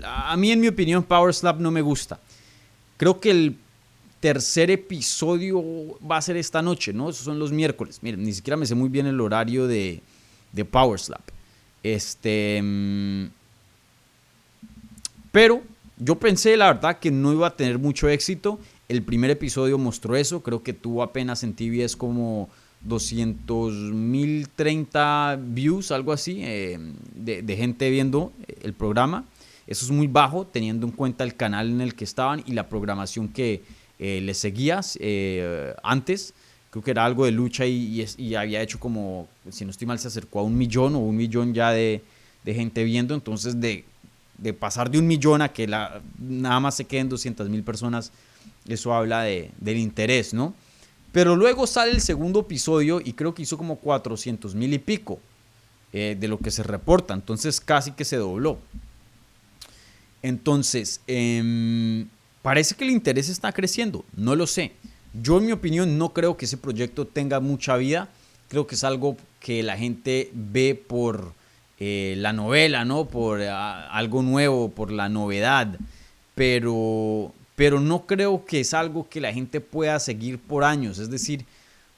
A 0.04 0.36
mí, 0.38 0.52
en 0.52 0.60
mi 0.60 0.68
opinión, 0.68 1.04
Power 1.04 1.34
Slap 1.34 1.60
no 1.60 1.72
me 1.72 1.82
gusta. 1.82 2.20
Creo 2.98 3.20
que 3.20 3.32
el 3.32 3.58
tercer 4.20 4.72
episodio 4.72 5.64
va 6.00 6.18
a 6.18 6.22
ser 6.22 6.38
esta 6.38 6.62
noche, 6.62 6.94
¿no? 6.94 7.10
Esos 7.10 7.26
son 7.26 7.40
los 7.40 7.52
miércoles. 7.52 8.00
Miren, 8.02 8.24
ni 8.24 8.34
siquiera 8.34 8.58
me 8.58 8.66
sé 8.66 8.76
muy 8.76 8.90
bien 8.90 9.06
el 9.06 9.22
horario 9.22 9.68
de, 9.68 10.02
de 10.52 10.66
Power 10.66 11.00
Slap. 11.00 11.22
Este. 11.84 12.58
Em, 12.58 13.30
pero 15.32 15.62
yo 15.98 16.16
pensé, 16.16 16.58
la 16.58 16.74
verdad, 16.74 17.00
que 17.00 17.12
no 17.12 17.32
iba 17.32 17.48
a 17.48 17.56
tener 17.56 17.78
mucho 17.78 18.10
éxito 18.10 18.60
el 18.90 19.04
primer 19.04 19.30
episodio 19.32 19.78
mostró 19.78 20.16
eso, 20.16 20.42
creo 20.42 20.64
que 20.64 20.74
tuvo 20.74 21.04
apenas 21.04 21.44
en 21.44 21.54
TVS 21.54 21.96
como 21.96 22.50
200 22.82 23.74
mil 23.94 24.48
30 24.50 25.40
views, 25.42 25.92
algo 25.92 26.14
así, 26.14 26.40
eh, 26.44 26.80
de, 27.16 27.58
gente 27.58 27.90
viendo 27.90 28.32
el 28.62 28.74
programa. 28.74 29.26
Eso 29.66 29.86
es 29.86 29.92
muy 29.92 30.08
bajo 30.08 30.46
teniendo 30.46 30.88
en 30.88 30.94
cuenta 30.94 31.24
el 31.24 31.36
canal 31.36 31.70
en 31.70 31.82
el 31.82 31.96
que 31.96 32.06
estaban 32.06 32.42
y 32.46 32.54
la 32.54 32.70
programación 32.70 33.28
que 33.28 33.64
eh, 34.00 34.22
les 34.22 34.38
seguías 34.38 34.98
eh, 35.02 35.74
antes. 35.84 36.34
Creo 36.70 36.84
que 36.84 36.92
era 36.92 37.04
algo 37.04 37.26
de 37.26 37.32
lucha 37.32 37.66
y, 37.66 38.36
había 38.36 38.62
hecho 38.62 38.80
como, 38.80 39.28
si 39.50 39.66
no 39.66 39.72
estoy 39.72 39.88
mal, 39.88 40.00
se 40.00 40.08
acercó 40.08 40.40
a 40.40 40.44
un 40.44 40.58
millón 40.58 40.96
o 40.96 41.00
un 41.00 41.16
millón 41.18 41.54
ya 41.54 41.72
de, 41.72 42.02
gente 42.46 42.86
viendo. 42.86 43.16
Entonces, 43.16 43.60
de, 43.60 43.84
pasar 44.54 44.90
de 44.90 45.00
un 45.00 45.08
millón 45.08 45.42
a 45.42 45.50
que 45.50 45.68
la, 45.68 46.02
nada 46.20 46.60
más 46.62 46.76
se 46.76 46.86
queden 46.86 47.10
200 47.10 47.50
mil 47.50 47.64
personas 47.64 48.14
eso 48.74 48.94
habla 48.94 49.24
de, 49.24 49.52
del 49.60 49.78
interés, 49.78 50.34
¿no? 50.34 50.54
Pero 51.12 51.36
luego 51.36 51.66
sale 51.66 51.92
el 51.92 52.02
segundo 52.02 52.42
episodio 52.42 53.02
y 53.04 53.14
creo 53.14 53.34
que 53.34 53.42
hizo 53.42 53.58
como 53.58 53.78
400 53.78 54.54
mil 54.56 54.74
y 54.74 54.78
pico 54.78 55.20
eh, 55.94 56.18
de 56.20 56.28
lo 56.28 56.38
que 56.38 56.52
se 56.52 56.64
reporta. 56.64 57.14
Entonces 57.14 57.60
casi 57.60 57.92
que 57.92 58.06
se 58.06 58.18
dobló. 58.18 58.60
Entonces, 60.22 61.02
em, 61.08 62.08
parece 62.42 62.76
que 62.76 62.84
el 62.84 62.92
interés 62.92 63.30
está 63.30 63.52
creciendo. 63.52 64.04
No 64.16 64.36
lo 64.36 64.46
sé. 64.46 64.74
Yo 65.14 65.38
en 65.38 65.46
mi 65.46 65.54
opinión 65.54 65.98
no 65.98 66.14
creo 66.14 66.38
que 66.38 66.46
ese 66.46 66.58
proyecto 66.58 67.08
tenga 67.08 67.40
mucha 67.40 67.78
vida. 67.78 68.10
Creo 68.50 68.68
que 68.68 68.76
es 68.76 68.84
algo 68.84 69.18
que 69.40 69.64
la 69.64 69.78
gente 69.78 70.30
ve 70.34 70.76
por 70.76 71.34
eh, 71.80 72.16
la 72.18 72.34
novela, 72.34 72.86
¿no? 72.86 73.06
Por 73.06 73.42
ah, 73.42 73.90
algo 73.92 74.22
nuevo, 74.22 74.70
por 74.70 74.92
la 74.92 75.10
novedad. 75.10 75.80
Pero 76.36 77.34
pero 77.58 77.80
no 77.80 78.06
creo 78.06 78.46
que 78.46 78.60
es 78.60 78.76
algo 78.76 79.10
que 79.10 79.20
la 79.20 79.34
gente 79.34 79.60
pueda 79.62 80.00
seguir 80.00 80.38
por 80.38 80.64
años. 80.64 81.00
Es 81.00 81.10
decir, 81.10 81.44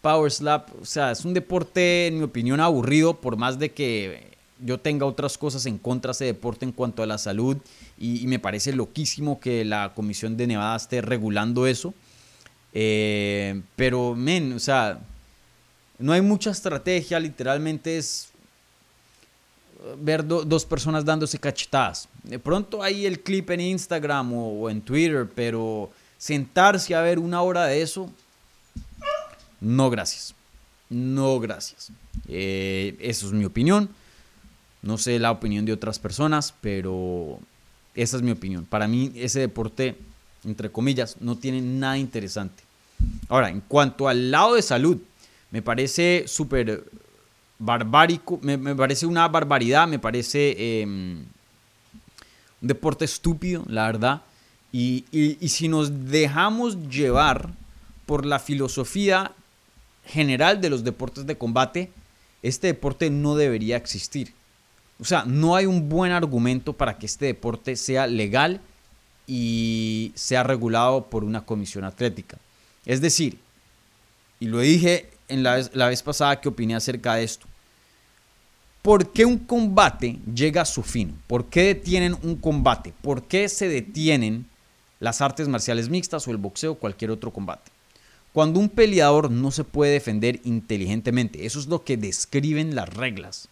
Power 0.01 0.31
Slap, 0.31 0.69
o 0.81 0.85
sea, 0.85 1.11
es 1.11 1.25
un 1.25 1.33
deporte, 1.33 2.07
en 2.07 2.17
mi 2.17 2.23
opinión, 2.23 2.61
aburrido, 2.61 3.19
por 3.19 3.35
más 3.35 3.59
de 3.59 3.73
que 3.73 4.37
yo 4.63 4.79
tenga 4.79 5.05
otras 5.05 5.37
cosas 5.37 5.65
en 5.65 5.77
contra 5.77 6.11
de 6.11 6.13
ese 6.13 6.25
deporte 6.25 6.63
en 6.63 6.71
cuanto 6.71 7.03
a 7.03 7.05
la 7.05 7.17
salud, 7.17 7.57
y, 7.97 8.25
me 8.27 8.39
parece 8.39 8.71
loquísimo 8.71 9.41
que 9.41 9.65
la 9.65 9.91
Comisión 9.93 10.37
de 10.37 10.47
Nevada 10.47 10.77
esté 10.77 11.01
regulando 11.01 11.67
eso. 11.67 11.93
Eh, 12.73 13.61
pero, 13.75 14.15
men, 14.15 14.53
o 14.53 14.59
sea, 14.59 15.01
no 15.97 16.13
hay 16.13 16.21
mucha 16.21 16.51
estrategia, 16.51 17.19
literalmente 17.19 17.97
es 17.97 18.29
ver 19.97 20.25
dos 20.25 20.65
personas 20.65 21.05
dándose 21.05 21.39
cachetadas. 21.39 22.07
De 22.23 22.39
pronto 22.39 22.83
hay 22.83 23.05
el 23.05 23.21
clip 23.21 23.49
en 23.51 23.61
Instagram 23.61 24.33
o, 24.33 24.69
en 24.69 24.81
Twitter, 24.81 25.27
pero 25.33 25.89
sentarse 26.17 26.95
a 26.95 27.01
ver 27.01 27.19
una 27.19 27.41
hora 27.41 27.65
de 27.65 27.81
eso, 27.81 28.09
no 29.61 29.89
gracias. 29.89 30.33
no 30.89 31.39
gracias. 31.39 31.91
Eh, 32.27 32.95
eso 32.99 33.27
es 33.27 33.33
mi 33.33 33.45
opinión. 33.45 33.89
No 34.81 34.97
sé 34.97 35.19
la 35.19 35.31
opinión 35.31 35.65
de 35.65 35.73
otras 35.73 35.99
personas, 35.99 36.53
pero 36.61 37.39
esa 37.95 38.17
es 38.17 38.23
mi 38.23 38.31
opinión. 38.31 38.65
Para 38.65 38.87
mí 38.87 39.11
ese 39.15 39.39
deporte, 39.39 39.97
entre 40.45 40.71
comillas, 40.71 41.17
no 41.19 41.37
tiene 41.37 41.61
nada 41.61 41.97
interesante. 41.97 42.63
Ahora, 43.27 43.49
en 43.49 43.61
cuanto 43.61 44.07
al 44.07 44.31
lado 44.31 44.55
de 44.55 44.61
salud, 44.61 44.97
me 45.51 45.61
parece 45.61 46.25
súper 46.27 46.83
barbárico, 47.59 48.39
me, 48.41 48.57
parece 48.75 49.05
una 49.05 49.27
barbaridad, 49.27 49.87
me 49.87 49.99
parece 49.99 50.81
em, 50.81 51.19
un 52.61 52.67
deporte 52.67 53.05
estúpido, 53.05 53.63
la 53.67 53.85
verdad. 53.85 54.21
Y, 54.71 55.05
si 55.47 55.67
nos 55.67 56.09
dejamos 56.09 56.89
llevar 56.89 57.49
por 58.05 58.25
la 58.25 58.39
filosofía 58.39 59.31
general 60.05 60.61
de 60.61 60.69
los 60.69 60.83
deportes 60.83 61.25
de 61.27 61.37
combate, 61.37 61.91
este 62.41 62.67
deporte 62.67 63.09
no 63.09 63.35
debería 63.35 63.77
existir. 63.77 64.33
O 64.99 65.05
sea, 65.05 65.23
no 65.25 65.55
hay 65.55 65.65
un 65.65 65.89
buen 65.89 66.11
argumento 66.11 66.73
para 66.73 66.97
que 66.97 67.05
este 67.05 67.25
deporte 67.25 67.75
sea 67.75 68.07
legal 68.07 68.61
y 69.27 70.11
sea 70.15 70.43
regulado 70.43 71.05
por 71.05 71.23
una 71.23 71.45
comisión 71.45 71.83
atlética. 71.83 72.37
Es 72.85 73.01
decir, 73.01 73.37
y 74.39 74.47
lo 74.47 74.59
dije 74.59 75.09
en 75.27 75.43
la 75.43 75.55
vez, 75.55 75.71
la 75.73 75.87
vez 75.87 76.01
pasada 76.01 76.41
que 76.41 76.49
opiné 76.49 76.75
acerca 76.75 77.15
de 77.15 77.23
esto, 77.23 77.45
¿por 78.81 79.11
qué 79.11 79.25
un 79.25 79.37
combate 79.37 80.19
llega 80.33 80.61
a 80.61 80.65
su 80.65 80.83
fin? 80.83 81.19
¿Por 81.27 81.45
qué 81.45 81.63
detienen 81.63 82.15
un 82.23 82.35
combate? 82.35 82.93
¿Por 83.01 83.23
qué 83.23 83.49
se 83.49 83.67
detienen 83.67 84.45
las 84.99 85.21
artes 85.21 85.47
marciales 85.47 85.89
mixtas 85.89 86.27
o 86.27 86.31
el 86.31 86.37
boxeo 86.37 86.73
o 86.73 86.75
cualquier 86.75 87.11
otro 87.11 87.31
combate? 87.31 87.71
Cuando 88.33 88.59
un 88.59 88.69
peleador 88.69 89.31
no 89.31 89.51
se 89.51 89.63
puede 89.63 89.93
defender 89.93 90.39
inteligentemente, 90.43 91.45
eso 91.45 91.59
es 91.59 91.67
lo 91.67 91.83
que 91.83 91.97
describen 91.97 92.75
las 92.75 92.89
reglas. 92.89 93.49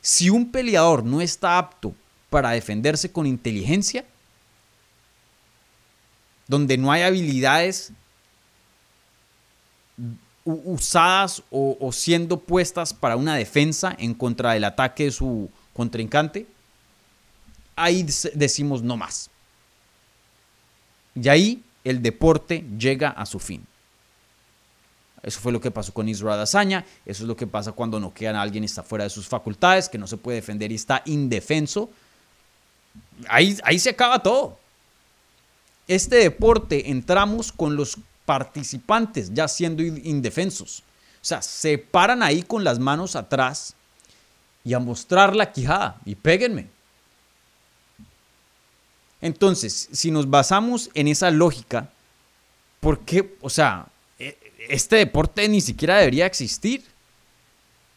Si 0.00 0.30
un 0.30 0.50
peleador 0.52 1.04
no 1.04 1.20
está 1.20 1.58
apto 1.58 1.94
para 2.28 2.50
defenderse 2.50 3.10
con 3.10 3.26
inteligencia, 3.26 4.04
donde 6.46 6.76
no 6.76 6.92
hay 6.92 7.02
habilidades 7.02 7.92
usadas 10.44 11.42
o, 11.50 11.90
siendo 11.92 12.38
puestas 12.38 12.92
para 12.92 13.16
una 13.16 13.36
defensa 13.36 13.94
en 13.98 14.14
contra 14.14 14.52
del 14.52 14.64
ataque 14.64 15.04
de 15.04 15.10
su 15.12 15.50
contrincante, 15.72 16.46
ahí 17.76 18.06
decimos 18.34 18.82
no 18.82 18.96
más. 18.96 19.30
Y 21.14 21.28
ahí 21.28 21.62
el 21.84 22.02
deporte 22.02 22.64
llega 22.78 23.10
a 23.10 23.26
su 23.26 23.38
fin. 23.38 23.66
Eso 25.22 25.38
fue 25.38 25.52
lo 25.52 25.60
que 25.60 25.70
pasó 25.70 25.94
con 25.94 26.08
Israel 26.08 26.40
Azaña. 26.40 26.84
Eso 27.06 27.22
es 27.22 27.28
lo 27.28 27.36
que 27.36 27.46
pasa 27.46 27.72
cuando 27.72 28.00
no 28.00 28.12
quedan 28.12 28.34
a 28.34 28.42
alguien 28.42 28.64
está 28.64 28.82
fuera 28.82 29.04
de 29.04 29.10
sus 29.10 29.28
facultades, 29.28 29.88
que 29.88 29.98
no 29.98 30.08
se 30.08 30.16
puede 30.16 30.36
defender 30.36 30.72
y 30.72 30.74
está 30.74 31.02
indefenso. 31.04 31.90
Ahí, 33.28 33.56
ahí 33.62 33.78
se 33.78 33.90
acaba 33.90 34.20
todo. 34.20 34.58
Este 35.86 36.16
deporte 36.16 36.90
entramos 36.90 37.52
con 37.52 37.76
los 37.76 37.98
participantes 38.24 39.32
ya 39.32 39.48
siendo 39.48 39.82
indefensos. 39.82 40.82
O 41.22 41.24
sea, 41.24 41.42
se 41.42 41.78
paran 41.78 42.22
ahí 42.22 42.42
con 42.42 42.64
las 42.64 42.78
manos 42.78 43.16
atrás 43.16 43.74
y 44.64 44.74
a 44.74 44.78
mostrar 44.78 45.34
la 45.34 45.52
quijada 45.52 46.00
y 46.04 46.14
péguenme. 46.14 46.68
Entonces, 49.20 49.88
si 49.92 50.10
nos 50.10 50.28
basamos 50.28 50.90
en 50.94 51.06
esa 51.06 51.30
lógica, 51.30 51.88
¿por 52.80 53.00
qué? 53.00 53.36
O 53.40 53.48
sea, 53.48 53.86
este 54.68 54.96
deporte 54.96 55.48
ni 55.48 55.60
siquiera 55.60 55.98
debería 55.98 56.26
existir. 56.26 56.82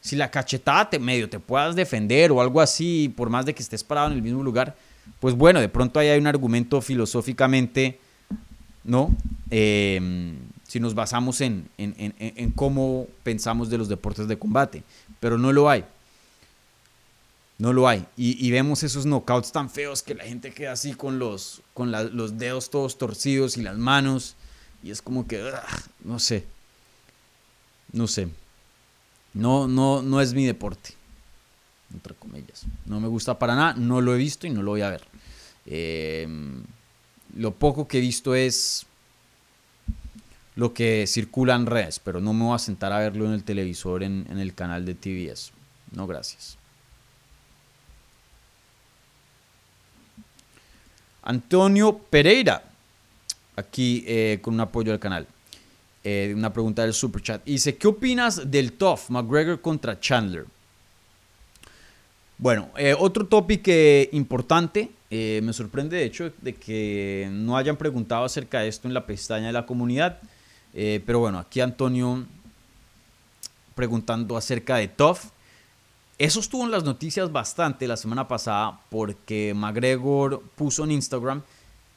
Si 0.00 0.14
la 0.14 0.30
cachetada 0.30 0.88
medio 1.00 1.28
te 1.28 1.40
puedas 1.40 1.74
defender 1.74 2.30
o 2.30 2.40
algo 2.40 2.60
así, 2.60 3.12
por 3.16 3.28
más 3.28 3.44
de 3.44 3.54
que 3.54 3.62
estés 3.62 3.82
parado 3.82 4.08
en 4.08 4.12
el 4.12 4.22
mismo 4.22 4.42
lugar, 4.42 4.76
pues 5.18 5.34
bueno, 5.34 5.60
de 5.60 5.68
pronto 5.68 5.98
ahí 5.98 6.08
hay 6.08 6.18
un 6.20 6.28
argumento 6.28 6.80
filosóficamente, 6.80 7.98
¿no? 8.86 9.14
Em, 9.50 10.36
si 10.66 10.80
nos 10.80 10.94
basamos 10.94 11.40
en, 11.40 11.68
cómo 12.54 13.06
pensamos 13.22 13.68
de 13.68 13.78
los 13.78 13.88
deportes 13.88 14.26
de 14.26 14.38
combate, 14.38 14.82
pero 15.20 15.38
no 15.38 15.52
lo 15.52 15.68
hay. 15.68 15.84
No 17.58 17.72
lo 17.72 17.88
hay. 17.88 18.06
Y, 18.16 18.50
vemos 18.50 18.82
esos 18.82 19.04
knockouts 19.04 19.52
tan 19.52 19.70
feos 19.70 20.02
que 20.02 20.14
la 20.14 20.24
gente 20.24 20.52
queda 20.52 20.72
así 20.72 20.94
con 20.94 21.18
los, 21.18 21.62
con 21.74 21.90
los 21.90 22.38
dedos 22.38 22.70
todos 22.70 22.98
torcidos 22.98 23.56
y 23.56 23.62
las 23.62 23.76
manos. 23.76 24.36
Y 24.82 24.90
es 24.90 25.02
como 25.02 25.26
que, 25.26 25.52
no 26.04 26.18
sé 26.18 26.46
no 27.96 28.06
sé. 28.06 28.28
No, 29.34 29.66
no, 29.66 30.02
no 30.02 30.20
es 30.20 30.34
mi 30.34 30.46
deporte. 30.46 30.90
Entre 31.92 32.14
comillas. 32.14 32.66
No 32.84 33.00
me 33.00 33.08
gusta 33.08 33.38
para 33.38 33.54
nada, 33.54 33.74
no 33.74 34.00
lo 34.00 34.14
he 34.14 34.18
visto 34.18 34.46
y 34.46 34.50
no 34.50 34.62
lo 34.62 34.72
voy 34.72 34.82
a 34.82 34.90
ver. 34.90 35.02
Em, 35.66 36.62
lo 37.36 37.52
poco 37.52 37.86
que 37.86 37.98
he 37.98 38.00
visto 38.00 38.34
es 38.34 38.86
lo 40.54 40.72
que 40.72 41.06
circula 41.06 41.54
en 41.54 41.66
redes, 41.66 42.00
pero 42.02 42.20
no 42.20 42.32
me 42.32 42.44
voy 42.44 42.54
a 42.54 42.58
sentar 42.58 42.92
a 42.92 42.98
verlo 42.98 43.26
en 43.26 43.32
el 43.32 43.44
televisor 43.44 44.02
en, 44.02 44.26
el 44.38 44.54
canal 44.54 44.84
de 44.86 44.94
TVS. 44.94 45.52
No, 45.92 46.06
gracias. 46.06 46.56
Antonio 51.22 51.98
Pereira, 51.98 52.62
aquí 53.56 54.04
eh, 54.06 54.38
con 54.40 54.54
un 54.54 54.60
apoyo 54.60 54.92
al 54.92 54.98
canal. 54.98 55.26
Eh, 56.04 56.32
una 56.34 56.52
pregunta 56.52 56.82
del 56.82 56.94
super 56.94 57.20
chat. 57.20 57.44
Dice, 57.44 57.76
¿qué 57.76 57.88
opinas 57.88 58.50
del 58.50 58.72
TOF 58.72 59.10
McGregor 59.10 59.60
contra 59.60 59.98
Chandler? 59.98 60.46
Bueno, 62.38 62.70
eh, 62.76 62.94
otro 62.96 63.26
tópico 63.26 63.72
importante. 64.12 64.90
Eh, 65.10 65.40
me 65.42 65.52
sorprende 65.52 65.96
de 65.96 66.04
hecho 66.04 66.32
de 66.42 66.54
que 66.54 67.28
no 67.30 67.56
hayan 67.56 67.76
preguntado 67.76 68.24
acerca 68.24 68.60
de 68.60 68.68
esto 68.68 68.88
en 68.88 68.94
la 68.94 69.06
pestaña 69.06 69.46
de 69.46 69.52
la 69.52 69.66
comunidad. 69.66 70.18
pero 70.72 71.20
bueno, 71.20 71.38
aquí 71.38 71.60
Antonio 71.60 72.26
preguntando 73.76 74.36
acerca 74.36 74.76
de 74.76 74.88
TOF. 74.88 75.26
Eso 76.18 76.40
estuvo 76.40 76.64
en 76.64 76.70
las 76.70 76.82
noticias 76.82 77.30
bastante 77.30 77.86
la 77.86 77.96
semana 77.96 78.26
pasada 78.26 78.80
porque 78.90 79.52
McGregor 79.54 80.42
puso 80.56 80.82
en 80.82 80.92
Instagram 80.92 81.42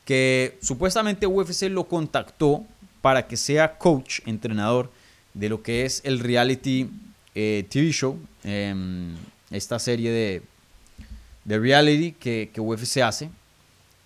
que 0.04 0.58
supuestamente 0.62 1.26
UFC 1.26 1.70
lo 1.70 1.86
contactó 1.86 2.66
para 3.02 3.28
que 3.28 3.38
sea 3.38 3.78
coach, 3.78 4.20
entrenador 4.26 4.92
de 5.34 5.48
lo 5.48 5.64
que 5.64 5.86
es 5.86 6.02
el 6.04 6.20
reality 6.20 6.90
eh, 7.34 7.66
TV 7.70 7.92
show, 7.92 8.20
em, 8.44 9.16
esta 9.52 9.80
serie 9.80 10.12
de, 10.12 10.42
de 11.50 11.58
reality 11.58 12.12
que, 12.12 12.52
que, 12.54 12.62
UFC 12.62 12.98
hace, 12.98 13.32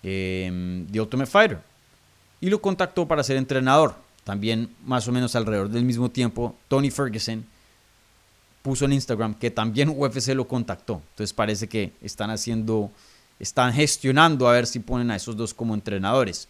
eh, 0.02 0.86
The 0.90 0.98
Ultimate 0.98 1.30
Fighter. 1.30 1.60
Y 2.40 2.48
lo 2.48 2.60
contactó 2.62 3.06
para 3.06 3.22
ser 3.22 3.36
entrenador. 3.36 3.94
También 4.24 4.74
más 4.82 5.06
o 5.08 5.12
menos 5.12 5.36
alrededor 5.36 5.68
del 5.68 5.84
mismo 5.84 6.10
tiempo, 6.10 6.56
Tony 6.68 6.90
Ferguson 6.90 7.44
puso 8.62 8.86
en 8.86 8.94
Instagram 8.94 9.34
que 9.34 9.50
también 9.50 9.90
UFC 9.90 10.28
lo 10.28 10.48
contactó. 10.48 11.02
Entonces 11.10 11.34
parece 11.34 11.68
que 11.68 11.92
están 12.00 12.30
haciendo, 12.30 12.90
están 13.38 13.74
gestionando 13.74 14.48
a 14.48 14.52
ver 14.52 14.66
si 14.66 14.78
ponen 14.78 15.10
a 15.10 15.16
esos 15.16 15.36
dos 15.36 15.52
como 15.52 15.74
entrenadores. 15.74 16.48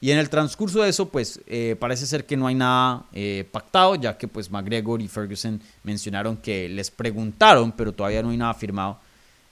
Y 0.00 0.12
en 0.12 0.18
el 0.18 0.30
transcurso 0.30 0.80
de 0.80 0.90
eso, 0.90 1.08
pues 1.08 1.40
eh, 1.48 1.74
parece 1.80 2.06
ser 2.06 2.24
que 2.24 2.36
no 2.36 2.46
hay 2.46 2.54
nada 2.54 3.04
eh, 3.12 3.48
pactado, 3.50 3.96
ya 3.96 4.16
que 4.16 4.28
pues 4.28 4.48
McGregor 4.48 5.02
y 5.02 5.08
Ferguson 5.08 5.60
mencionaron 5.82 6.36
que 6.36 6.68
les 6.68 6.88
preguntaron, 6.88 7.72
pero 7.72 7.92
todavía 7.92 8.22
no 8.22 8.30
hay 8.30 8.36
nada 8.36 8.54
firmado. 8.54 9.00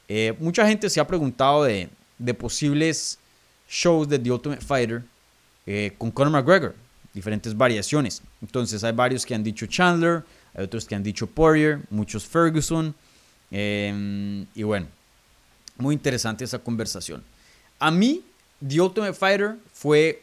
Eh, 0.09 0.35
mucha 0.39 0.67
gente 0.67 0.89
se 0.89 1.01
ha 1.01 1.07
preguntado 1.07 1.65
de, 1.65 1.89
de, 2.19 2.35
posibles 2.35 3.19
shows 3.69 4.09
de 4.09 4.19
The 4.19 4.33
Ultimate 4.33 4.65
Fighter 4.65 5.05
con 5.99 6.11
Conor 6.11 6.33
McGregor, 6.33 6.75
diferentes 7.13 7.55
variaciones. 7.55 8.23
Entonces 8.41 8.83
hay 8.85 8.93
varios 8.93 9.27
que 9.27 9.35
han 9.35 9.45
dicho 9.45 9.67
Chandler, 9.67 10.25
hay 10.55 10.65
otros 10.65 10.87
que 10.87 10.95
han 10.95 11.03
dicho 11.03 11.27
Poirier, 11.27 11.81
muchos 11.91 12.27
Ferguson. 12.27 12.95
y 13.51 14.63
bueno, 14.63 14.87
muy 15.77 15.95
interesante 15.95 16.45
esa 16.45 16.59
conversación. 16.59 17.23
A 17.79 17.91
mí, 17.91 18.25
The 18.67 18.81
Ultimate 18.81 19.13
Fighter 19.13 19.57
fue 19.73 20.23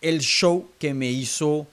el 0.00 0.20
show 0.20 0.68
que 0.78 0.94
me 0.94 1.10
hizo 1.10 1.66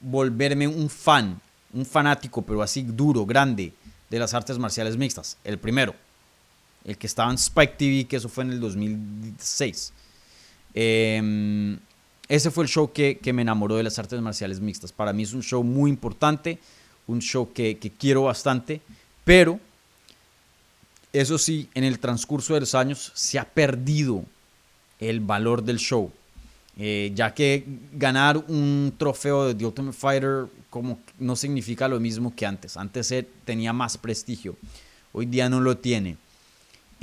volverme 0.00 0.66
un 0.66 0.88
fan, 0.88 1.40
un 1.72 1.86
fanático, 1.86 2.42
pero 2.42 2.62
así 2.62 2.82
duro, 2.82 3.24
grande, 3.24 3.72
de 4.10 4.18
las 4.18 4.34
artes 4.34 4.58
marciales 4.58 4.96
mixtas. 4.96 5.36
El 5.44 5.58
primero, 5.58 5.94
el 6.84 6.98
que 6.98 7.06
estaba 7.06 7.30
en 7.30 7.36
Spike 7.36 7.74
TV, 7.76 8.04
que 8.06 8.16
eso 8.16 8.28
fue 8.28 8.44
en 8.44 8.52
el 8.52 8.60
2006. 8.60 9.92
Em, 10.74 11.78
ese 12.28 12.50
fue 12.50 12.64
el 12.64 12.70
show 12.70 12.92
que, 12.92 13.18
me 13.32 13.42
enamoró 13.42 13.76
de 13.76 13.82
las 13.82 13.98
artes 13.98 14.20
marciales 14.20 14.60
mixtas. 14.60 14.92
Para 14.92 15.12
mí 15.12 15.22
es 15.22 15.32
un 15.32 15.42
show 15.42 15.62
muy 15.62 15.90
importante, 15.90 16.58
un 17.06 17.20
show 17.20 17.52
que, 17.52 17.78
que 17.78 17.90
quiero 17.90 18.24
bastante, 18.24 18.80
pero 19.24 19.60
eso 21.12 21.36
sí, 21.36 21.68
en 21.74 21.84
el 21.84 21.98
transcurso 21.98 22.54
de 22.54 22.60
los 22.60 22.74
años 22.74 23.12
se 23.14 23.38
ha 23.38 23.44
perdido 23.44 24.24
el 24.98 25.20
valor 25.20 25.62
del 25.62 25.78
show 25.78 26.10
Eh, 26.78 27.12
ya 27.14 27.34
que 27.34 27.64
ganar 27.92 28.38
un 28.48 28.94
trofeo 28.96 29.46
de 29.46 29.54
The 29.54 29.66
Ultimate 29.66 29.96
Fighter 29.96 30.46
como 30.70 30.98
no 31.18 31.36
significa 31.36 31.86
lo 31.86 32.00
mismo 32.00 32.34
que 32.34 32.46
antes. 32.46 32.78
Antes 32.78 33.12
tenía 33.44 33.74
más 33.74 33.98
prestigio, 33.98 34.56
hoy 35.12 35.26
día 35.26 35.50
no 35.50 35.60
lo 35.60 35.76
tiene. 35.76 36.16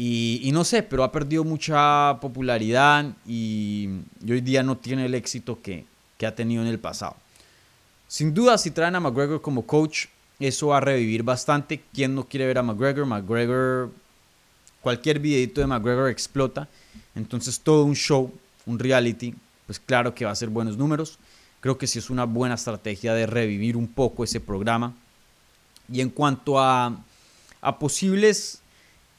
Y, 0.01 0.49
no 0.53 0.63
sé, 0.63 0.81
pero 0.81 1.03
ha 1.03 1.11
perdido 1.11 1.43
mucha 1.43 2.17
popularidad 2.21 3.05
y, 3.27 3.89
hoy 4.23 4.39
día 4.39 4.63
no 4.63 4.77
tiene 4.77 5.05
el 5.05 5.13
éxito 5.13 5.61
que, 5.61 5.85
que 6.17 6.25
ha 6.25 6.33
tenido 6.33 6.61
en 6.61 6.69
el 6.69 6.79
pasado. 6.79 7.17
Sin 8.07 8.33
duda, 8.33 8.57
si 8.57 8.71
traen 8.71 8.95
a 8.95 9.01
McGregor 9.01 9.41
como 9.41 9.67
coach, 9.67 10.05
eso 10.39 10.67
va 10.67 10.77
a 10.77 10.79
revivir 10.79 11.23
bastante. 11.23 11.83
¿Quién 11.93 12.15
no 12.15 12.23
quiere 12.23 12.47
ver 12.47 12.59
a 12.59 12.63
McGregor? 12.63 13.05
McGregor, 13.05 13.91
cualquier 14.79 15.19
videito 15.19 15.59
de 15.59 15.67
McGregor 15.67 16.09
explota. 16.09 16.69
Entonces 17.13 17.59
todo 17.59 17.83
un 17.83 17.95
show, 17.97 18.31
un 18.65 18.79
reality, 18.79 19.35
pues 19.65 19.81
claro 19.81 20.15
que 20.15 20.23
va 20.23 20.31
a 20.31 20.35
ser 20.35 20.47
buenos 20.47 20.77
números. 20.77 21.19
Creo 21.59 21.77
que 21.77 21.87
sí 21.87 21.99
es 21.99 22.09
una 22.09 22.23
buena 22.23 22.55
estrategia 22.55 23.13
de 23.13 23.25
revivir 23.25 23.75
un 23.75 23.89
poco 23.89 24.23
ese 24.23 24.39
programa. 24.39 24.93
Y 25.91 25.99
en 25.99 26.09
cuanto 26.09 26.57
a, 26.57 27.03
a 27.59 27.79
posibles 27.79 28.58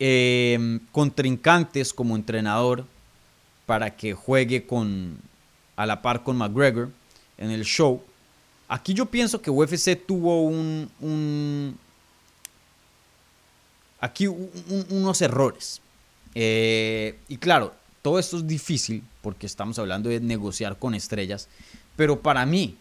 em, 0.01 0.81
contrincantes 0.91 1.93
como 1.93 2.17
entrenador 2.17 2.87
para 3.67 3.95
que 3.95 4.15
juegue 4.15 4.67
con, 4.67 5.19
a 5.77 5.87
la 5.87 6.03
par 6.03 6.25
con 6.25 6.37
McGregor 6.37 6.91
en 7.39 7.51
el 7.51 7.65
show, 7.65 8.03
aquí 8.67 8.95
yo 8.95 9.07
pienso 9.07 9.41
que 9.41 9.51
UFC 9.51 9.95
tuvo 10.07 10.43
un, 10.43 11.79
aquí 14.01 14.27
unos 14.27 15.23
errores. 15.23 15.81
Eh, 16.35 17.19
y 17.29 17.37
claro, 17.37 17.75
todo 18.03 18.19
esto 18.19 18.39
es 18.39 18.47
difícil 18.47 19.05
porque 19.23 19.47
estamos 19.47 19.79
hablando 19.79 20.09
de 20.09 20.21
negociar 20.21 20.79
con 20.79 20.95
estrellas, 20.95 21.49
pero 21.95 22.21
para 22.21 22.47
mí 22.47 22.77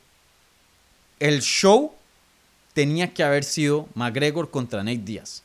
el 1.19 1.41
show 1.41 1.93
tenía 2.73 3.13
que 3.13 3.23
haber 3.23 3.43
sido 3.43 3.89
McGregor 3.93 4.49
contra 4.49 4.83
Nate 4.83 4.99
Díaz. 4.99 5.43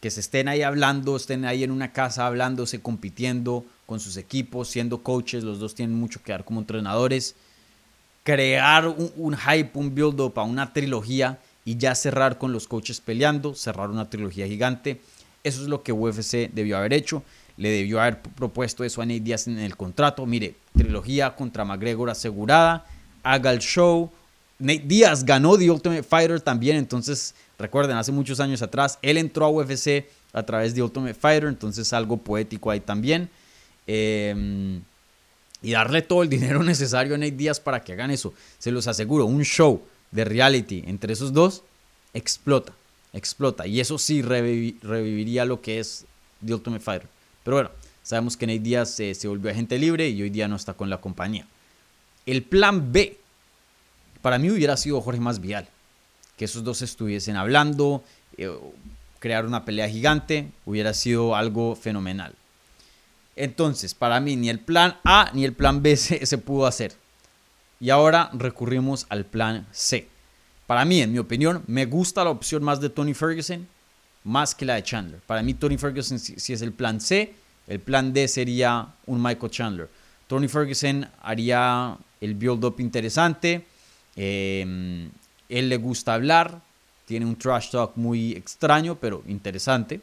Que 0.00 0.10
se 0.10 0.20
estén 0.20 0.48
ahí 0.48 0.62
hablando, 0.62 1.16
estén 1.16 1.44
ahí 1.44 1.64
en 1.64 1.70
una 1.70 1.92
casa 1.92 2.26
hablándose, 2.26 2.80
compitiendo 2.80 3.64
con 3.86 4.00
sus 4.00 4.16
equipos, 4.16 4.68
siendo 4.68 5.02
coaches, 5.02 5.44
los 5.44 5.58
dos 5.58 5.74
tienen 5.74 5.96
mucho 5.96 6.22
que 6.22 6.32
dar 6.32 6.44
como 6.44 6.60
entrenadores. 6.60 7.34
Crear 8.22 8.86
un, 8.86 9.10
un 9.16 9.36
hype, 9.36 9.70
un 9.74 9.94
build-up 9.94 10.38
a 10.38 10.42
una 10.42 10.72
trilogía 10.72 11.38
y 11.64 11.76
ya 11.76 11.94
cerrar 11.94 12.38
con 12.38 12.52
los 12.52 12.68
coaches 12.68 13.00
peleando, 13.00 13.54
cerrar 13.54 13.90
una 13.90 14.08
trilogía 14.08 14.46
gigante. 14.46 15.00
Eso 15.42 15.62
es 15.62 15.68
lo 15.68 15.82
que 15.82 15.92
UFC 15.92 16.50
debió 16.52 16.78
haber 16.78 16.92
hecho 16.92 17.22
le 17.58 17.70
debió 17.70 18.00
haber 18.00 18.22
propuesto 18.22 18.84
eso 18.84 19.02
a 19.02 19.06
Nate 19.06 19.20
Díaz 19.20 19.48
en 19.48 19.58
el 19.58 19.76
contrato. 19.76 20.24
Mire, 20.24 20.54
trilogía 20.74 21.34
contra 21.34 21.64
McGregor 21.64 22.08
asegurada, 22.08 22.86
haga 23.22 23.50
el 23.50 23.58
show. 23.58 24.10
Nate 24.60 24.84
Díaz 24.86 25.24
ganó 25.24 25.58
The 25.58 25.70
Ultimate 25.70 26.04
Fighter 26.04 26.40
también, 26.40 26.76
entonces 26.76 27.34
recuerden, 27.58 27.96
hace 27.96 28.12
muchos 28.12 28.40
años 28.40 28.62
atrás, 28.62 28.98
él 29.02 29.18
entró 29.18 29.44
a 29.44 29.50
UFC 29.50 30.08
a 30.32 30.42
través 30.44 30.74
de 30.74 30.82
Ultimate 30.82 31.14
Fighter, 31.14 31.48
entonces 31.48 31.92
algo 31.92 32.16
poético 32.18 32.70
ahí 32.70 32.80
también. 32.80 33.28
Em, 33.86 34.82
y 35.62 35.72
darle 35.72 36.02
todo 36.02 36.22
el 36.22 36.28
dinero 36.36 36.62
necesario 36.62 37.14
a 37.14 37.18
Nate 37.18 37.32
Díaz 37.32 37.60
para 37.60 37.80
que 37.80 37.92
hagan 37.92 38.10
eso. 38.10 38.32
Se 38.58 38.70
los 38.70 38.86
aseguro, 38.86 39.26
un 39.26 39.44
show 39.44 39.82
de 40.10 40.24
reality 40.24 40.84
entre 40.86 41.12
esos 41.12 41.32
dos 41.32 41.62
explota, 42.14 42.72
explota. 43.12 43.66
Y 43.66 43.80
eso 43.80 43.98
sí 43.98 44.22
reviviría 44.22 45.44
lo 45.44 45.60
que 45.60 45.80
es 45.80 46.04
The 46.44 46.54
Ultimate 46.54 46.82
Fighter. 46.82 47.08
Pero 47.44 47.56
bueno, 47.56 47.70
sabemos 48.02 48.36
que 48.36 48.46
Nate 48.46 48.60
Díaz 48.60 48.90
se, 48.90 49.14
se 49.14 49.28
volvió 49.28 49.50
agente 49.50 49.78
libre 49.78 50.08
y 50.08 50.22
hoy 50.22 50.30
día 50.30 50.48
no 50.48 50.56
está 50.56 50.74
con 50.74 50.90
la 50.90 51.00
compañía. 51.00 51.46
El 52.26 52.42
plan 52.42 52.92
B, 52.92 53.18
para 54.20 54.38
mí 54.38 54.50
hubiera 54.50 54.76
sido 54.76 55.00
Jorge 55.00 55.20
Masvial. 55.20 55.68
Que 56.38 56.46
esos 56.46 56.64
dos 56.64 56.80
estuviesen 56.80 57.36
hablando, 57.36 58.02
eh, 58.38 58.50
crear 59.18 59.44
una 59.44 59.66
pelea 59.66 59.88
gigante, 59.88 60.48
hubiera 60.64 60.94
sido 60.94 61.36
algo 61.36 61.76
fenomenal. 61.76 62.34
Entonces, 63.36 63.92
para 63.92 64.18
mí 64.20 64.36
ni 64.36 64.48
el 64.48 64.60
plan 64.60 64.96
A 65.04 65.30
ni 65.34 65.44
el 65.44 65.52
plan 65.52 65.82
B 65.82 65.96
se, 65.96 66.38
pudo 66.38 66.66
hacer. 66.66 66.94
Y 67.80 67.90
ahora 67.90 68.30
recurrimos 68.32 69.06
al 69.10 69.26
plan 69.26 69.66
C. 69.72 70.08
Para 70.66 70.84
mí, 70.84 71.02
en 71.02 71.12
mi 71.12 71.18
opinión, 71.18 71.62
me 71.66 71.84
gusta 71.84 72.24
la 72.24 72.30
opción 72.30 72.64
más 72.64 72.80
de 72.80 72.88
Tony 72.88 73.12
Ferguson 73.12 73.66
más 74.28 74.54
que 74.54 74.64
la 74.64 74.74
de 74.74 74.82
Chandler. 74.82 75.20
Para 75.26 75.42
mí 75.42 75.54
Tony 75.54 75.78
Ferguson 75.78 76.18
si, 76.18 76.52
es 76.52 76.62
el 76.62 76.72
plan 76.72 77.00
C, 77.00 77.34
el 77.66 77.80
plan 77.80 78.12
D 78.12 78.28
sería 78.28 78.86
un 79.06 79.22
Michael 79.22 79.50
Chandler. 79.50 79.88
Tony 80.26 80.48
Ferguson 80.48 81.08
haría 81.22 81.96
el 82.20 82.34
build-up 82.34 82.76
interesante. 82.78 83.64
Em, 84.16 85.10
él 85.48 85.68
le 85.68 85.76
gusta 85.76 86.14
hablar. 86.14 86.60
Tiene 87.06 87.26
un 87.26 87.36
trash 87.36 87.70
talk 87.70 87.92
muy 87.96 88.32
extraño, 88.32 88.96
pero 88.96 89.22
interesante. 89.26 90.00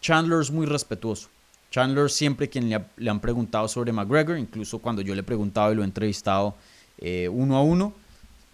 Chandler 0.00 0.40
es 0.40 0.50
muy 0.50 0.66
respetuoso. 0.66 1.28
Chandler 1.70 2.10
siempre 2.10 2.48
quien 2.48 2.68
le, 2.68 3.10
han 3.10 3.20
preguntado 3.20 3.68
sobre 3.68 3.92
McGregor, 3.92 4.38
incluso 4.38 4.78
cuando 4.78 5.02
yo 5.02 5.14
le 5.14 5.20
he 5.20 5.24
preguntado 5.24 5.72
y 5.72 5.76
lo 5.76 5.82
he 5.82 5.84
entrevistado 5.84 6.54
eh, 6.98 7.28
uno 7.28 7.56
a 7.56 7.62
uno, 7.62 7.92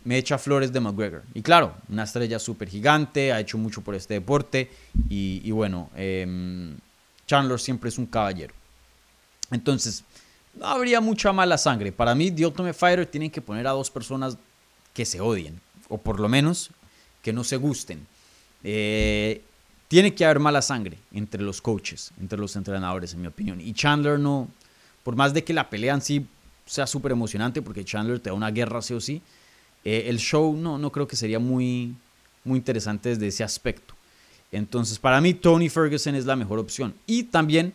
me 0.05 0.19
echa 0.19 0.39
flores 0.39 0.73
de 0.73 0.81
McGregor. 0.81 1.23
Y 1.35 1.43
claro, 1.43 1.75
una 1.89 2.05
estrella 2.05 2.39
súper 2.39 2.69
gigante, 2.69 3.33
ha 3.33 3.41
hecho 3.41 3.59
mucho 3.59 3.83
por 3.83 3.95
este 3.95 4.15
deporte 4.15 4.71
y, 5.09 5.51
bueno, 5.51 5.91
em, 5.95 6.77
Chandler 7.27 7.61
siempre 7.61 7.89
es 7.89 7.99
un 7.99 8.07
caballero. 8.07 8.55
Entonces, 9.51 10.05
no 10.55 10.67
habría 10.67 11.01
mucha 11.01 11.33
mala 11.33 11.59
sangre. 11.59 11.93
Para 11.93 12.15
mí, 12.15 12.31
The 12.31 12.47
Ultimate 12.47 12.75
Fighter 12.75 13.07
tienen 13.07 13.31
que 13.31 13.41
poner 13.41 13.67
a 13.67 13.71
dos 13.71 13.91
personas 13.91 14.37
que 14.95 15.05
se 15.05 15.21
odien, 15.21 15.61
o 15.93 15.99
por 15.99 16.19
lo 16.19 16.29
menos 16.29 16.71
que 17.23 17.35
no 17.35 17.45
se 17.45 17.57
gusten. 17.57 18.07
Eh, 18.65 19.43
tiene 19.89 20.15
que 20.15 20.25
haber 20.25 20.41
mala 20.41 20.63
sangre 20.63 20.97
entre 21.13 21.43
los 21.43 21.61
coaches, 21.61 22.13
entre 22.19 22.39
los 22.39 22.57
entrenadores, 22.57 23.13
en 23.13 23.21
mi 23.21 23.27
opinión. 23.27 23.61
Y 23.61 23.75
Chandler 23.75 24.19
no, 24.19 24.49
por 25.03 25.17
más 25.17 25.35
de 25.35 25.45
que 25.45 25.53
la 25.53 25.69
pelea 25.69 25.93
en 25.95 26.01
sí 26.01 26.27
sea 26.65 26.87
súper 26.87 27.13
emocionante, 27.13 27.61
porque 27.61 27.85
Chandler 27.85 28.21
te 28.21 28.31
da 28.31 28.35
una 28.35 28.51
guerra 28.51 28.81
sí 28.81 28.95
o 28.95 29.01
sí, 29.01 29.21
eh, 29.85 30.05
el 30.07 30.19
show 30.19 30.57
no, 30.57 30.79
no 30.79 30.91
creo 30.91 31.07
que 31.07 31.15
sería 31.15 31.39
muy, 31.39 31.95
muy 32.43 32.57
interesante 32.57 33.11
desde 33.11 33.27
ese 33.27 33.45
aspecto. 33.45 33.95
Entonces, 34.51 34.99
para 34.99 35.21
mí, 35.21 35.35
Tony 35.35 35.69
Ferguson 35.69 36.15
es 36.15 36.25
la 36.25 36.37
mejor 36.37 36.59
opción. 36.59 36.95
Y 37.07 37.25
también, 37.25 37.75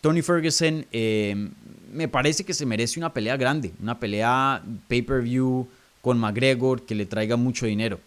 Tony 0.00 0.22
Ferguson 0.22 0.84
eh, 0.90 1.48
me 1.92 2.08
parece 2.08 2.44
que 2.44 2.54
se 2.54 2.66
merece 2.66 2.98
una 2.98 3.12
pelea 3.12 3.36
grande, 3.36 3.72
una 3.80 4.00
pelea 4.00 4.64
pay-per-view 4.88 5.68
con 6.06 6.20
McGregor 6.20 6.86
que 6.86 6.94
le 6.94 7.04
traiga 7.04 7.34
mucho 7.36 7.66
dinero. 7.66 7.98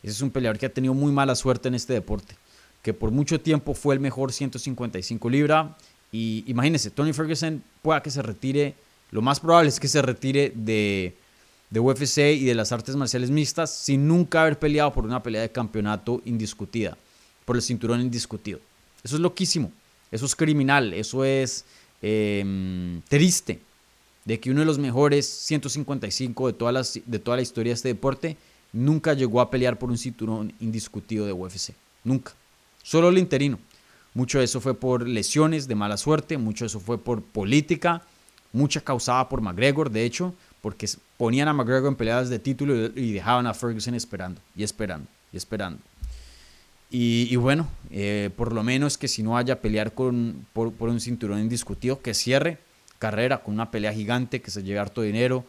Ese 0.00 0.12
es 0.12 0.22
un 0.22 0.30
peleador 0.30 0.60
que 0.60 0.66
ha 0.66 0.72
tenido 0.72 0.94
muy 0.94 1.10
mala 1.10 1.34
suerte 1.34 1.66
en 1.66 1.74
este 1.74 1.92
deporte, 1.92 2.36
que 2.84 2.94
por 2.94 3.10
mucho 3.10 3.40
tiempo 3.40 3.74
fue 3.74 3.96
el 3.96 4.00
mejor 4.00 4.32
155 4.32 5.28
libra. 5.28 5.76
Y 6.12 6.44
imagínense, 6.46 6.88
Tony 6.92 7.12
Ferguson 7.12 7.60
pueda 7.82 8.00
que 8.00 8.12
se 8.12 8.22
retire, 8.22 8.76
lo 9.10 9.22
más 9.22 9.40
probable 9.40 9.70
es 9.70 9.80
que 9.80 9.88
se 9.88 10.00
retire 10.00 10.52
de, 10.54 11.16
de 11.70 11.80
UFC 11.80 12.18
y 12.18 12.44
de 12.44 12.54
las 12.54 12.70
artes 12.70 12.94
marciales 12.94 13.28
mixtas 13.28 13.74
sin 13.74 14.06
nunca 14.06 14.42
haber 14.42 14.56
peleado 14.60 14.92
por 14.92 15.04
una 15.04 15.20
pelea 15.20 15.42
de 15.42 15.50
campeonato 15.50 16.22
indiscutida, 16.26 16.96
por 17.44 17.56
el 17.56 17.62
cinturón 17.62 18.00
indiscutido. 18.00 18.60
Eso 19.02 19.16
es 19.16 19.20
loquísimo, 19.20 19.72
eso 20.12 20.26
es 20.26 20.36
criminal, 20.36 20.94
eso 20.94 21.24
es 21.24 21.64
em, 22.02 23.02
triste, 23.08 23.58
de 24.28 24.38
que 24.38 24.50
uno 24.50 24.60
de 24.60 24.66
los 24.66 24.78
mejores 24.78 25.26
155 25.26 26.48
de, 26.48 26.52
todas 26.52 26.74
las, 26.74 27.00
de 27.06 27.18
toda 27.18 27.38
la 27.38 27.42
historia 27.42 27.70
de 27.70 27.74
este 27.76 27.88
deporte 27.88 28.36
nunca 28.74 29.14
llegó 29.14 29.40
a 29.40 29.50
pelear 29.50 29.78
por 29.78 29.88
un 29.88 29.96
cinturón 29.96 30.52
indiscutido 30.60 31.24
de 31.24 31.32
UFC, 31.32 31.72
nunca, 32.04 32.34
solo 32.82 33.08
el 33.08 33.16
interino. 33.16 33.58
Mucho 34.12 34.38
de 34.38 34.44
eso 34.44 34.60
fue 34.60 34.74
por 34.74 35.08
lesiones 35.08 35.66
de 35.66 35.74
mala 35.74 35.96
suerte, 35.96 36.36
mucho 36.36 36.64
de 36.64 36.66
eso 36.66 36.78
fue 36.78 36.98
por 36.98 37.22
política, 37.22 38.02
mucha 38.52 38.82
causada 38.82 39.30
por 39.30 39.40
McGregor, 39.40 39.88
de 39.88 40.04
hecho, 40.04 40.34
porque 40.60 40.86
ponían 41.16 41.48
a 41.48 41.54
McGregor 41.54 41.88
en 41.88 41.96
peleadas 41.96 42.28
de 42.28 42.38
título 42.38 42.90
y 42.94 43.12
dejaban 43.12 43.46
a 43.46 43.54
Ferguson 43.54 43.94
esperando 43.94 44.42
y 44.54 44.62
esperando 44.62 45.08
y 45.32 45.38
esperando. 45.38 45.80
Y, 46.90 47.34
bueno, 47.36 47.66
eh, 47.90 48.28
por 48.36 48.52
lo 48.52 48.62
menos 48.62 48.98
que 48.98 49.08
si 49.08 49.22
no 49.22 49.38
haya 49.38 49.62
pelear 49.62 49.92
con, 49.92 50.46
por, 50.52 50.72
un 50.80 51.00
cinturón 51.00 51.40
indiscutido, 51.40 52.02
que 52.02 52.12
cierre 52.12 52.58
carrera 52.98 53.42
con 53.42 53.54
una 53.54 53.70
pelea 53.70 53.92
gigante, 53.92 54.40
que 54.40 54.50
se 54.50 54.62
lleve 54.62 54.78
harto 54.78 55.02
dinero, 55.02 55.44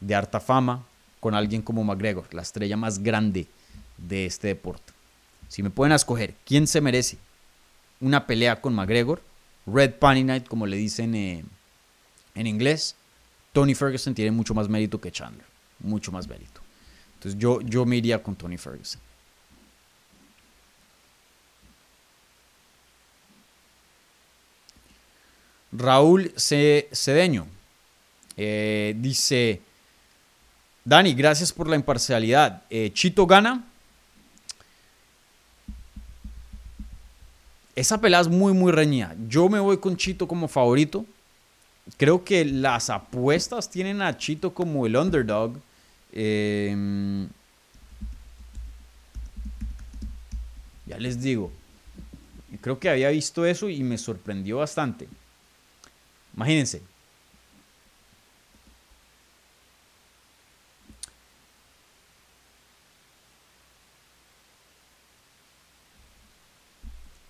de 0.00 0.14
harta 0.14 0.40
fama, 0.40 0.84
con 1.20 1.34
alguien 1.34 1.62
como 1.62 1.84
McGregor, 1.84 2.32
la 2.32 2.42
estrella 2.42 2.76
más 2.76 3.02
grande 3.02 3.46
de 3.96 4.26
este 4.26 4.48
deporte. 4.48 4.92
Si 5.48 5.62
me 5.62 5.70
pueden 5.70 5.92
escoger, 5.92 6.34
¿quién 6.44 6.66
se 6.66 6.80
merece 6.80 7.18
una 8.00 8.26
pelea 8.26 8.60
con 8.60 8.74
McGregor? 8.74 9.22
Red 9.66 9.94
Pony 9.94 10.24
Night, 10.24 10.46
como 10.46 10.66
le 10.66 10.76
dicen 10.76 11.14
eh, 11.14 11.44
en 12.34 12.46
inglés, 12.46 12.94
Tony 13.52 13.74
Ferguson 13.74 14.14
tiene 14.14 14.30
mucho 14.30 14.54
más 14.54 14.68
mérito 14.68 15.00
que 15.00 15.10
Chandler. 15.10 15.46
Mucho 15.80 16.12
más 16.12 16.28
mérito. 16.28 16.60
Entonces 17.14 17.38
yo, 17.40 17.60
yo 17.62 17.84
me 17.84 17.96
iría 17.96 18.22
con 18.22 18.36
Tony 18.36 18.58
Ferguson. 18.58 19.00
Raúl 25.76 26.32
Cedeño. 26.36 27.46
Eh, 28.36 28.94
dice, 28.98 29.60
Dani, 30.84 31.14
gracias 31.14 31.52
por 31.52 31.68
la 31.68 31.76
imparcialidad. 31.76 32.62
Eh, 32.70 32.90
Chito 32.92 33.26
gana. 33.26 33.64
Esa 37.74 38.00
pelea 38.00 38.20
es 38.20 38.28
muy, 38.28 38.52
muy 38.52 38.72
reñida. 38.72 39.14
Yo 39.28 39.48
me 39.48 39.60
voy 39.60 39.78
con 39.78 39.96
Chito 39.96 40.26
como 40.26 40.48
favorito. 40.48 41.04
Creo 41.96 42.24
que 42.24 42.44
las 42.44 42.88
apuestas 42.90 43.70
tienen 43.70 44.00
a 44.00 44.16
Chito 44.16 44.54
como 44.54 44.86
el 44.86 44.96
underdog. 44.96 45.58
Em, 46.12 47.28
ya 50.86 50.98
les 50.98 51.20
digo. 51.20 51.52
Creo 52.60 52.78
que 52.78 52.88
había 52.88 53.10
visto 53.10 53.44
eso 53.44 53.68
y 53.68 53.82
me 53.82 53.98
sorprendió 53.98 54.58
bastante. 54.58 55.08
Imagínense. 56.36 56.82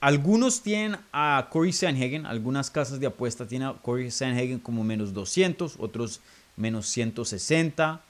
Algunos 0.00 0.60
tienen 0.62 0.98
a 1.12 1.48
Corey 1.50 1.72
Sanhagen, 1.72 2.26
algunas 2.26 2.70
casas 2.70 3.00
de 3.00 3.06
apuesta 3.06 3.46
tienen 3.48 3.68
a 3.68 3.74
Corey 3.74 4.10
Sanhagen 4.10 4.60
como 4.60 4.84
menos 4.84 5.12
200, 5.12 5.76
otros 5.80 6.20
menos 6.56 6.86
160, 6.86 8.00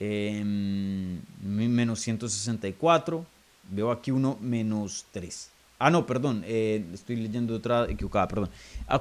em, 0.00 1.20
menos 1.42 2.00
164. 2.00 3.24
Veo 3.70 3.90
aquí 3.90 4.10
uno 4.10 4.36
menos 4.40 5.06
3. 5.12 5.50
Ah, 5.80 5.90
no, 5.90 6.06
perdón, 6.06 6.44
eh, 6.46 6.84
estoy 6.92 7.16
leyendo 7.16 7.56
otra 7.56 7.86
equivocada, 7.88 8.28
perdón. 8.28 8.50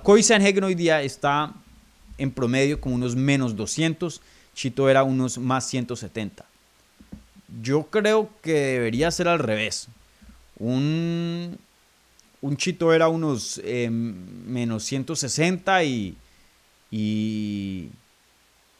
Corey 0.01 0.23
Sanhagen 0.23 0.63
hoy 0.63 0.75
día 0.75 1.01
está 1.03 1.53
en 2.17 2.31
promedio 2.31 2.79
con 2.79 2.93
unos 2.93 3.15
menos 3.15 3.55
200, 3.55 4.21
Chito 4.55 4.89
era 4.89 5.03
unos 5.03 5.37
más 5.37 5.67
170. 5.67 6.45
Yo 7.61 7.83
creo 7.91 8.29
que 8.41 8.53
debería 8.53 9.11
ser 9.11 9.27
al 9.27 9.39
revés. 9.39 9.89
Un 10.57 11.59
un 12.41 12.55
Chito 12.55 12.93
era 12.93 13.09
unos 13.09 13.59
eh, 13.63 13.89
menos 13.89 14.83
160 14.85 15.83
y, 15.83 16.15
y, 16.89 17.89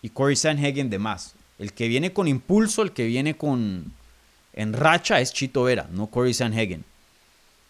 y 0.01 0.09
Corey 0.09 0.35
Sanhagen 0.35 0.89
de 0.89 0.99
más. 0.99 1.35
El 1.57 1.73
que 1.73 1.89
viene 1.89 2.13
con 2.13 2.29
impulso, 2.29 2.81
el 2.81 2.93
que 2.93 3.05
viene 3.05 3.35
con 3.35 3.91
en 4.53 4.73
racha 4.73 5.19
es 5.19 5.33
Chito 5.33 5.63
Vera, 5.63 5.89
no 5.91 6.07
Corey 6.07 6.33
Sanhagen. 6.33 6.85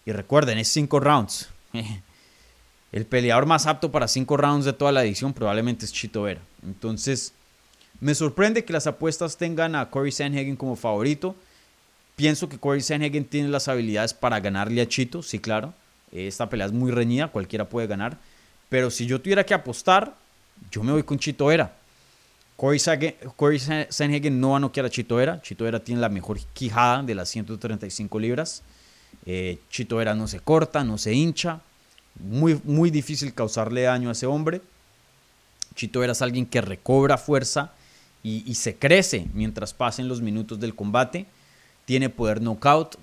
Y 0.06 0.12
recuerden, 0.12 0.58
es 0.58 0.68
5 0.70 1.00
rounds. 1.00 1.50
El 2.92 3.06
peleador 3.06 3.46
más 3.46 3.68
apto 3.68 3.92
para 3.92 4.08
5 4.08 4.38
rounds 4.38 4.66
de 4.66 4.74
toda 4.74 4.92
la 4.92 5.04
edición 5.04 5.34
probablemente 5.34 5.86
es 5.86 5.94
Chito 5.94 6.24
Vera. 6.24 6.42
Entonces, 6.64 7.34
me 8.00 8.16
sorprende 8.16 8.66
que 8.66 8.74
las 8.74 8.88
apuestas 8.88 9.38
tengan 9.38 9.76
a 9.76 9.90
Corey 9.90 10.12
Sanhagen 10.12 10.56
como 10.56 10.76
favorito. 10.76 11.36
Pienso 12.16 12.50
que 12.50 12.58
Corey 12.58 12.82
Sanhagen 12.82 13.26
tiene 13.26 13.50
las 13.50 13.68
habilidades 13.68 14.14
para 14.14 14.40
ganarle 14.40 14.82
a 14.82 14.88
Chito, 14.88 15.22
sí, 15.22 15.40
claro. 15.40 15.74
Esta 16.12 16.50
pelea 16.50 16.68
es 16.68 16.74
muy 16.74 16.92
reñida, 16.92 17.28
cualquiera 17.28 17.70
puede 17.70 17.88
ganar. 17.88 18.18
Pero 18.70 18.90
si 18.90 19.06
yo 19.06 19.22
tuviera 19.22 19.46
que 19.46 19.54
apostar, 19.54 20.16
yo 20.72 20.84
me 20.84 20.92
voy 20.92 21.04
con 21.04 21.20
Chito 21.20 21.46
Vera. 21.46 21.74
Corey, 22.56 22.80
Sanhagen 22.80 24.42
no 24.42 24.52
va 24.52 24.58
a 24.58 24.60
noquear 24.60 24.86
a 24.86 24.90
Chito 24.90 25.16
Vera. 25.16 25.42
Chito 25.42 25.64
Vera 25.64 25.80
tiene 25.80 26.02
la 26.02 26.10
mejor 26.10 26.40
quijada 26.54 27.04
de 27.04 27.16
las 27.16 27.30
135 27.30 28.20
libras. 28.20 28.64
Eh, 29.26 29.60
Chito 29.70 29.98
Vera 29.98 30.16
no 30.16 30.28
se 30.28 30.40
corta, 30.40 30.84
no 30.84 30.98
se 30.98 31.14
hincha. 31.14 31.62
Muy, 32.20 32.60
muy 32.64 32.90
difícil 32.90 33.34
causarle 33.34 33.84
daño 33.84 34.10
a 34.10 34.14
ese 34.14 34.26
hombre. 34.26 34.62
Chito 35.76 36.00
Vera 36.00 36.14
es 36.14 36.22
alguien 36.22 36.46
que 36.46 36.62
recobra 36.62 37.18
fuerza 37.18 37.74
y, 38.22 38.54
se 38.56 38.76
crece 38.76 39.28
mientras 39.34 39.74
pasen 39.74 40.10
los 40.10 40.22
minutos 40.22 40.60
del 40.60 40.76
combate 40.76 41.26
tiene 41.90 42.10
poder 42.12 42.40
knockout, 42.40 42.98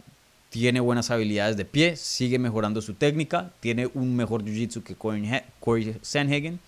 tiene 0.49 0.79
buenas 0.79 1.11
habilidades 1.11 1.57
de 1.57 1.65
pie, 1.65 1.97
sigue 1.97 2.39
mejorando 2.39 2.81
su 2.81 2.95
técnica, 2.95 3.51
tiene 3.59 3.89
un 3.95 4.15
mejor 4.15 4.45
jiu-jitsu 4.45 4.85
que 4.85 4.95
Corey 4.95 5.97
Sanhagen. 6.03 6.61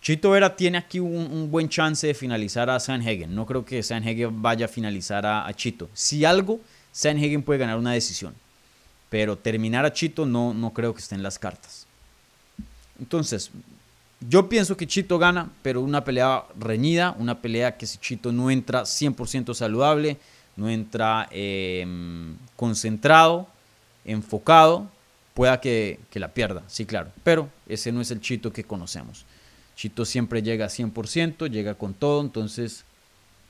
Chito 0.00 0.30
Vera 0.32 0.56
tiene 0.56 0.78
aquí 0.78 0.98
un, 0.98 1.48
buen 1.48 1.68
chance 1.68 2.08
de 2.08 2.14
finalizar 2.14 2.68
a 2.70 2.80
Sanhagen. 2.80 3.32
No 3.32 3.46
creo 3.46 3.64
que 3.64 3.84
Sanhagen 3.84 4.42
vaya 4.42 4.66
a 4.66 4.68
finalizar 4.68 5.24
a, 5.24 5.48
Chito. 5.54 5.88
Si 5.94 6.24
algo, 6.24 6.58
Sanhagen 6.92 7.42
puede 7.42 7.58
ganar 7.58 7.78
una 7.78 7.92
decisión. 7.92 8.34
Pero 9.10 9.36
terminar 9.36 9.84
a 9.84 9.92
Chito 9.92 10.24
no, 10.24 10.54
no 10.54 10.72
creo 10.72 10.94
que 10.94 11.00
esté 11.00 11.14
en 11.14 11.22
las 11.22 11.38
cartas. 11.38 11.86
Entonces, 12.98 13.50
yo 14.28 14.48
pienso 14.48 14.76
que 14.76 14.86
Chito 14.86 15.18
gana, 15.18 15.50
pero 15.62 15.80
una 15.80 16.04
pelea 16.04 16.44
reñida, 16.58 17.16
una 17.18 17.40
pelea 17.40 17.76
que 17.76 17.86
si 17.86 17.98
Chito 17.98 18.32
no 18.32 18.50
entra 18.50 18.82
100% 18.82 19.54
saludable, 19.54 20.18
no 20.56 20.68
entra 20.68 21.28
em, 21.30 22.36
concentrado, 22.56 23.48
enfocado, 24.04 24.88
pueda 25.34 25.60
que, 25.60 25.98
que, 26.10 26.20
la 26.20 26.28
pierda, 26.28 26.62
sí, 26.68 26.84
claro. 26.84 27.10
Pero 27.24 27.48
ese 27.66 27.90
no 27.90 28.00
es 28.00 28.10
el 28.10 28.20
Chito 28.20 28.52
que 28.52 28.64
conocemos. 28.64 29.24
Chito 29.74 30.04
siempre 30.04 30.42
llega 30.42 30.66
a 30.66 30.68
100%, 30.68 31.50
llega 31.50 31.74
con 31.74 31.94
todo, 31.94 32.20
entonces 32.20 32.84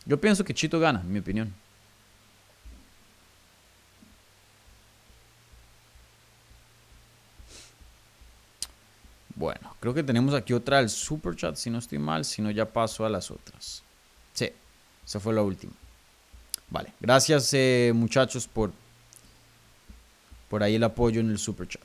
yo 0.06 0.20
pienso 0.20 0.44
que 0.44 0.54
Chito 0.54 0.80
gana, 0.80 1.00
en 1.00 1.12
mi 1.12 1.18
opinión. 1.18 1.52
Bueno, 9.34 9.74
creo 9.80 9.94
que 9.94 10.02
tenemos 10.02 10.34
aquí 10.34 10.52
otra 10.52 10.78
del 10.78 10.90
super 10.90 11.34
chat, 11.34 11.56
si 11.56 11.70
no 11.70 11.78
estoy 11.78 11.98
mal, 11.98 12.24
si 12.24 12.42
no 12.42 12.50
ya 12.50 12.70
paso 12.70 13.04
a 13.04 13.08
las 13.08 13.30
otras. 13.30 13.82
Sí, 14.34 14.50
esa 15.04 15.20
fue 15.20 15.32
la 15.34 15.42
última. 15.42 15.72
Vale, 16.68 16.92
gracias 17.00 17.52
eh, 17.54 17.92
muchachos 17.94 18.46
por, 18.46 18.72
por 20.48 20.62
ahí 20.62 20.74
el 20.74 20.84
apoyo 20.84 21.20
en 21.20 21.30
el 21.30 21.38
super 21.38 21.66
chat. 21.68 21.82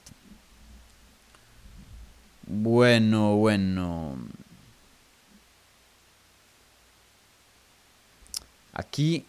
Bueno, 2.46 3.36
bueno. 3.36 4.18
Aquí 8.74 9.26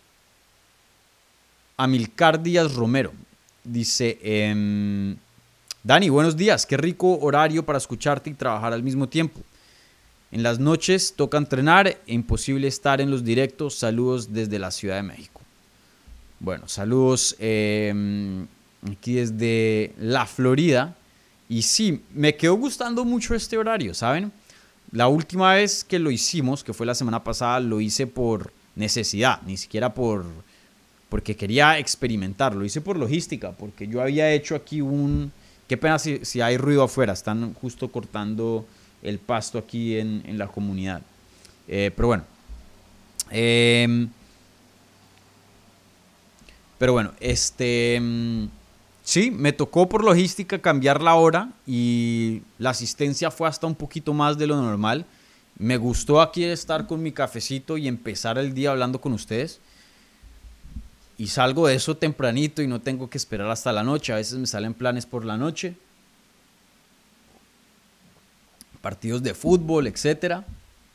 Amilcar 1.76 2.42
Díaz 2.42 2.74
Romero 2.74 3.12
dice, 3.64 4.18
eh, 4.22 5.16
Dani, 5.89 6.11
buenos 6.11 6.36
días. 6.36 6.66
Qué 6.66 6.76
rico 6.76 7.18
horario 7.18 7.64
para 7.64 7.78
escucharte 7.78 8.28
y 8.28 8.34
trabajar 8.34 8.74
al 8.74 8.82
mismo 8.82 9.09
tiempo. 9.09 9.41
En 10.30 10.43
las 10.43 10.59
noches 10.59 11.14
toca 11.16 11.39
entrenar 11.39 11.89
e 11.89 11.99
imposible 12.09 12.68
estar 12.68 13.01
en 13.01 13.11
los 13.11 13.24
directos. 13.24 13.76
Saludos 13.76 14.30
desde 14.30 14.59
la 14.59 14.70
Ciudad 14.70 14.97
de 14.97 15.03
México. 15.05 15.41
Bueno, 16.41 16.68
saludos 16.68 17.34
em, 17.39 18.47
aquí 18.86 19.14
desde 19.14 19.95
la 19.99 20.26
Florida. 20.26 20.95
Y 21.49 21.62
sí, 21.62 22.03
me 22.12 22.36
quedó 22.36 22.57
gustando 22.57 23.07
mucho 23.07 23.34
este 23.34 23.57
horario, 23.57 23.95
¿saben? 23.95 24.30
La 24.93 25.09
última 25.09 25.55
vez 25.55 25.84
que 25.84 25.99
lo 25.99 26.11
hicimos, 26.11 26.62
que 26.62 26.74
fue 26.74 26.84
la 26.84 26.95
semana 26.95 27.24
pasada, 27.24 27.61
lo 27.61 27.80
hice 27.80 28.07
por 28.07 28.53
necesidad, 28.76 29.41
ni 29.47 29.57
siquiera 29.57 29.95
por 29.95 30.26
porque 31.09 31.34
quería 31.34 31.78
experimentar, 31.78 32.55
lo 32.55 32.66
hice 32.66 32.82
por 32.82 32.99
logística, 32.99 33.53
porque 33.53 33.89
yo 33.89 34.03
había 34.03 34.30
hecho 34.30 34.55
aquí 34.55 34.82
un, 34.82 35.32
Qué 35.68 35.76
pena 35.76 35.98
si, 35.98 36.40
hay 36.40 36.56
ruido 36.56 36.82
afuera, 36.82 37.12
están 37.12 37.52
justo 37.52 37.92
cortando 37.92 38.66
el 39.02 39.18
pasto 39.18 39.58
aquí 39.58 39.98
en, 39.98 40.38
la 40.38 40.48
comunidad. 40.48 41.02
Eh, 41.68 41.92
pero 41.94 42.08
bueno. 42.08 42.24
Em, 43.30 44.08
pero 46.78 46.94
bueno, 46.94 47.12
este... 47.20 47.98
Mm, 48.00 48.48
sí, 49.02 49.30
me 49.30 49.52
tocó 49.52 49.90
por 49.90 50.02
logística 50.02 50.58
cambiar 50.58 51.02
la 51.02 51.16
hora 51.16 51.50
y 51.66 52.40
la 52.58 52.70
asistencia 52.70 53.30
fue 53.30 53.46
hasta 53.46 53.66
un 53.66 53.74
poquito 53.74 54.14
más 54.14 54.38
de 54.38 54.46
lo 54.46 54.56
normal. 54.56 55.04
Me 55.58 55.76
gustó 55.76 56.22
aquí 56.22 56.44
estar 56.44 56.86
con 56.86 57.02
mi 57.02 57.12
cafecito 57.12 57.76
y 57.76 57.88
empezar 57.88 58.38
el 58.38 58.54
día 58.54 58.70
hablando 58.70 59.02
con 59.02 59.12
ustedes 59.12 59.60
y 61.18 61.26
salgo 61.26 61.66
de 61.66 61.74
eso 61.74 61.96
tempranito 61.96 62.62
y 62.62 62.68
no 62.68 62.80
tengo 62.80 63.10
que 63.10 63.18
esperar 63.18 63.50
hasta 63.50 63.72
la 63.72 63.82
noche. 63.82 64.12
A 64.12 64.16
veces 64.16 64.38
me 64.38 64.46
salen 64.46 64.72
planes 64.72 65.04
por 65.04 65.24
la 65.24 65.36
noche. 65.36 65.74
Partidos 68.80 69.20
de 69.24 69.34
fútbol, 69.34 69.88
etc. 69.88 70.42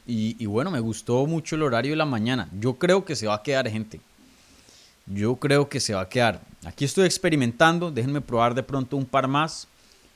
Y, 0.08 0.46
bueno, 0.46 0.72
me 0.72 0.80
gustó 0.80 1.26
mucho 1.26 1.58
el 1.58 1.64
horario 1.64 1.92
de 1.92 1.98
la 1.98 2.06
mañana. 2.06 2.48
Yo 2.58 2.76
creo 2.76 3.04
que 3.04 3.18
se 3.18 3.28
va 3.28 3.36
a 3.36 3.44
quedar, 3.44 3.70
gente. 3.70 4.00
Yo 5.06 5.36
creo 5.36 5.68
que 5.68 5.82
se 5.82 5.94
va 5.94 6.02
a 6.02 6.10
quedar. 6.10 6.40
Aquí 6.64 6.86
estoy 6.86 7.06
experimentando. 7.06 7.92
Déjenme 7.92 8.22
probar 8.22 8.56
de 8.56 8.64
pronto 8.64 8.96
un 8.96 9.06
par 9.06 9.28
más. 9.28 9.68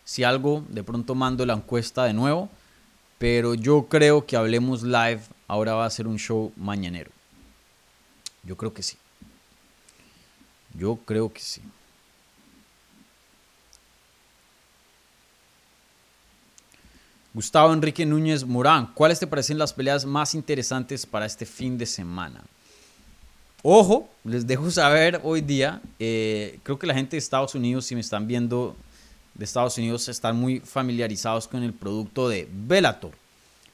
Si 0.06 0.24
algo, 0.24 0.64
de 0.70 0.86
pronto 0.86 1.16
mando 1.16 1.46
la 1.46 1.54
encuesta 1.54 2.06
de 2.06 2.14
nuevo. 2.14 2.50
Pero 3.18 3.56
yo 3.56 3.88
creo 3.90 4.26
que 4.26 4.38
Hablemos 4.38 4.84
Live 4.84 5.24
ahora 5.50 5.74
va 5.74 5.86
a 5.86 5.90
ser 5.90 6.08
un 6.08 6.18
show 6.18 6.54
mañanero. 6.56 7.12
Yo 8.44 8.56
creo 8.56 8.74
que 8.74 8.84
sí. 8.84 8.96
Yo 10.74 10.98
creo 11.06 11.32
que 11.32 11.42
sí. 11.42 11.62
Gustavo 17.34 17.72
Enrique 17.72 18.04
Núñez 18.04 18.44
Morán, 18.44 18.92
¿cuáles 18.96 19.20
te 19.20 19.28
parecen 19.28 19.60
las 19.60 19.72
peleas 19.72 20.06
más 20.06 20.34
interesantes 20.34 21.06
para 21.06 21.28
este 21.28 21.46
fin 21.46 21.78
de 21.78 21.86
semana? 21.86 22.42
Ojo, 23.62 24.10
les 24.24 24.48
dejo 24.48 24.72
saber 24.72 25.22
hoy 25.24 25.42
día, 25.42 25.80
eh, 26.00 26.60
creo 26.64 26.80
que 26.80 26.88
la 26.88 26.96
gente 26.96 27.12
de 27.12 27.20
Estados 27.20 27.54
Unidos, 27.54 27.86
si 27.86 27.94
me 27.94 28.02
están 28.02 28.26
viendo 28.26 28.76
de 29.36 29.46
Estados 29.46 29.78
Unidos, 29.78 30.08
están 30.08 30.36
muy 30.36 30.62
familiarizados 30.62 31.48
con 31.48 31.62
el 31.62 31.74
producto 31.74 32.28
de 32.28 32.50
Bellator. 32.52 33.12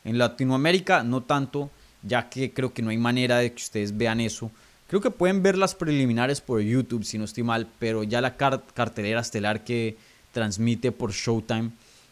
En 0.04 0.18
Latinoamérica 0.18 1.04
no 1.04 1.24
tanto, 1.24 1.70
ya 2.02 2.30
que 2.30 2.52
creo 2.52 2.74
que 2.74 2.82
no 2.82 2.90
hay 2.90 2.98
manera 2.98 3.38
de 3.38 3.54
que 3.54 3.64
ustedes 3.64 3.96
vean 3.96 4.20
eso. 4.20 4.52
Creo 4.94 5.02
que 5.02 5.10
pueden 5.10 5.42
ver 5.42 5.58
las 5.58 5.74
preliminares 5.74 6.40
por 6.40 6.62
YouTube, 6.62 7.04
si 7.04 7.18
no 7.18 7.26
estoy 7.26 7.42
mal, 7.42 7.68
pero 7.80 8.04
ya 8.04 8.22
la 8.22 8.38
cartelera 8.38 9.22
estelar 9.22 9.64
que 9.64 9.98
transmite 10.32 10.92
por 10.92 11.12
Showtime 11.12 11.72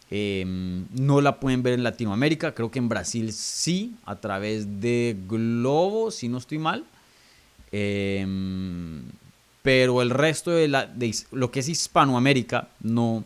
em, 0.09 0.88
no 0.89 1.21
la 1.21 1.39
pueden 1.39 1.61
ver 1.61 1.73
en 1.73 1.84
Latinoamérica. 1.84 2.55
Creo 2.55 2.71
que 2.71 2.79
en 2.79 2.89
Brasil 2.89 3.34
sí, 3.34 3.93
a 4.03 4.15
través 4.15 4.82
de 4.82 5.15
Globo, 5.29 6.09
si 6.09 6.27
no 6.27 6.39
estoy 6.39 6.57
mal. 6.57 6.84
Em, 7.71 9.03
pero 9.61 10.01
el 10.01 10.09
resto 10.09 10.49
de, 10.49 10.67
la, 10.67 10.88
de 10.88 11.15
lo 11.34 11.51
que 11.51 11.59
es 11.59 11.69
Hispanoamérica 11.69 12.69
no, 12.79 13.23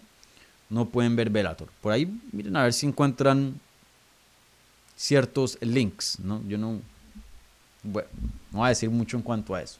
no 0.70 0.90
pueden 0.90 1.16
ver 1.16 1.30
Velator. 1.30 1.70
Por 1.80 1.94
ahí 1.94 2.14
miren 2.34 2.58
a 2.58 2.64
ver 2.64 2.74
si 2.74 2.88
encuentran 2.88 3.58
ciertos 4.98 5.58
links, 5.62 6.20
¿no? 6.20 6.44
Yo 6.46 6.58
no, 6.58 6.82
bueno, 7.84 8.10
no 8.56 8.62
voy 8.62 8.68
a 8.68 8.70
decir 8.70 8.90
mucho 8.90 9.18
en 9.18 9.24
cuanto 9.24 9.54
a 9.54 9.62
eso. 9.62 9.80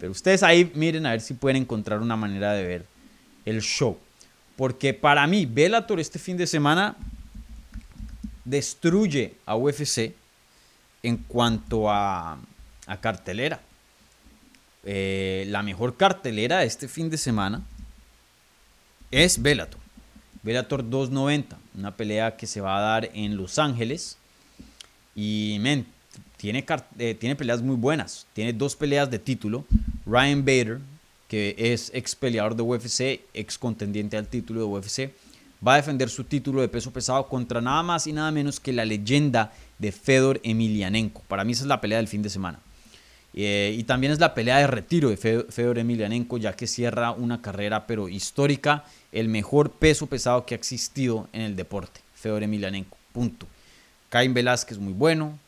Pero 0.00 0.10
ustedes 0.10 0.42
ahí 0.42 0.70
miren 0.74 1.06
a 1.06 1.12
ver 1.12 1.20
si 1.20 1.32
pueden 1.32 1.62
encontrar 1.62 2.00
una 2.00 2.16
manera 2.16 2.52
de 2.54 2.66
ver 2.66 2.86
el 3.44 3.62
show. 3.62 3.96
Porque 4.56 4.92
para 4.92 5.24
mí, 5.28 5.46
Bellator 5.46 6.00
este 6.00 6.18
fin 6.18 6.36
de 6.36 6.48
semana 6.48 6.96
destruye 8.44 9.36
a 9.46 9.54
UFC 9.54 10.12
en 11.04 11.18
cuanto 11.18 11.88
a, 11.88 12.38
cartelera. 13.00 13.60
Eh, 14.82 15.44
la 15.48 15.62
mejor 15.62 15.96
cartelera 15.96 16.58
de 16.58 16.66
este 16.66 16.88
fin 16.88 17.08
de 17.08 17.18
semana 17.18 17.62
es 19.12 19.40
Bellator. 19.40 19.80
Bellator 20.42 20.82
290, 20.88 21.58
una 21.76 21.96
pelea 21.96 22.36
que 22.36 22.48
se 22.48 22.60
va 22.60 22.76
a 22.76 22.80
dar 22.80 23.10
en 23.14 23.36
Los 23.36 23.60
Ángeles. 23.60 24.18
Y, 25.14 25.58
men, 25.60 25.86
tiene, 26.36 26.64
eh, 26.98 27.14
tiene 27.14 27.36
peleas 27.36 27.62
muy 27.62 27.76
buenas. 27.76 28.26
Tiene 28.32 28.52
dos 28.52 28.76
peleas 28.76 29.10
de 29.10 29.18
título. 29.18 29.64
Ryan 30.04 30.44
Bader, 30.44 30.78
que 31.28 31.54
es 31.58 31.90
ex 31.94 32.14
peleador 32.14 32.54
de 32.56 32.62
UFC, 32.62 33.20
ex 33.34 33.58
contendiente 33.58 34.16
al 34.16 34.28
título 34.28 34.60
de 34.60 34.66
UFC, 34.66 35.12
va 35.66 35.74
a 35.74 35.76
defender 35.76 36.08
su 36.08 36.24
título 36.24 36.60
de 36.60 36.68
peso 36.68 36.92
pesado 36.92 37.26
contra 37.28 37.60
nada 37.60 37.82
más 37.82 38.06
y 38.06 38.12
nada 38.12 38.30
menos 38.30 38.60
que 38.60 38.72
la 38.72 38.84
leyenda 38.84 39.52
de 39.78 39.92
Fedor 39.92 40.40
Emelianenko. 40.42 41.22
Para 41.28 41.44
mí 41.44 41.52
esa 41.52 41.62
es 41.62 41.68
la 41.68 41.80
pelea 41.80 41.98
del 41.98 42.08
fin 42.08 42.22
de 42.22 42.30
semana. 42.30 42.60
Eh, 43.34 43.74
y 43.76 43.82
también 43.84 44.12
es 44.12 44.18
la 44.18 44.34
pelea 44.34 44.58
de 44.58 44.66
retiro 44.66 45.10
de 45.10 45.16
Fedor 45.16 45.78
Emelianenko, 45.78 46.38
ya 46.38 46.54
que 46.54 46.66
cierra 46.66 47.10
una 47.10 47.42
carrera 47.42 47.86
pero 47.86 48.08
histórica, 48.08 48.84
el 49.12 49.28
mejor 49.28 49.72
peso 49.72 50.06
pesado 50.06 50.46
que 50.46 50.54
ha 50.54 50.56
existido 50.56 51.28
en 51.34 51.42
el 51.42 51.56
deporte, 51.56 52.00
Fedor 52.14 52.42
Emelianenko, 52.42 52.96
punto. 53.12 53.46
Cain 54.08 54.32
Velázquez 54.32 54.78
muy 54.78 54.94
bueno, 54.94 55.38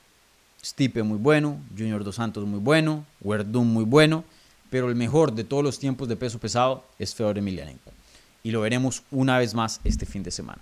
Stipe 0.64 1.02
muy 1.02 1.18
bueno, 1.18 1.60
Junior 1.76 2.02
Dos 2.04 2.16
Santos 2.16 2.44
muy 2.44 2.58
bueno, 2.58 3.06
Werdum 3.20 3.66
muy 3.66 3.84
bueno, 3.84 4.24
pero 4.70 4.88
el 4.88 4.96
mejor 4.96 5.32
de 5.32 5.44
todos 5.44 5.62
los 5.62 5.78
tiempos 5.78 6.08
de 6.08 6.16
peso 6.16 6.38
pesado 6.38 6.84
es 6.98 7.14
Fedor 7.14 7.38
Emelianenko. 7.38 7.92
Y 8.42 8.50
lo 8.50 8.60
veremos 8.60 9.02
una 9.10 9.38
vez 9.38 9.54
más 9.54 9.80
este 9.84 10.04
fin 10.06 10.22
de 10.22 10.30
semana. 10.30 10.60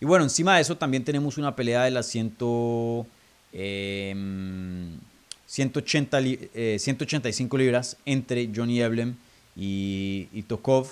Y 0.00 0.04
bueno, 0.04 0.24
encima 0.24 0.56
de 0.56 0.62
eso 0.62 0.76
también 0.76 1.04
tenemos 1.04 1.38
una 1.38 1.54
pelea 1.56 1.84
de 1.84 1.90
las 1.90 2.06
100, 2.06 2.36
180, 5.46 6.18
185 6.78 7.58
libras 7.58 7.96
entre 8.04 8.50
Johnny 8.54 8.80
Eblem 8.80 9.16
y, 9.54 10.42
Tokov. 10.48 10.88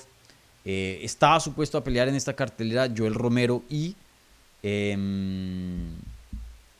Eh, 0.64 1.00
estaba 1.02 1.38
supuesto 1.40 1.76
a 1.76 1.84
pelear 1.84 2.08
en 2.08 2.14
esta 2.14 2.34
cartelera 2.34 2.88
Joel 2.94 3.14
Romero 3.14 3.62
y... 3.68 3.94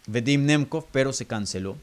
Vedim 0.07 0.45
Nemkov, 0.45 0.87
pero 0.93 1.13
se 1.13 1.27
canceló. 1.27 1.77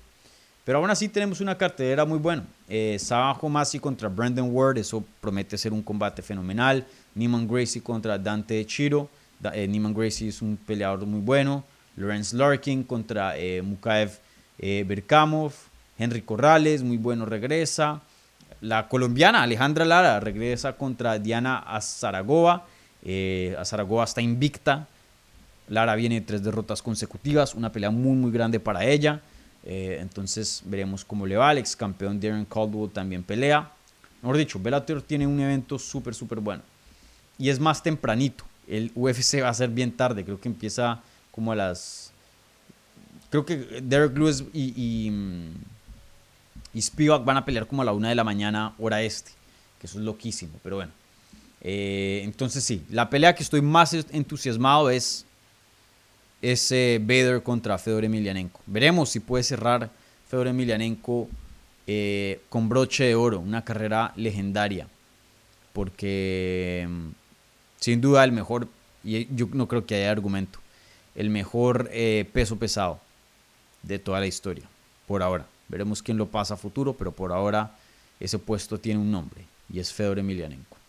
Pero 0.63 0.77
aún 0.77 0.91
así 0.91 1.09
tenemos 1.09 1.41
una 1.41 1.57
cartelera 1.57 2.05
muy 2.05 2.19
buena. 2.19 2.45
Eh, 2.69 2.97
Sabah 2.99 3.37
Homasi 3.41 3.79
contra 3.79 4.09
Brandon 4.09 4.47
Ward, 4.51 4.77
eso 4.77 5.03
promete 5.19 5.57
ser 5.57 5.73
un 5.73 5.81
combate 5.81 6.21
fenomenal. 6.21 6.85
Neiman 7.15 7.47
Gracie 7.47 7.81
contra 7.81 8.17
Dante 8.17 8.63
Chiro. 8.65 9.09
Eh, 9.53 9.67
Neiman 9.67 9.93
Gracie 9.93 10.29
es 10.29 10.41
un 10.41 10.57
peleador 10.57 11.05
muy 11.07 11.19
bueno. 11.19 11.63
Lawrence 11.97 12.35
Larkin 12.35 12.83
contra 12.83 13.37
eh, 13.37 13.61
Mukaev 13.61 14.19
eh, 14.59 14.85
Berkamov. 14.87 15.53
Henry 15.97 16.21
Corrales, 16.21 16.83
muy 16.83 16.97
bueno, 16.97 17.25
regresa. 17.25 18.01
La 18.61 18.87
colombiana 18.87 19.41
Alejandra 19.41 19.85
Lara 19.85 20.19
regresa 20.19 20.73
contra 20.73 21.17
Diana 21.17 21.57
Azaragova. 21.57 22.65
Azaragova 23.57 24.03
está 24.03 24.21
invicta 24.21 24.87
Lara 25.71 25.95
viene 25.95 26.15
de 26.15 26.21
tres 26.21 26.43
derrotas 26.43 26.81
consecutivas, 26.81 27.55
una 27.55 27.71
pelea 27.71 27.89
muy 27.89 28.15
muy 28.17 28.29
grande 28.29 28.59
para 28.59 28.83
ella. 28.85 29.21
Eh, 29.63 29.99
entonces 30.01 30.61
veremos 30.65 31.05
cómo 31.05 31.25
le 31.25 31.37
va. 31.37 31.51
El 31.53 31.59
ex 31.59 31.77
campeón 31.77 32.19
Darren 32.19 32.45
Caldwell 32.45 32.91
también 32.91 33.23
pelea. 33.23 33.71
Mejor 34.21 34.37
dicho, 34.37 34.59
Bellator 34.59 35.01
tiene 35.01 35.25
un 35.25 35.39
evento 35.39 35.79
súper 35.79 36.13
súper 36.13 36.41
bueno. 36.41 36.61
Y 37.39 37.49
es 37.49 37.59
más 37.59 37.81
tempranito. 37.81 38.43
El 38.67 38.91
UFC 38.95 39.41
va 39.41 39.47
a 39.47 39.53
ser 39.53 39.69
bien 39.69 39.93
tarde. 39.93 40.25
Creo 40.25 40.39
que 40.39 40.49
empieza 40.49 41.01
como 41.31 41.53
a 41.53 41.55
las... 41.55 42.11
Creo 43.29 43.45
que 43.45 43.55
Derek 43.81 44.15
Lewis 44.17 44.43
y, 44.53 44.73
y, 44.75 45.11
y 46.73 46.81
Spivak 46.81 47.23
van 47.23 47.37
a 47.37 47.45
pelear 47.45 47.65
como 47.65 47.81
a 47.81 47.85
la 47.85 47.93
una 47.93 48.09
de 48.09 48.15
la 48.15 48.25
mañana 48.25 48.75
hora 48.77 49.01
este. 49.01 49.31
Que 49.79 49.87
eso 49.87 49.99
es 49.99 50.03
loquísimo. 50.03 50.51
Pero 50.61 50.75
bueno. 50.75 50.91
Eh, 51.61 52.21
entonces 52.25 52.63
sí, 52.63 52.83
la 52.89 53.09
pelea 53.09 53.35
que 53.35 53.43
estoy 53.43 53.61
más 53.61 53.93
entusiasmado 53.93 54.89
es 54.89 55.25
ese 56.41 56.99
Vader 57.01 57.43
contra 57.43 57.77
Fedor 57.77 58.05
Emelianenko. 58.05 58.59
Veremos 58.65 59.09
si 59.09 59.19
puede 59.19 59.43
cerrar 59.43 59.89
Fedor 60.27 60.47
Emelianenko 60.47 61.29
eh, 61.87 62.41
con 62.49 62.69
broche 62.69 63.03
de 63.05 63.15
oro, 63.15 63.39
una 63.39 63.63
carrera 63.63 64.13
legendaria, 64.15 64.87
porque 65.73 66.87
mm, 66.89 67.07
sin 67.79 68.01
duda 68.01 68.23
el 68.23 68.31
mejor, 68.31 68.67
y 69.03 69.27
yo 69.35 69.47
no 69.51 69.67
creo 69.67 69.85
que 69.85 69.95
haya 69.95 70.11
argumento, 70.11 70.59
el 71.15 71.29
mejor 71.29 71.89
eh, 71.91 72.27
peso 72.33 72.57
pesado 72.57 72.99
de 73.83 73.99
toda 73.99 74.19
la 74.19 74.27
historia, 74.27 74.63
por 75.07 75.23
ahora. 75.23 75.45
Veremos 75.67 76.01
quién 76.01 76.17
lo 76.17 76.27
pasa 76.27 76.55
a 76.55 76.57
futuro, 76.57 76.93
pero 76.93 77.11
por 77.11 77.31
ahora 77.31 77.75
ese 78.19 78.39
puesto 78.39 78.79
tiene 78.79 78.99
un 78.99 79.11
nombre 79.11 79.45
y 79.71 79.79
es 79.79 79.91
Fedor 79.93 80.19
Emelianenko. 80.19 80.80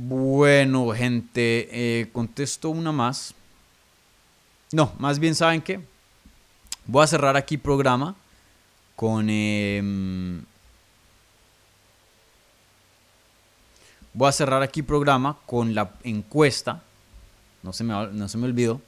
Bueno, 0.00 0.90
gente, 0.90 1.68
eh, 1.72 2.08
contesto 2.12 2.70
una 2.70 2.92
más. 2.92 3.34
No, 4.70 4.92
más 4.96 5.18
bien, 5.18 5.34
¿saben 5.34 5.60
qué? 5.60 5.80
Voy 6.86 7.02
a 7.02 7.08
cerrar 7.08 7.36
aquí 7.36 7.56
programa 7.58 8.14
con... 8.94 9.28
Em, 9.28 10.44
voy 14.14 14.28
a 14.28 14.32
cerrar 14.32 14.62
aquí 14.62 14.82
programa 14.82 15.36
con 15.46 15.74
la 15.74 15.92
encuesta. 16.04 16.80
No 17.64 17.72
se 17.72 17.82
me, 17.82 17.92
no 18.12 18.28
se 18.28 18.38
me 18.38 18.44
olvidó. 18.44 18.80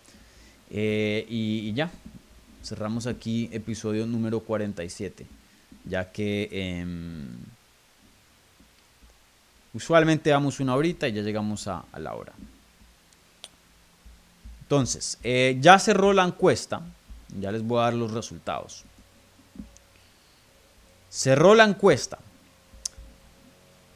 Eh, 0.71 1.27
y, 1.29 1.73
ya, 1.73 1.91
cerramos 2.63 3.09
aquí 3.09 3.49
episodio 3.51 4.07
número 4.07 4.39
47. 4.39 5.27
Ya 5.87 6.13
que... 6.13 6.87
Usualmente 9.73 10.31
damos 10.31 10.59
una 10.61 10.75
horita 10.75 11.07
y 11.07 11.13
ya 11.13 11.23
llegamos 11.23 11.69
a, 11.69 11.85
la 11.97 12.15
hora. 12.15 12.33
Entonces, 14.63 15.19
eh, 15.23 15.57
ya 15.61 15.79
cerró 15.79 16.13
la 16.13 16.25
encuesta. 16.25 16.81
Ya 17.39 17.53
les 17.53 17.63
voy 17.63 17.79
a 17.79 17.83
dar 17.83 17.95
los 17.95 18.11
resultados. 18.11 18.85
Cerró 21.09 21.55
la 21.55 21.65
encuesta. 21.65 22.19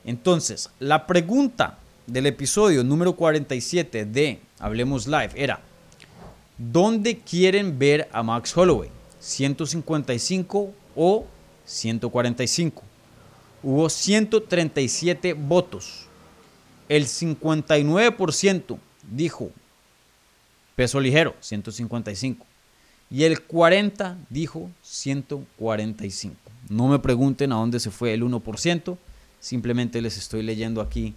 Entonces, 0.04 0.70
la 0.78 1.06
pregunta 1.06 1.78
del 2.06 2.26
episodio 2.26 2.84
número 2.84 3.16
47 3.16 4.04
de 4.04 4.40
Hablemos 4.58 5.06
Live 5.06 5.30
era, 5.34 5.60
¿dónde 6.58 7.18
quieren 7.18 7.78
ver 7.78 8.08
a 8.12 8.22
Max 8.22 8.56
Holloway? 8.56 8.90
¿155 9.22 10.70
o 10.94 11.26
145? 11.64 12.82
Hubo 13.64 13.88
137 13.88 15.32
votos. 15.32 16.06
El 16.88 17.06
59% 17.06 18.78
dijo 19.10 19.50
peso 20.76 21.00
ligero, 21.00 21.34
155. 21.40 22.46
Y 23.10 23.24
el 23.24 23.46
40% 23.46 24.16
dijo 24.28 24.70
145. 24.82 26.36
No 26.68 26.88
me 26.88 26.98
pregunten 26.98 27.52
a 27.52 27.56
dónde 27.56 27.80
se 27.80 27.90
fue 27.90 28.12
el 28.12 28.22
1%, 28.22 28.96
simplemente 29.40 30.00
les 30.00 30.16
estoy 30.16 30.42
leyendo 30.42 30.80
aquí 30.80 31.14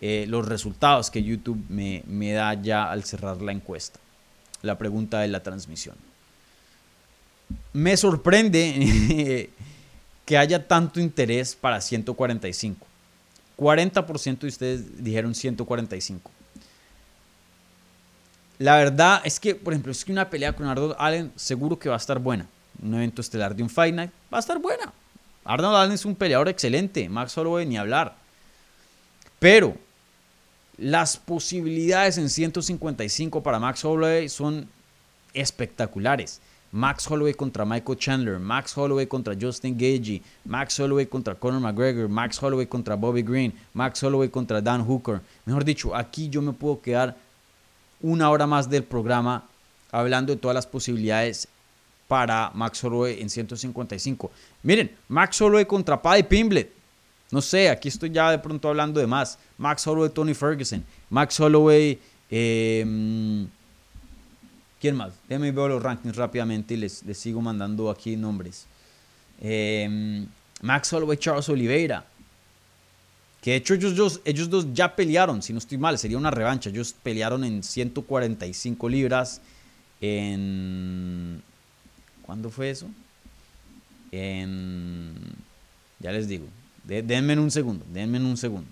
eh, 0.00 0.26
los 0.28 0.46
resultados 0.46 1.10
que 1.10 1.22
YouTube 1.22 1.62
me, 1.68 2.02
me 2.06 2.32
da 2.32 2.54
ya 2.54 2.90
al 2.90 3.04
cerrar 3.04 3.40
la 3.42 3.52
encuesta. 3.52 4.00
La 4.62 4.78
pregunta 4.78 5.20
de 5.20 5.28
la 5.28 5.42
transmisión. 5.42 5.96
Me 7.72 7.96
sorprende 7.96 9.50
que 10.24 10.38
haya 10.38 10.66
tanto 10.66 11.00
interés 11.00 11.54
para 11.54 11.80
145. 11.80 12.86
40% 13.58 14.38
de 14.38 14.46
ustedes 14.46 15.04
dijeron 15.04 15.34
145. 15.34 16.30
La 18.58 18.76
verdad 18.76 19.20
es 19.24 19.40
que, 19.40 19.54
por 19.54 19.72
ejemplo, 19.72 19.92
es 19.92 20.04
que 20.04 20.12
una 20.12 20.30
pelea 20.30 20.52
con 20.52 20.66
Arnold 20.66 20.94
Allen 20.98 21.32
seguro 21.36 21.78
que 21.78 21.88
va 21.88 21.96
a 21.96 21.98
estar 21.98 22.18
buena. 22.18 22.46
Un 22.80 22.94
evento 22.94 23.20
estelar 23.20 23.54
de 23.54 23.62
un 23.62 23.70
Fight 23.70 23.94
Night 23.94 24.10
va 24.32 24.38
a 24.38 24.40
estar 24.40 24.58
buena. 24.58 24.92
Arnold 25.44 25.76
Allen 25.76 25.92
es 25.92 26.04
un 26.04 26.14
peleador 26.14 26.48
excelente. 26.48 27.08
Max 27.08 27.36
Holloway 27.36 27.66
ni 27.66 27.76
hablar. 27.76 28.14
Pero 29.38 29.76
las 30.78 31.16
posibilidades 31.16 32.18
en 32.18 32.28
155 32.28 33.42
para 33.42 33.58
Max 33.58 33.84
Holloway 33.84 34.28
son 34.28 34.68
espectaculares. 35.34 36.40
Max 36.72 37.06
Holloway 37.06 37.34
contra 37.34 37.66
Michael 37.66 37.98
Chandler, 37.98 38.38
Max 38.38 38.74
Holloway 38.76 39.06
contra 39.06 39.36
Justin 39.38 39.76
Gagey, 39.76 40.22
Max 40.46 40.80
Holloway 40.80 41.06
contra 41.06 41.34
Conor 41.34 41.60
McGregor, 41.60 42.08
Max 42.08 42.42
Holloway 42.42 42.66
contra 42.66 42.96
Bobby 42.96 43.22
Green, 43.22 43.52
Max 43.74 44.02
Holloway 44.02 44.30
contra 44.30 44.60
Dan 44.62 44.80
Hooker. 44.80 45.20
Mejor 45.44 45.64
dicho, 45.64 45.94
aquí 45.94 46.30
yo 46.30 46.40
me 46.40 46.52
puedo 46.52 46.80
quedar 46.80 47.14
una 48.00 48.30
hora 48.30 48.46
más 48.46 48.70
del 48.70 48.84
programa 48.84 49.46
hablando 49.90 50.32
de 50.32 50.40
todas 50.40 50.54
las 50.54 50.66
posibilidades 50.66 51.46
para 52.08 52.50
Max 52.54 52.82
Holloway 52.82 53.20
en 53.20 53.28
155. 53.28 54.30
Miren, 54.62 54.90
Max 55.08 55.40
Holloway 55.40 55.66
contra 55.66 56.00
Paddy 56.00 56.22
Pimblet. 56.22 56.72
No 57.30 57.40
sé, 57.40 57.68
aquí 57.68 57.88
estoy 57.88 58.10
ya 58.10 58.30
de 58.30 58.38
pronto 58.38 58.68
hablando 58.68 58.98
de 58.98 59.06
más. 59.06 59.38
Max 59.58 59.86
Holloway, 59.86 60.10
Tony 60.10 60.34
Ferguson. 60.34 60.84
Max 61.10 61.38
Holloway, 61.38 61.98
eh, 62.30 63.46
¿quién 64.82 64.96
más? 64.96 65.12
Déjenme 65.28 65.52
ver 65.52 65.70
los 65.70 65.80
rankings 65.80 66.16
rápidamente 66.16 66.74
y 66.74 66.78
les, 66.78 67.04
sigo 67.12 67.40
mandando 67.40 67.88
aquí 67.88 68.16
nombres. 68.16 68.66
Eh, 69.40 70.26
Max 70.60 70.92
Holloway, 70.92 71.16
Charles 71.18 71.48
Oliveira. 71.48 72.04
Que 73.40 73.52
de 73.52 73.56
hecho 73.58 73.74
ellos 73.74 73.94
dos, 73.94 74.20
ellos 74.24 74.50
dos 74.50 74.66
ya 74.74 74.96
pelearon, 74.96 75.40
si 75.40 75.52
no 75.52 75.60
estoy 75.60 75.78
mal, 75.78 75.98
sería 75.98 76.18
una 76.18 76.32
revancha. 76.32 76.68
Ellos 76.68 76.96
pelearon 77.00 77.44
en 77.44 77.62
145 77.62 78.88
libras 78.88 79.40
en... 80.00 81.40
¿Cuándo 82.22 82.50
fue 82.50 82.70
eso? 82.70 82.88
En... 84.10 85.14
Ya 86.00 86.10
les 86.10 86.26
digo. 86.26 86.46
denme 86.84 87.34
en 87.34 87.38
un 87.38 87.52
segundo, 87.52 87.84
denme 87.92 88.18
en 88.18 88.26
un 88.26 88.36
segundo. 88.36 88.68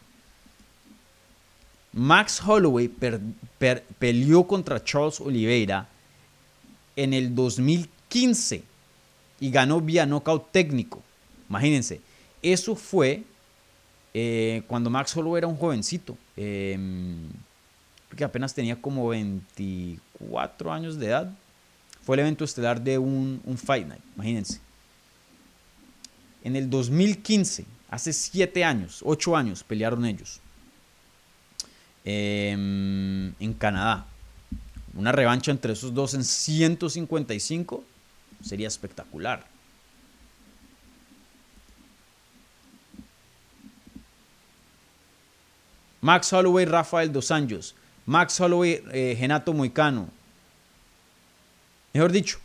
Max 1.93 2.43
Holloway 2.45 2.91
peleó 3.99 4.47
contra 4.49 4.83
Charles 4.83 5.21
Oliveira 5.21 5.89
en 6.97 7.12
el 7.14 7.34
2015 7.34 8.64
y 9.41 9.51
ganó 9.51 9.80
vía 9.80 10.07
knockout 10.07 10.51
técnico. 10.53 11.03
Imagínense, 11.49 12.01
eso 12.43 12.76
fue 12.76 13.24
eh, 14.12 14.62
cuando 14.66 14.91
Max 14.91 15.16
Holloway 15.16 15.38
era 15.38 15.47
un 15.47 15.57
jovencito, 15.57 16.16
eh, 16.36 16.78
porque 18.09 18.24
apenas 18.24 18.55
tenía 18.55 18.80
como 18.80 19.09
24 19.09 20.72
años 20.72 20.99
de 20.99 21.07
edad, 21.07 21.32
fue 22.03 22.16
el 22.16 22.20
evento 22.20 22.45
estelar 22.45 22.80
de 22.80 22.99
un, 22.99 23.41
Fight 23.57 23.86
Night, 23.86 24.03
imagínense. 24.16 24.61
En 26.43 26.57
el 26.57 26.68
2015, 26.68 27.66
hace 27.88 28.12
7 28.12 28.64
años, 28.64 29.01
8 29.05 29.36
años, 29.36 29.62
pelearon 29.62 30.05
ellos 30.05 30.41
em, 32.05 33.32
en 33.38 33.55
Canadá. 33.55 34.07
Una 34.95 35.12
revancha 35.12 35.51
entre 35.51 35.72
esos 35.72 35.95
dos 35.95 36.14
en 36.14 36.24
155 36.24 37.84
sería 38.43 38.68
espectacular. 38.68 39.47
Max 46.01 46.32
Holloway, 46.32 46.64
Rafael 46.64 47.12
Dos 47.12 47.30
Anjos. 47.30 47.74
Max 48.07 48.41
Holloway, 48.41 48.82
eh, 48.93 49.14
Genato 49.18 49.53
Moicano. 49.53 50.09
Mejor 51.93 52.11
dicho, 52.11 52.38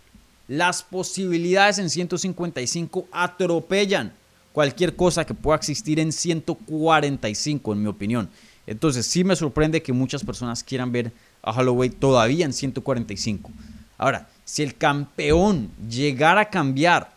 las 0.47 0.83
posibilidades 0.83 1.79
en 1.79 1.89
155 1.89 3.07
atropellan 3.11 4.13
cualquier 4.51 4.95
cosa 4.95 5.25
que 5.25 5.33
pueda 5.33 5.57
existir 5.57 5.99
en 5.99 6.11
145, 6.11 7.73
en 7.73 7.81
mi 7.81 7.87
opinión. 7.87 8.29
Entonces, 8.67 9.05
sí 9.05 9.23
me 9.23 9.35
sorprende 9.35 9.81
que 9.81 9.93
muchas 9.93 10.23
personas 10.23 10.63
quieran 10.63 10.91
ver 10.91 11.11
a 11.45 11.51
Holloway 11.51 11.89
todavía 11.89 12.45
en 12.45 12.51
145. 12.51 13.49
Ahora, 13.97 14.27
si 14.43 14.63
el 14.63 14.75
campeón 14.75 15.71
llegara 15.89 16.41
a 16.41 16.49
cambiar 16.49 17.13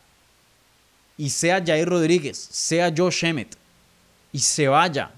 y 1.16 1.30
sea 1.30 1.64
Jair 1.64 1.88
Rodríguez, 1.88 2.38
sea 2.38 2.92
Joe 2.96 3.10
Emmett 3.22 3.56
y 4.32 4.38
se 4.38 4.68
vaya 4.68 5.10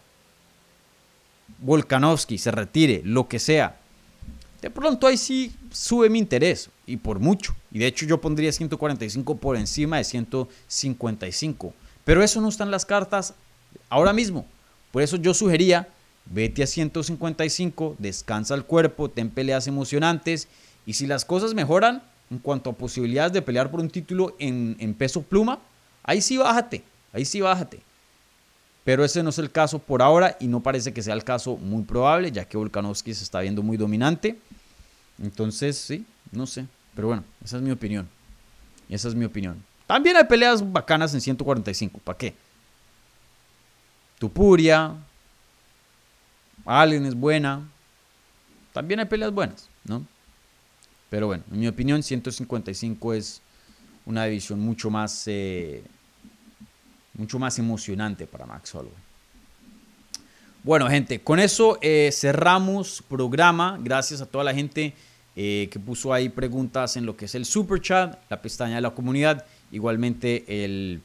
Volkanovski 1.60 2.38
se 2.38 2.50
retire, 2.50 3.02
lo 3.04 3.28
que 3.28 3.38
sea, 3.38 3.76
de 4.62 4.70
pronto 4.70 5.06
ahí 5.06 5.16
sí 5.16 5.52
sube 5.72 6.08
mi 6.08 6.18
interés 6.18 6.70
y 6.86 6.96
por 6.96 7.18
mucho. 7.18 7.54
Y 7.70 7.78
de 7.78 7.86
hecho 7.86 8.06
yo 8.06 8.20
pondría 8.20 8.52
145 8.52 9.36
por 9.36 9.56
encima 9.56 9.98
de 9.98 10.04
155. 10.04 11.74
Pero 12.04 12.22
eso 12.22 12.40
no 12.40 12.48
está 12.48 12.64
en 12.64 12.70
las 12.70 12.84
cartas 12.84 13.34
ahora 13.88 14.12
mismo. 14.12 14.46
Por 14.90 15.02
eso 15.02 15.16
yo 15.16 15.34
sugería, 15.34 15.88
vete 16.26 16.62
a 16.62 16.66
155, 16.66 17.96
descansa 17.98 18.54
el 18.54 18.64
cuerpo, 18.64 19.10
ten 19.10 19.30
peleas 19.30 19.66
emocionantes 19.66 20.48
y 20.86 20.94
si 20.94 21.06
las 21.06 21.24
cosas 21.24 21.54
mejoran 21.54 22.02
en 22.30 22.38
cuanto 22.38 22.70
a 22.70 22.72
posibilidades 22.74 23.32
de 23.32 23.42
pelear 23.42 23.70
por 23.70 23.80
un 23.80 23.90
título 23.90 24.36
en, 24.38 24.94
peso 24.94 25.22
pluma, 25.22 25.58
ahí 26.02 26.20
sí 26.22 26.36
bájate, 26.36 26.82
ahí 27.12 27.24
sí 27.24 27.40
bájate. 27.40 27.80
Pero 28.84 29.04
ese 29.04 29.22
no 29.22 29.30
es 29.30 29.38
el 29.38 29.50
caso 29.50 29.78
por 29.78 30.00
ahora 30.00 30.36
y 30.40 30.46
no 30.46 30.60
parece 30.60 30.92
que 30.92 31.02
sea 31.02 31.14
el 31.14 31.24
caso 31.24 31.56
muy 31.56 31.82
probable, 31.82 32.32
ya 32.32 32.44
que 32.44 32.56
Volkanovski 32.56 33.14
se 33.14 33.24
está 33.24 33.40
viendo 33.40 33.62
muy 33.62 33.76
dominante. 33.76 34.38
Entonces, 35.22 35.76
sí, 35.76 36.06
no 36.32 36.46
sé. 36.46 36.66
Pero 36.94 37.08
bueno, 37.08 37.24
esa 37.44 37.56
es 37.58 37.62
mi 37.62 37.70
opinión. 37.70 38.08
Esa 38.88 39.08
es 39.08 39.14
mi 39.14 39.24
opinión. 39.24 39.62
También 39.86 40.16
hay 40.16 40.24
peleas 40.24 40.72
bacanas 40.72 41.12
en 41.14 41.20
145. 41.20 42.00
¿Para 42.02 42.16
qué? 42.16 42.34
Tupuria. 44.18 44.94
Allen 46.64 47.06
es 47.06 47.14
buena. 47.14 47.68
También 48.72 49.00
hay 49.00 49.06
peleas 49.06 49.32
buenas, 49.32 49.68
¿no? 49.84 50.04
Pero 51.08 51.26
bueno, 51.26 51.42
en 51.50 51.60
mi 51.60 51.68
opinión, 51.68 52.02
155 52.02 53.14
es 53.14 53.42
una 54.06 54.24
división 54.24 54.60
mucho 54.60 54.90
más 54.90 55.24
eh, 55.26 55.82
mucho 57.14 57.38
más 57.38 57.58
emocionante 57.58 58.26
para 58.26 58.46
Max 58.46 58.74
Holloway. 58.74 58.94
Bueno, 60.62 60.88
gente, 60.88 61.20
con 61.20 61.40
eso 61.40 61.78
eh, 61.80 62.10
cerramos 62.12 63.02
programa. 63.08 63.78
Gracias 63.80 64.20
a 64.20 64.26
toda 64.26 64.44
la 64.44 64.54
gente 64.54 64.94
eh, 65.36 65.68
que 65.70 65.78
puso 65.78 66.12
ahí 66.12 66.28
preguntas 66.28 66.96
en 66.96 67.06
lo 67.06 67.16
que 67.16 67.24
es 67.24 67.34
el 67.34 67.44
super 67.44 67.80
chat, 67.80 68.18
la 68.28 68.42
pestaña 68.42 68.76
de 68.76 68.80
la 68.82 68.90
comunidad, 68.90 69.46
igualmente 69.72 70.64
el 70.64 71.00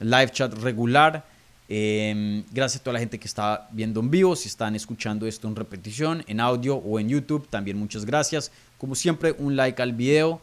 live 0.00 0.30
chat 0.30 0.54
regular. 0.54 1.26
Em, 1.68 2.44
gracias 2.52 2.80
a 2.80 2.84
toda 2.84 2.94
la 2.94 3.00
gente 3.00 3.18
que 3.18 3.26
está 3.26 3.68
viendo 3.72 4.00
en 4.00 4.10
vivo, 4.10 4.36
si 4.36 4.48
están 4.48 4.74
escuchando 4.74 5.26
esto 5.26 5.48
en 5.48 5.56
repetición, 5.56 6.22
en 6.26 6.40
audio 6.40 6.76
o 6.76 7.00
en 7.00 7.08
YouTube, 7.08 7.48
también 7.48 7.78
muchas 7.78 8.04
gracias. 8.04 8.52
Como 8.78 8.94
siempre, 8.94 9.34
un 9.38 9.56
like 9.56 9.80
al 9.80 9.92
video 9.92 10.40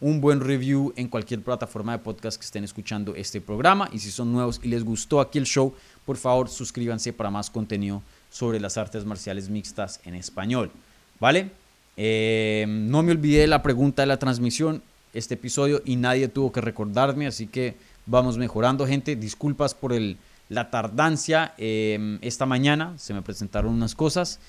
un 0.00 0.20
buen 0.20 0.40
review 0.40 0.92
en 0.96 1.08
cualquier 1.08 1.42
plataforma 1.42 1.92
de 1.92 1.98
podcast 1.98 2.38
que 2.38 2.44
estén 2.44 2.64
escuchando 2.64 3.14
este 3.14 3.40
programa. 3.40 3.88
Y 3.92 3.98
si 3.98 4.10
son 4.10 4.32
nuevos 4.32 4.60
y 4.62 4.68
les 4.68 4.84
gustó 4.84 5.20
aquí 5.20 5.38
el 5.38 5.44
show, 5.44 5.74
por 6.04 6.16
favor 6.16 6.48
suscríbanse 6.48 7.12
para 7.12 7.30
más 7.30 7.50
contenido 7.50 8.02
sobre 8.30 8.60
las 8.60 8.76
artes 8.76 9.04
marciales 9.04 9.48
mixtas 9.48 10.00
en 10.04 10.14
español. 10.14 10.70
¿Vale? 11.18 11.50
Eh, 11.96 12.64
no 12.68 13.02
me 13.02 13.10
olvidé 13.10 13.46
la 13.48 13.62
pregunta 13.62 14.02
de 14.02 14.06
la 14.06 14.18
transmisión, 14.18 14.82
este 15.12 15.34
episodio, 15.34 15.82
y 15.84 15.96
nadie 15.96 16.28
tuvo 16.28 16.52
que 16.52 16.60
recordarme, 16.60 17.26
así 17.26 17.48
que 17.48 17.74
vamos 18.06 18.38
mejorando, 18.38 18.86
gente. 18.86 19.16
Disculpas 19.16 19.74
por 19.74 19.92
el, 19.92 20.16
la 20.48 20.70
tardancia 20.70 21.54
eh, 21.58 22.18
esta 22.22 22.46
mañana, 22.46 22.94
se 22.98 23.14
me 23.14 23.22
presentaron 23.22 23.72
unas 23.72 23.94
cosas. 23.94 24.40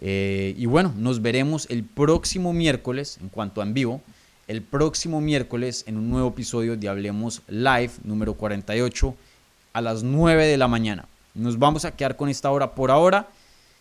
Eh, 0.00 0.54
y 0.58 0.66
bueno, 0.66 0.92
nos 0.96 1.22
veremos 1.22 1.66
el 1.70 1.84
próximo 1.84 2.52
miércoles 2.52 3.18
en 3.20 3.28
cuanto 3.28 3.60
a 3.60 3.64
en 3.64 3.74
vivo 3.74 4.02
el 4.46 4.62
próximo 4.62 5.20
miércoles 5.20 5.84
en 5.86 5.96
un 5.96 6.10
nuevo 6.10 6.28
episodio 6.28 6.76
de 6.76 6.88
Hablemos 6.88 7.42
Live 7.48 7.92
número 8.02 8.34
48 8.34 9.14
a 9.72 9.80
las 9.80 10.02
9 10.02 10.46
de 10.46 10.56
la 10.58 10.68
mañana. 10.68 11.06
Nos 11.34 11.58
vamos 11.58 11.84
a 11.84 11.96
quedar 11.96 12.16
con 12.16 12.28
esta 12.28 12.50
hora 12.50 12.74
por 12.74 12.90
ahora. 12.90 13.28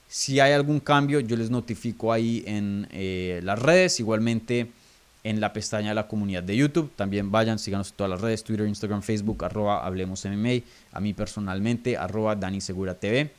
Si 0.07 0.39
hay 0.39 0.53
algún 0.53 0.79
cambio, 0.79 1.19
yo 1.19 1.35
les 1.35 1.49
notifico 1.49 2.13
ahí 2.13 2.43
en 2.47 2.87
eh, 2.91 3.41
las 3.43 3.59
redes, 3.59 3.99
igualmente 3.99 4.71
en 5.23 5.39
la 5.39 5.53
pestaña 5.53 5.89
de 5.89 5.95
la 5.95 6.07
comunidad 6.07 6.43
de 6.43 6.55
YouTube. 6.55 6.91
También 6.95 7.31
vayan, 7.31 7.57
síganos 7.57 7.91
en 7.91 7.95
todas 7.95 8.09
las 8.09 8.21
redes, 8.21 8.43
Twitter, 8.43 8.67
Instagram, 8.67 9.01
Facebook, 9.01 9.43
arroba 9.45 9.85
Hablemos 9.85 10.25
MMA, 10.25 10.63
a 10.91 10.99
mí 10.99 11.13
personalmente, 11.13 11.97
arroba 11.97 12.35
Dani 12.35 12.61
Segura 12.61 12.93
TV. 12.95 13.31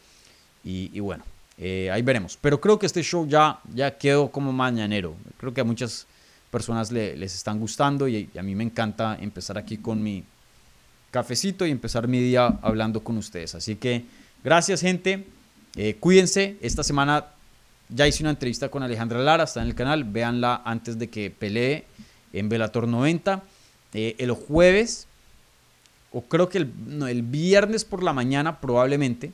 Y, 0.65 0.99
bueno, 1.01 1.25
Eh, 1.57 1.89
ahí 1.93 2.03
veremos. 2.03 2.37
Pero 2.41 2.61
creo 2.61 2.81
que 2.81 2.87
este 2.87 3.01
show 3.05 3.29
ya, 3.29 3.61
ya 3.73 3.97
quedó 3.97 4.29
como 4.33 4.53
mañanero. 4.53 5.15
Creo 5.37 5.55
que 5.55 5.61
a 5.61 5.65
muchas 5.65 6.09
personas 6.51 6.91
les 6.91 7.33
están 7.35 7.61
gustando 7.61 8.09
y, 8.09 8.29
a 8.37 8.43
mí 8.43 8.57
me 8.57 8.65
encanta 8.65 9.17
empezar 9.21 9.57
aquí 9.57 9.77
con 9.77 10.03
mi 10.03 10.25
cafecito 11.13 11.65
y 11.65 11.71
empezar 11.71 12.09
mi 12.09 12.19
día 12.19 12.59
hablando 12.61 13.05
con 13.05 13.17
ustedes. 13.19 13.55
Así 13.55 13.77
que 13.77 14.05
gracias 14.43 14.81
gente. 14.81 15.27
Eh, 15.77 15.97
cuídense. 16.01 16.57
Esta 16.61 16.83
semana 16.83 17.27
ya 17.89 18.07
hice 18.07 18.23
una 18.23 18.31
entrevista 18.31 18.69
con 18.69 18.83
Alejandra 18.83 19.19
Lara, 19.21 19.45
está 19.45 19.63
en 19.63 19.69
el 19.69 19.75
canal. 19.75 20.05
Véanla 20.05 20.63
antes 20.65 20.99
de 20.99 21.09
que 21.09 21.31
pelee 21.31 21.85
en 22.33 22.49
Velator 22.49 22.89
90. 22.89 23.43
Eh, 23.93 24.17
el 24.19 24.33
jueves, 24.33 25.07
o 26.13 26.23
creo 26.23 26.49
que 26.49 26.59
el, 26.59 26.73
el 27.09 27.23
viernes 27.23 27.85
por 27.85 28.03
la 28.03 28.13
mañana 28.13 28.61
probablemente, 28.61 29.33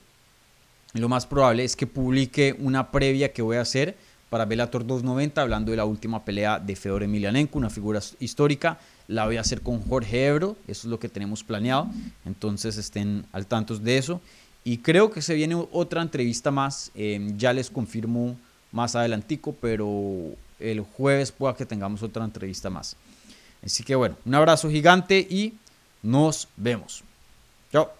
lo 0.94 1.08
más 1.08 1.26
probable 1.26 1.64
es 1.64 1.76
que 1.76 1.86
publique 1.86 2.56
una 2.58 2.90
previa 2.90 3.32
que 3.32 3.42
voy 3.42 3.56
a 3.56 3.62
hacer 3.62 3.96
para 4.28 4.44
Bellator 4.44 4.86
290, 4.86 5.42
hablando 5.42 5.72
de 5.72 5.76
la 5.76 5.84
última 5.84 6.24
pelea 6.24 6.60
de 6.60 6.76
Fedor 6.76 7.02
Emelianenko, 7.02 7.58
una 7.58 7.68
figura 7.68 8.00
histórica. 8.20 8.78
La 9.08 9.26
voy 9.26 9.36
a 9.36 9.40
hacer 9.40 9.60
con 9.60 9.82
Jorge 9.82 10.26
Ebro, 10.26 10.56
eso 10.68 10.86
es 10.86 10.90
lo 10.90 11.00
que 11.00 11.08
tenemos 11.08 11.42
planeado. 11.42 11.88
Entonces 12.24 12.76
estén 12.76 13.26
al 13.32 13.46
tanto 13.46 13.76
de 13.76 13.98
eso. 13.98 14.20
Y 14.64 14.78
creo 14.78 15.10
que 15.10 15.22
se 15.22 15.34
viene 15.34 15.54
otra 15.72 16.02
entrevista 16.02 16.50
más, 16.50 16.90
em, 16.94 17.36
ya 17.38 17.52
les 17.52 17.70
confirmo 17.70 18.36
más 18.72 18.94
adelantico, 18.94 19.54
pero 19.60 20.34
el 20.58 20.80
jueves 20.80 21.32
pueda 21.32 21.56
que 21.56 21.66
tengamos 21.66 22.02
otra 22.02 22.24
entrevista 22.24 22.70
más. 22.70 22.96
Así 23.64 23.82
que 23.82 23.94
bueno, 23.94 24.16
un 24.24 24.34
abrazo 24.34 24.70
gigante 24.70 25.18
y 25.18 25.54
nos 26.02 26.48
vemos. 26.56 27.02
Chao. 27.72 27.99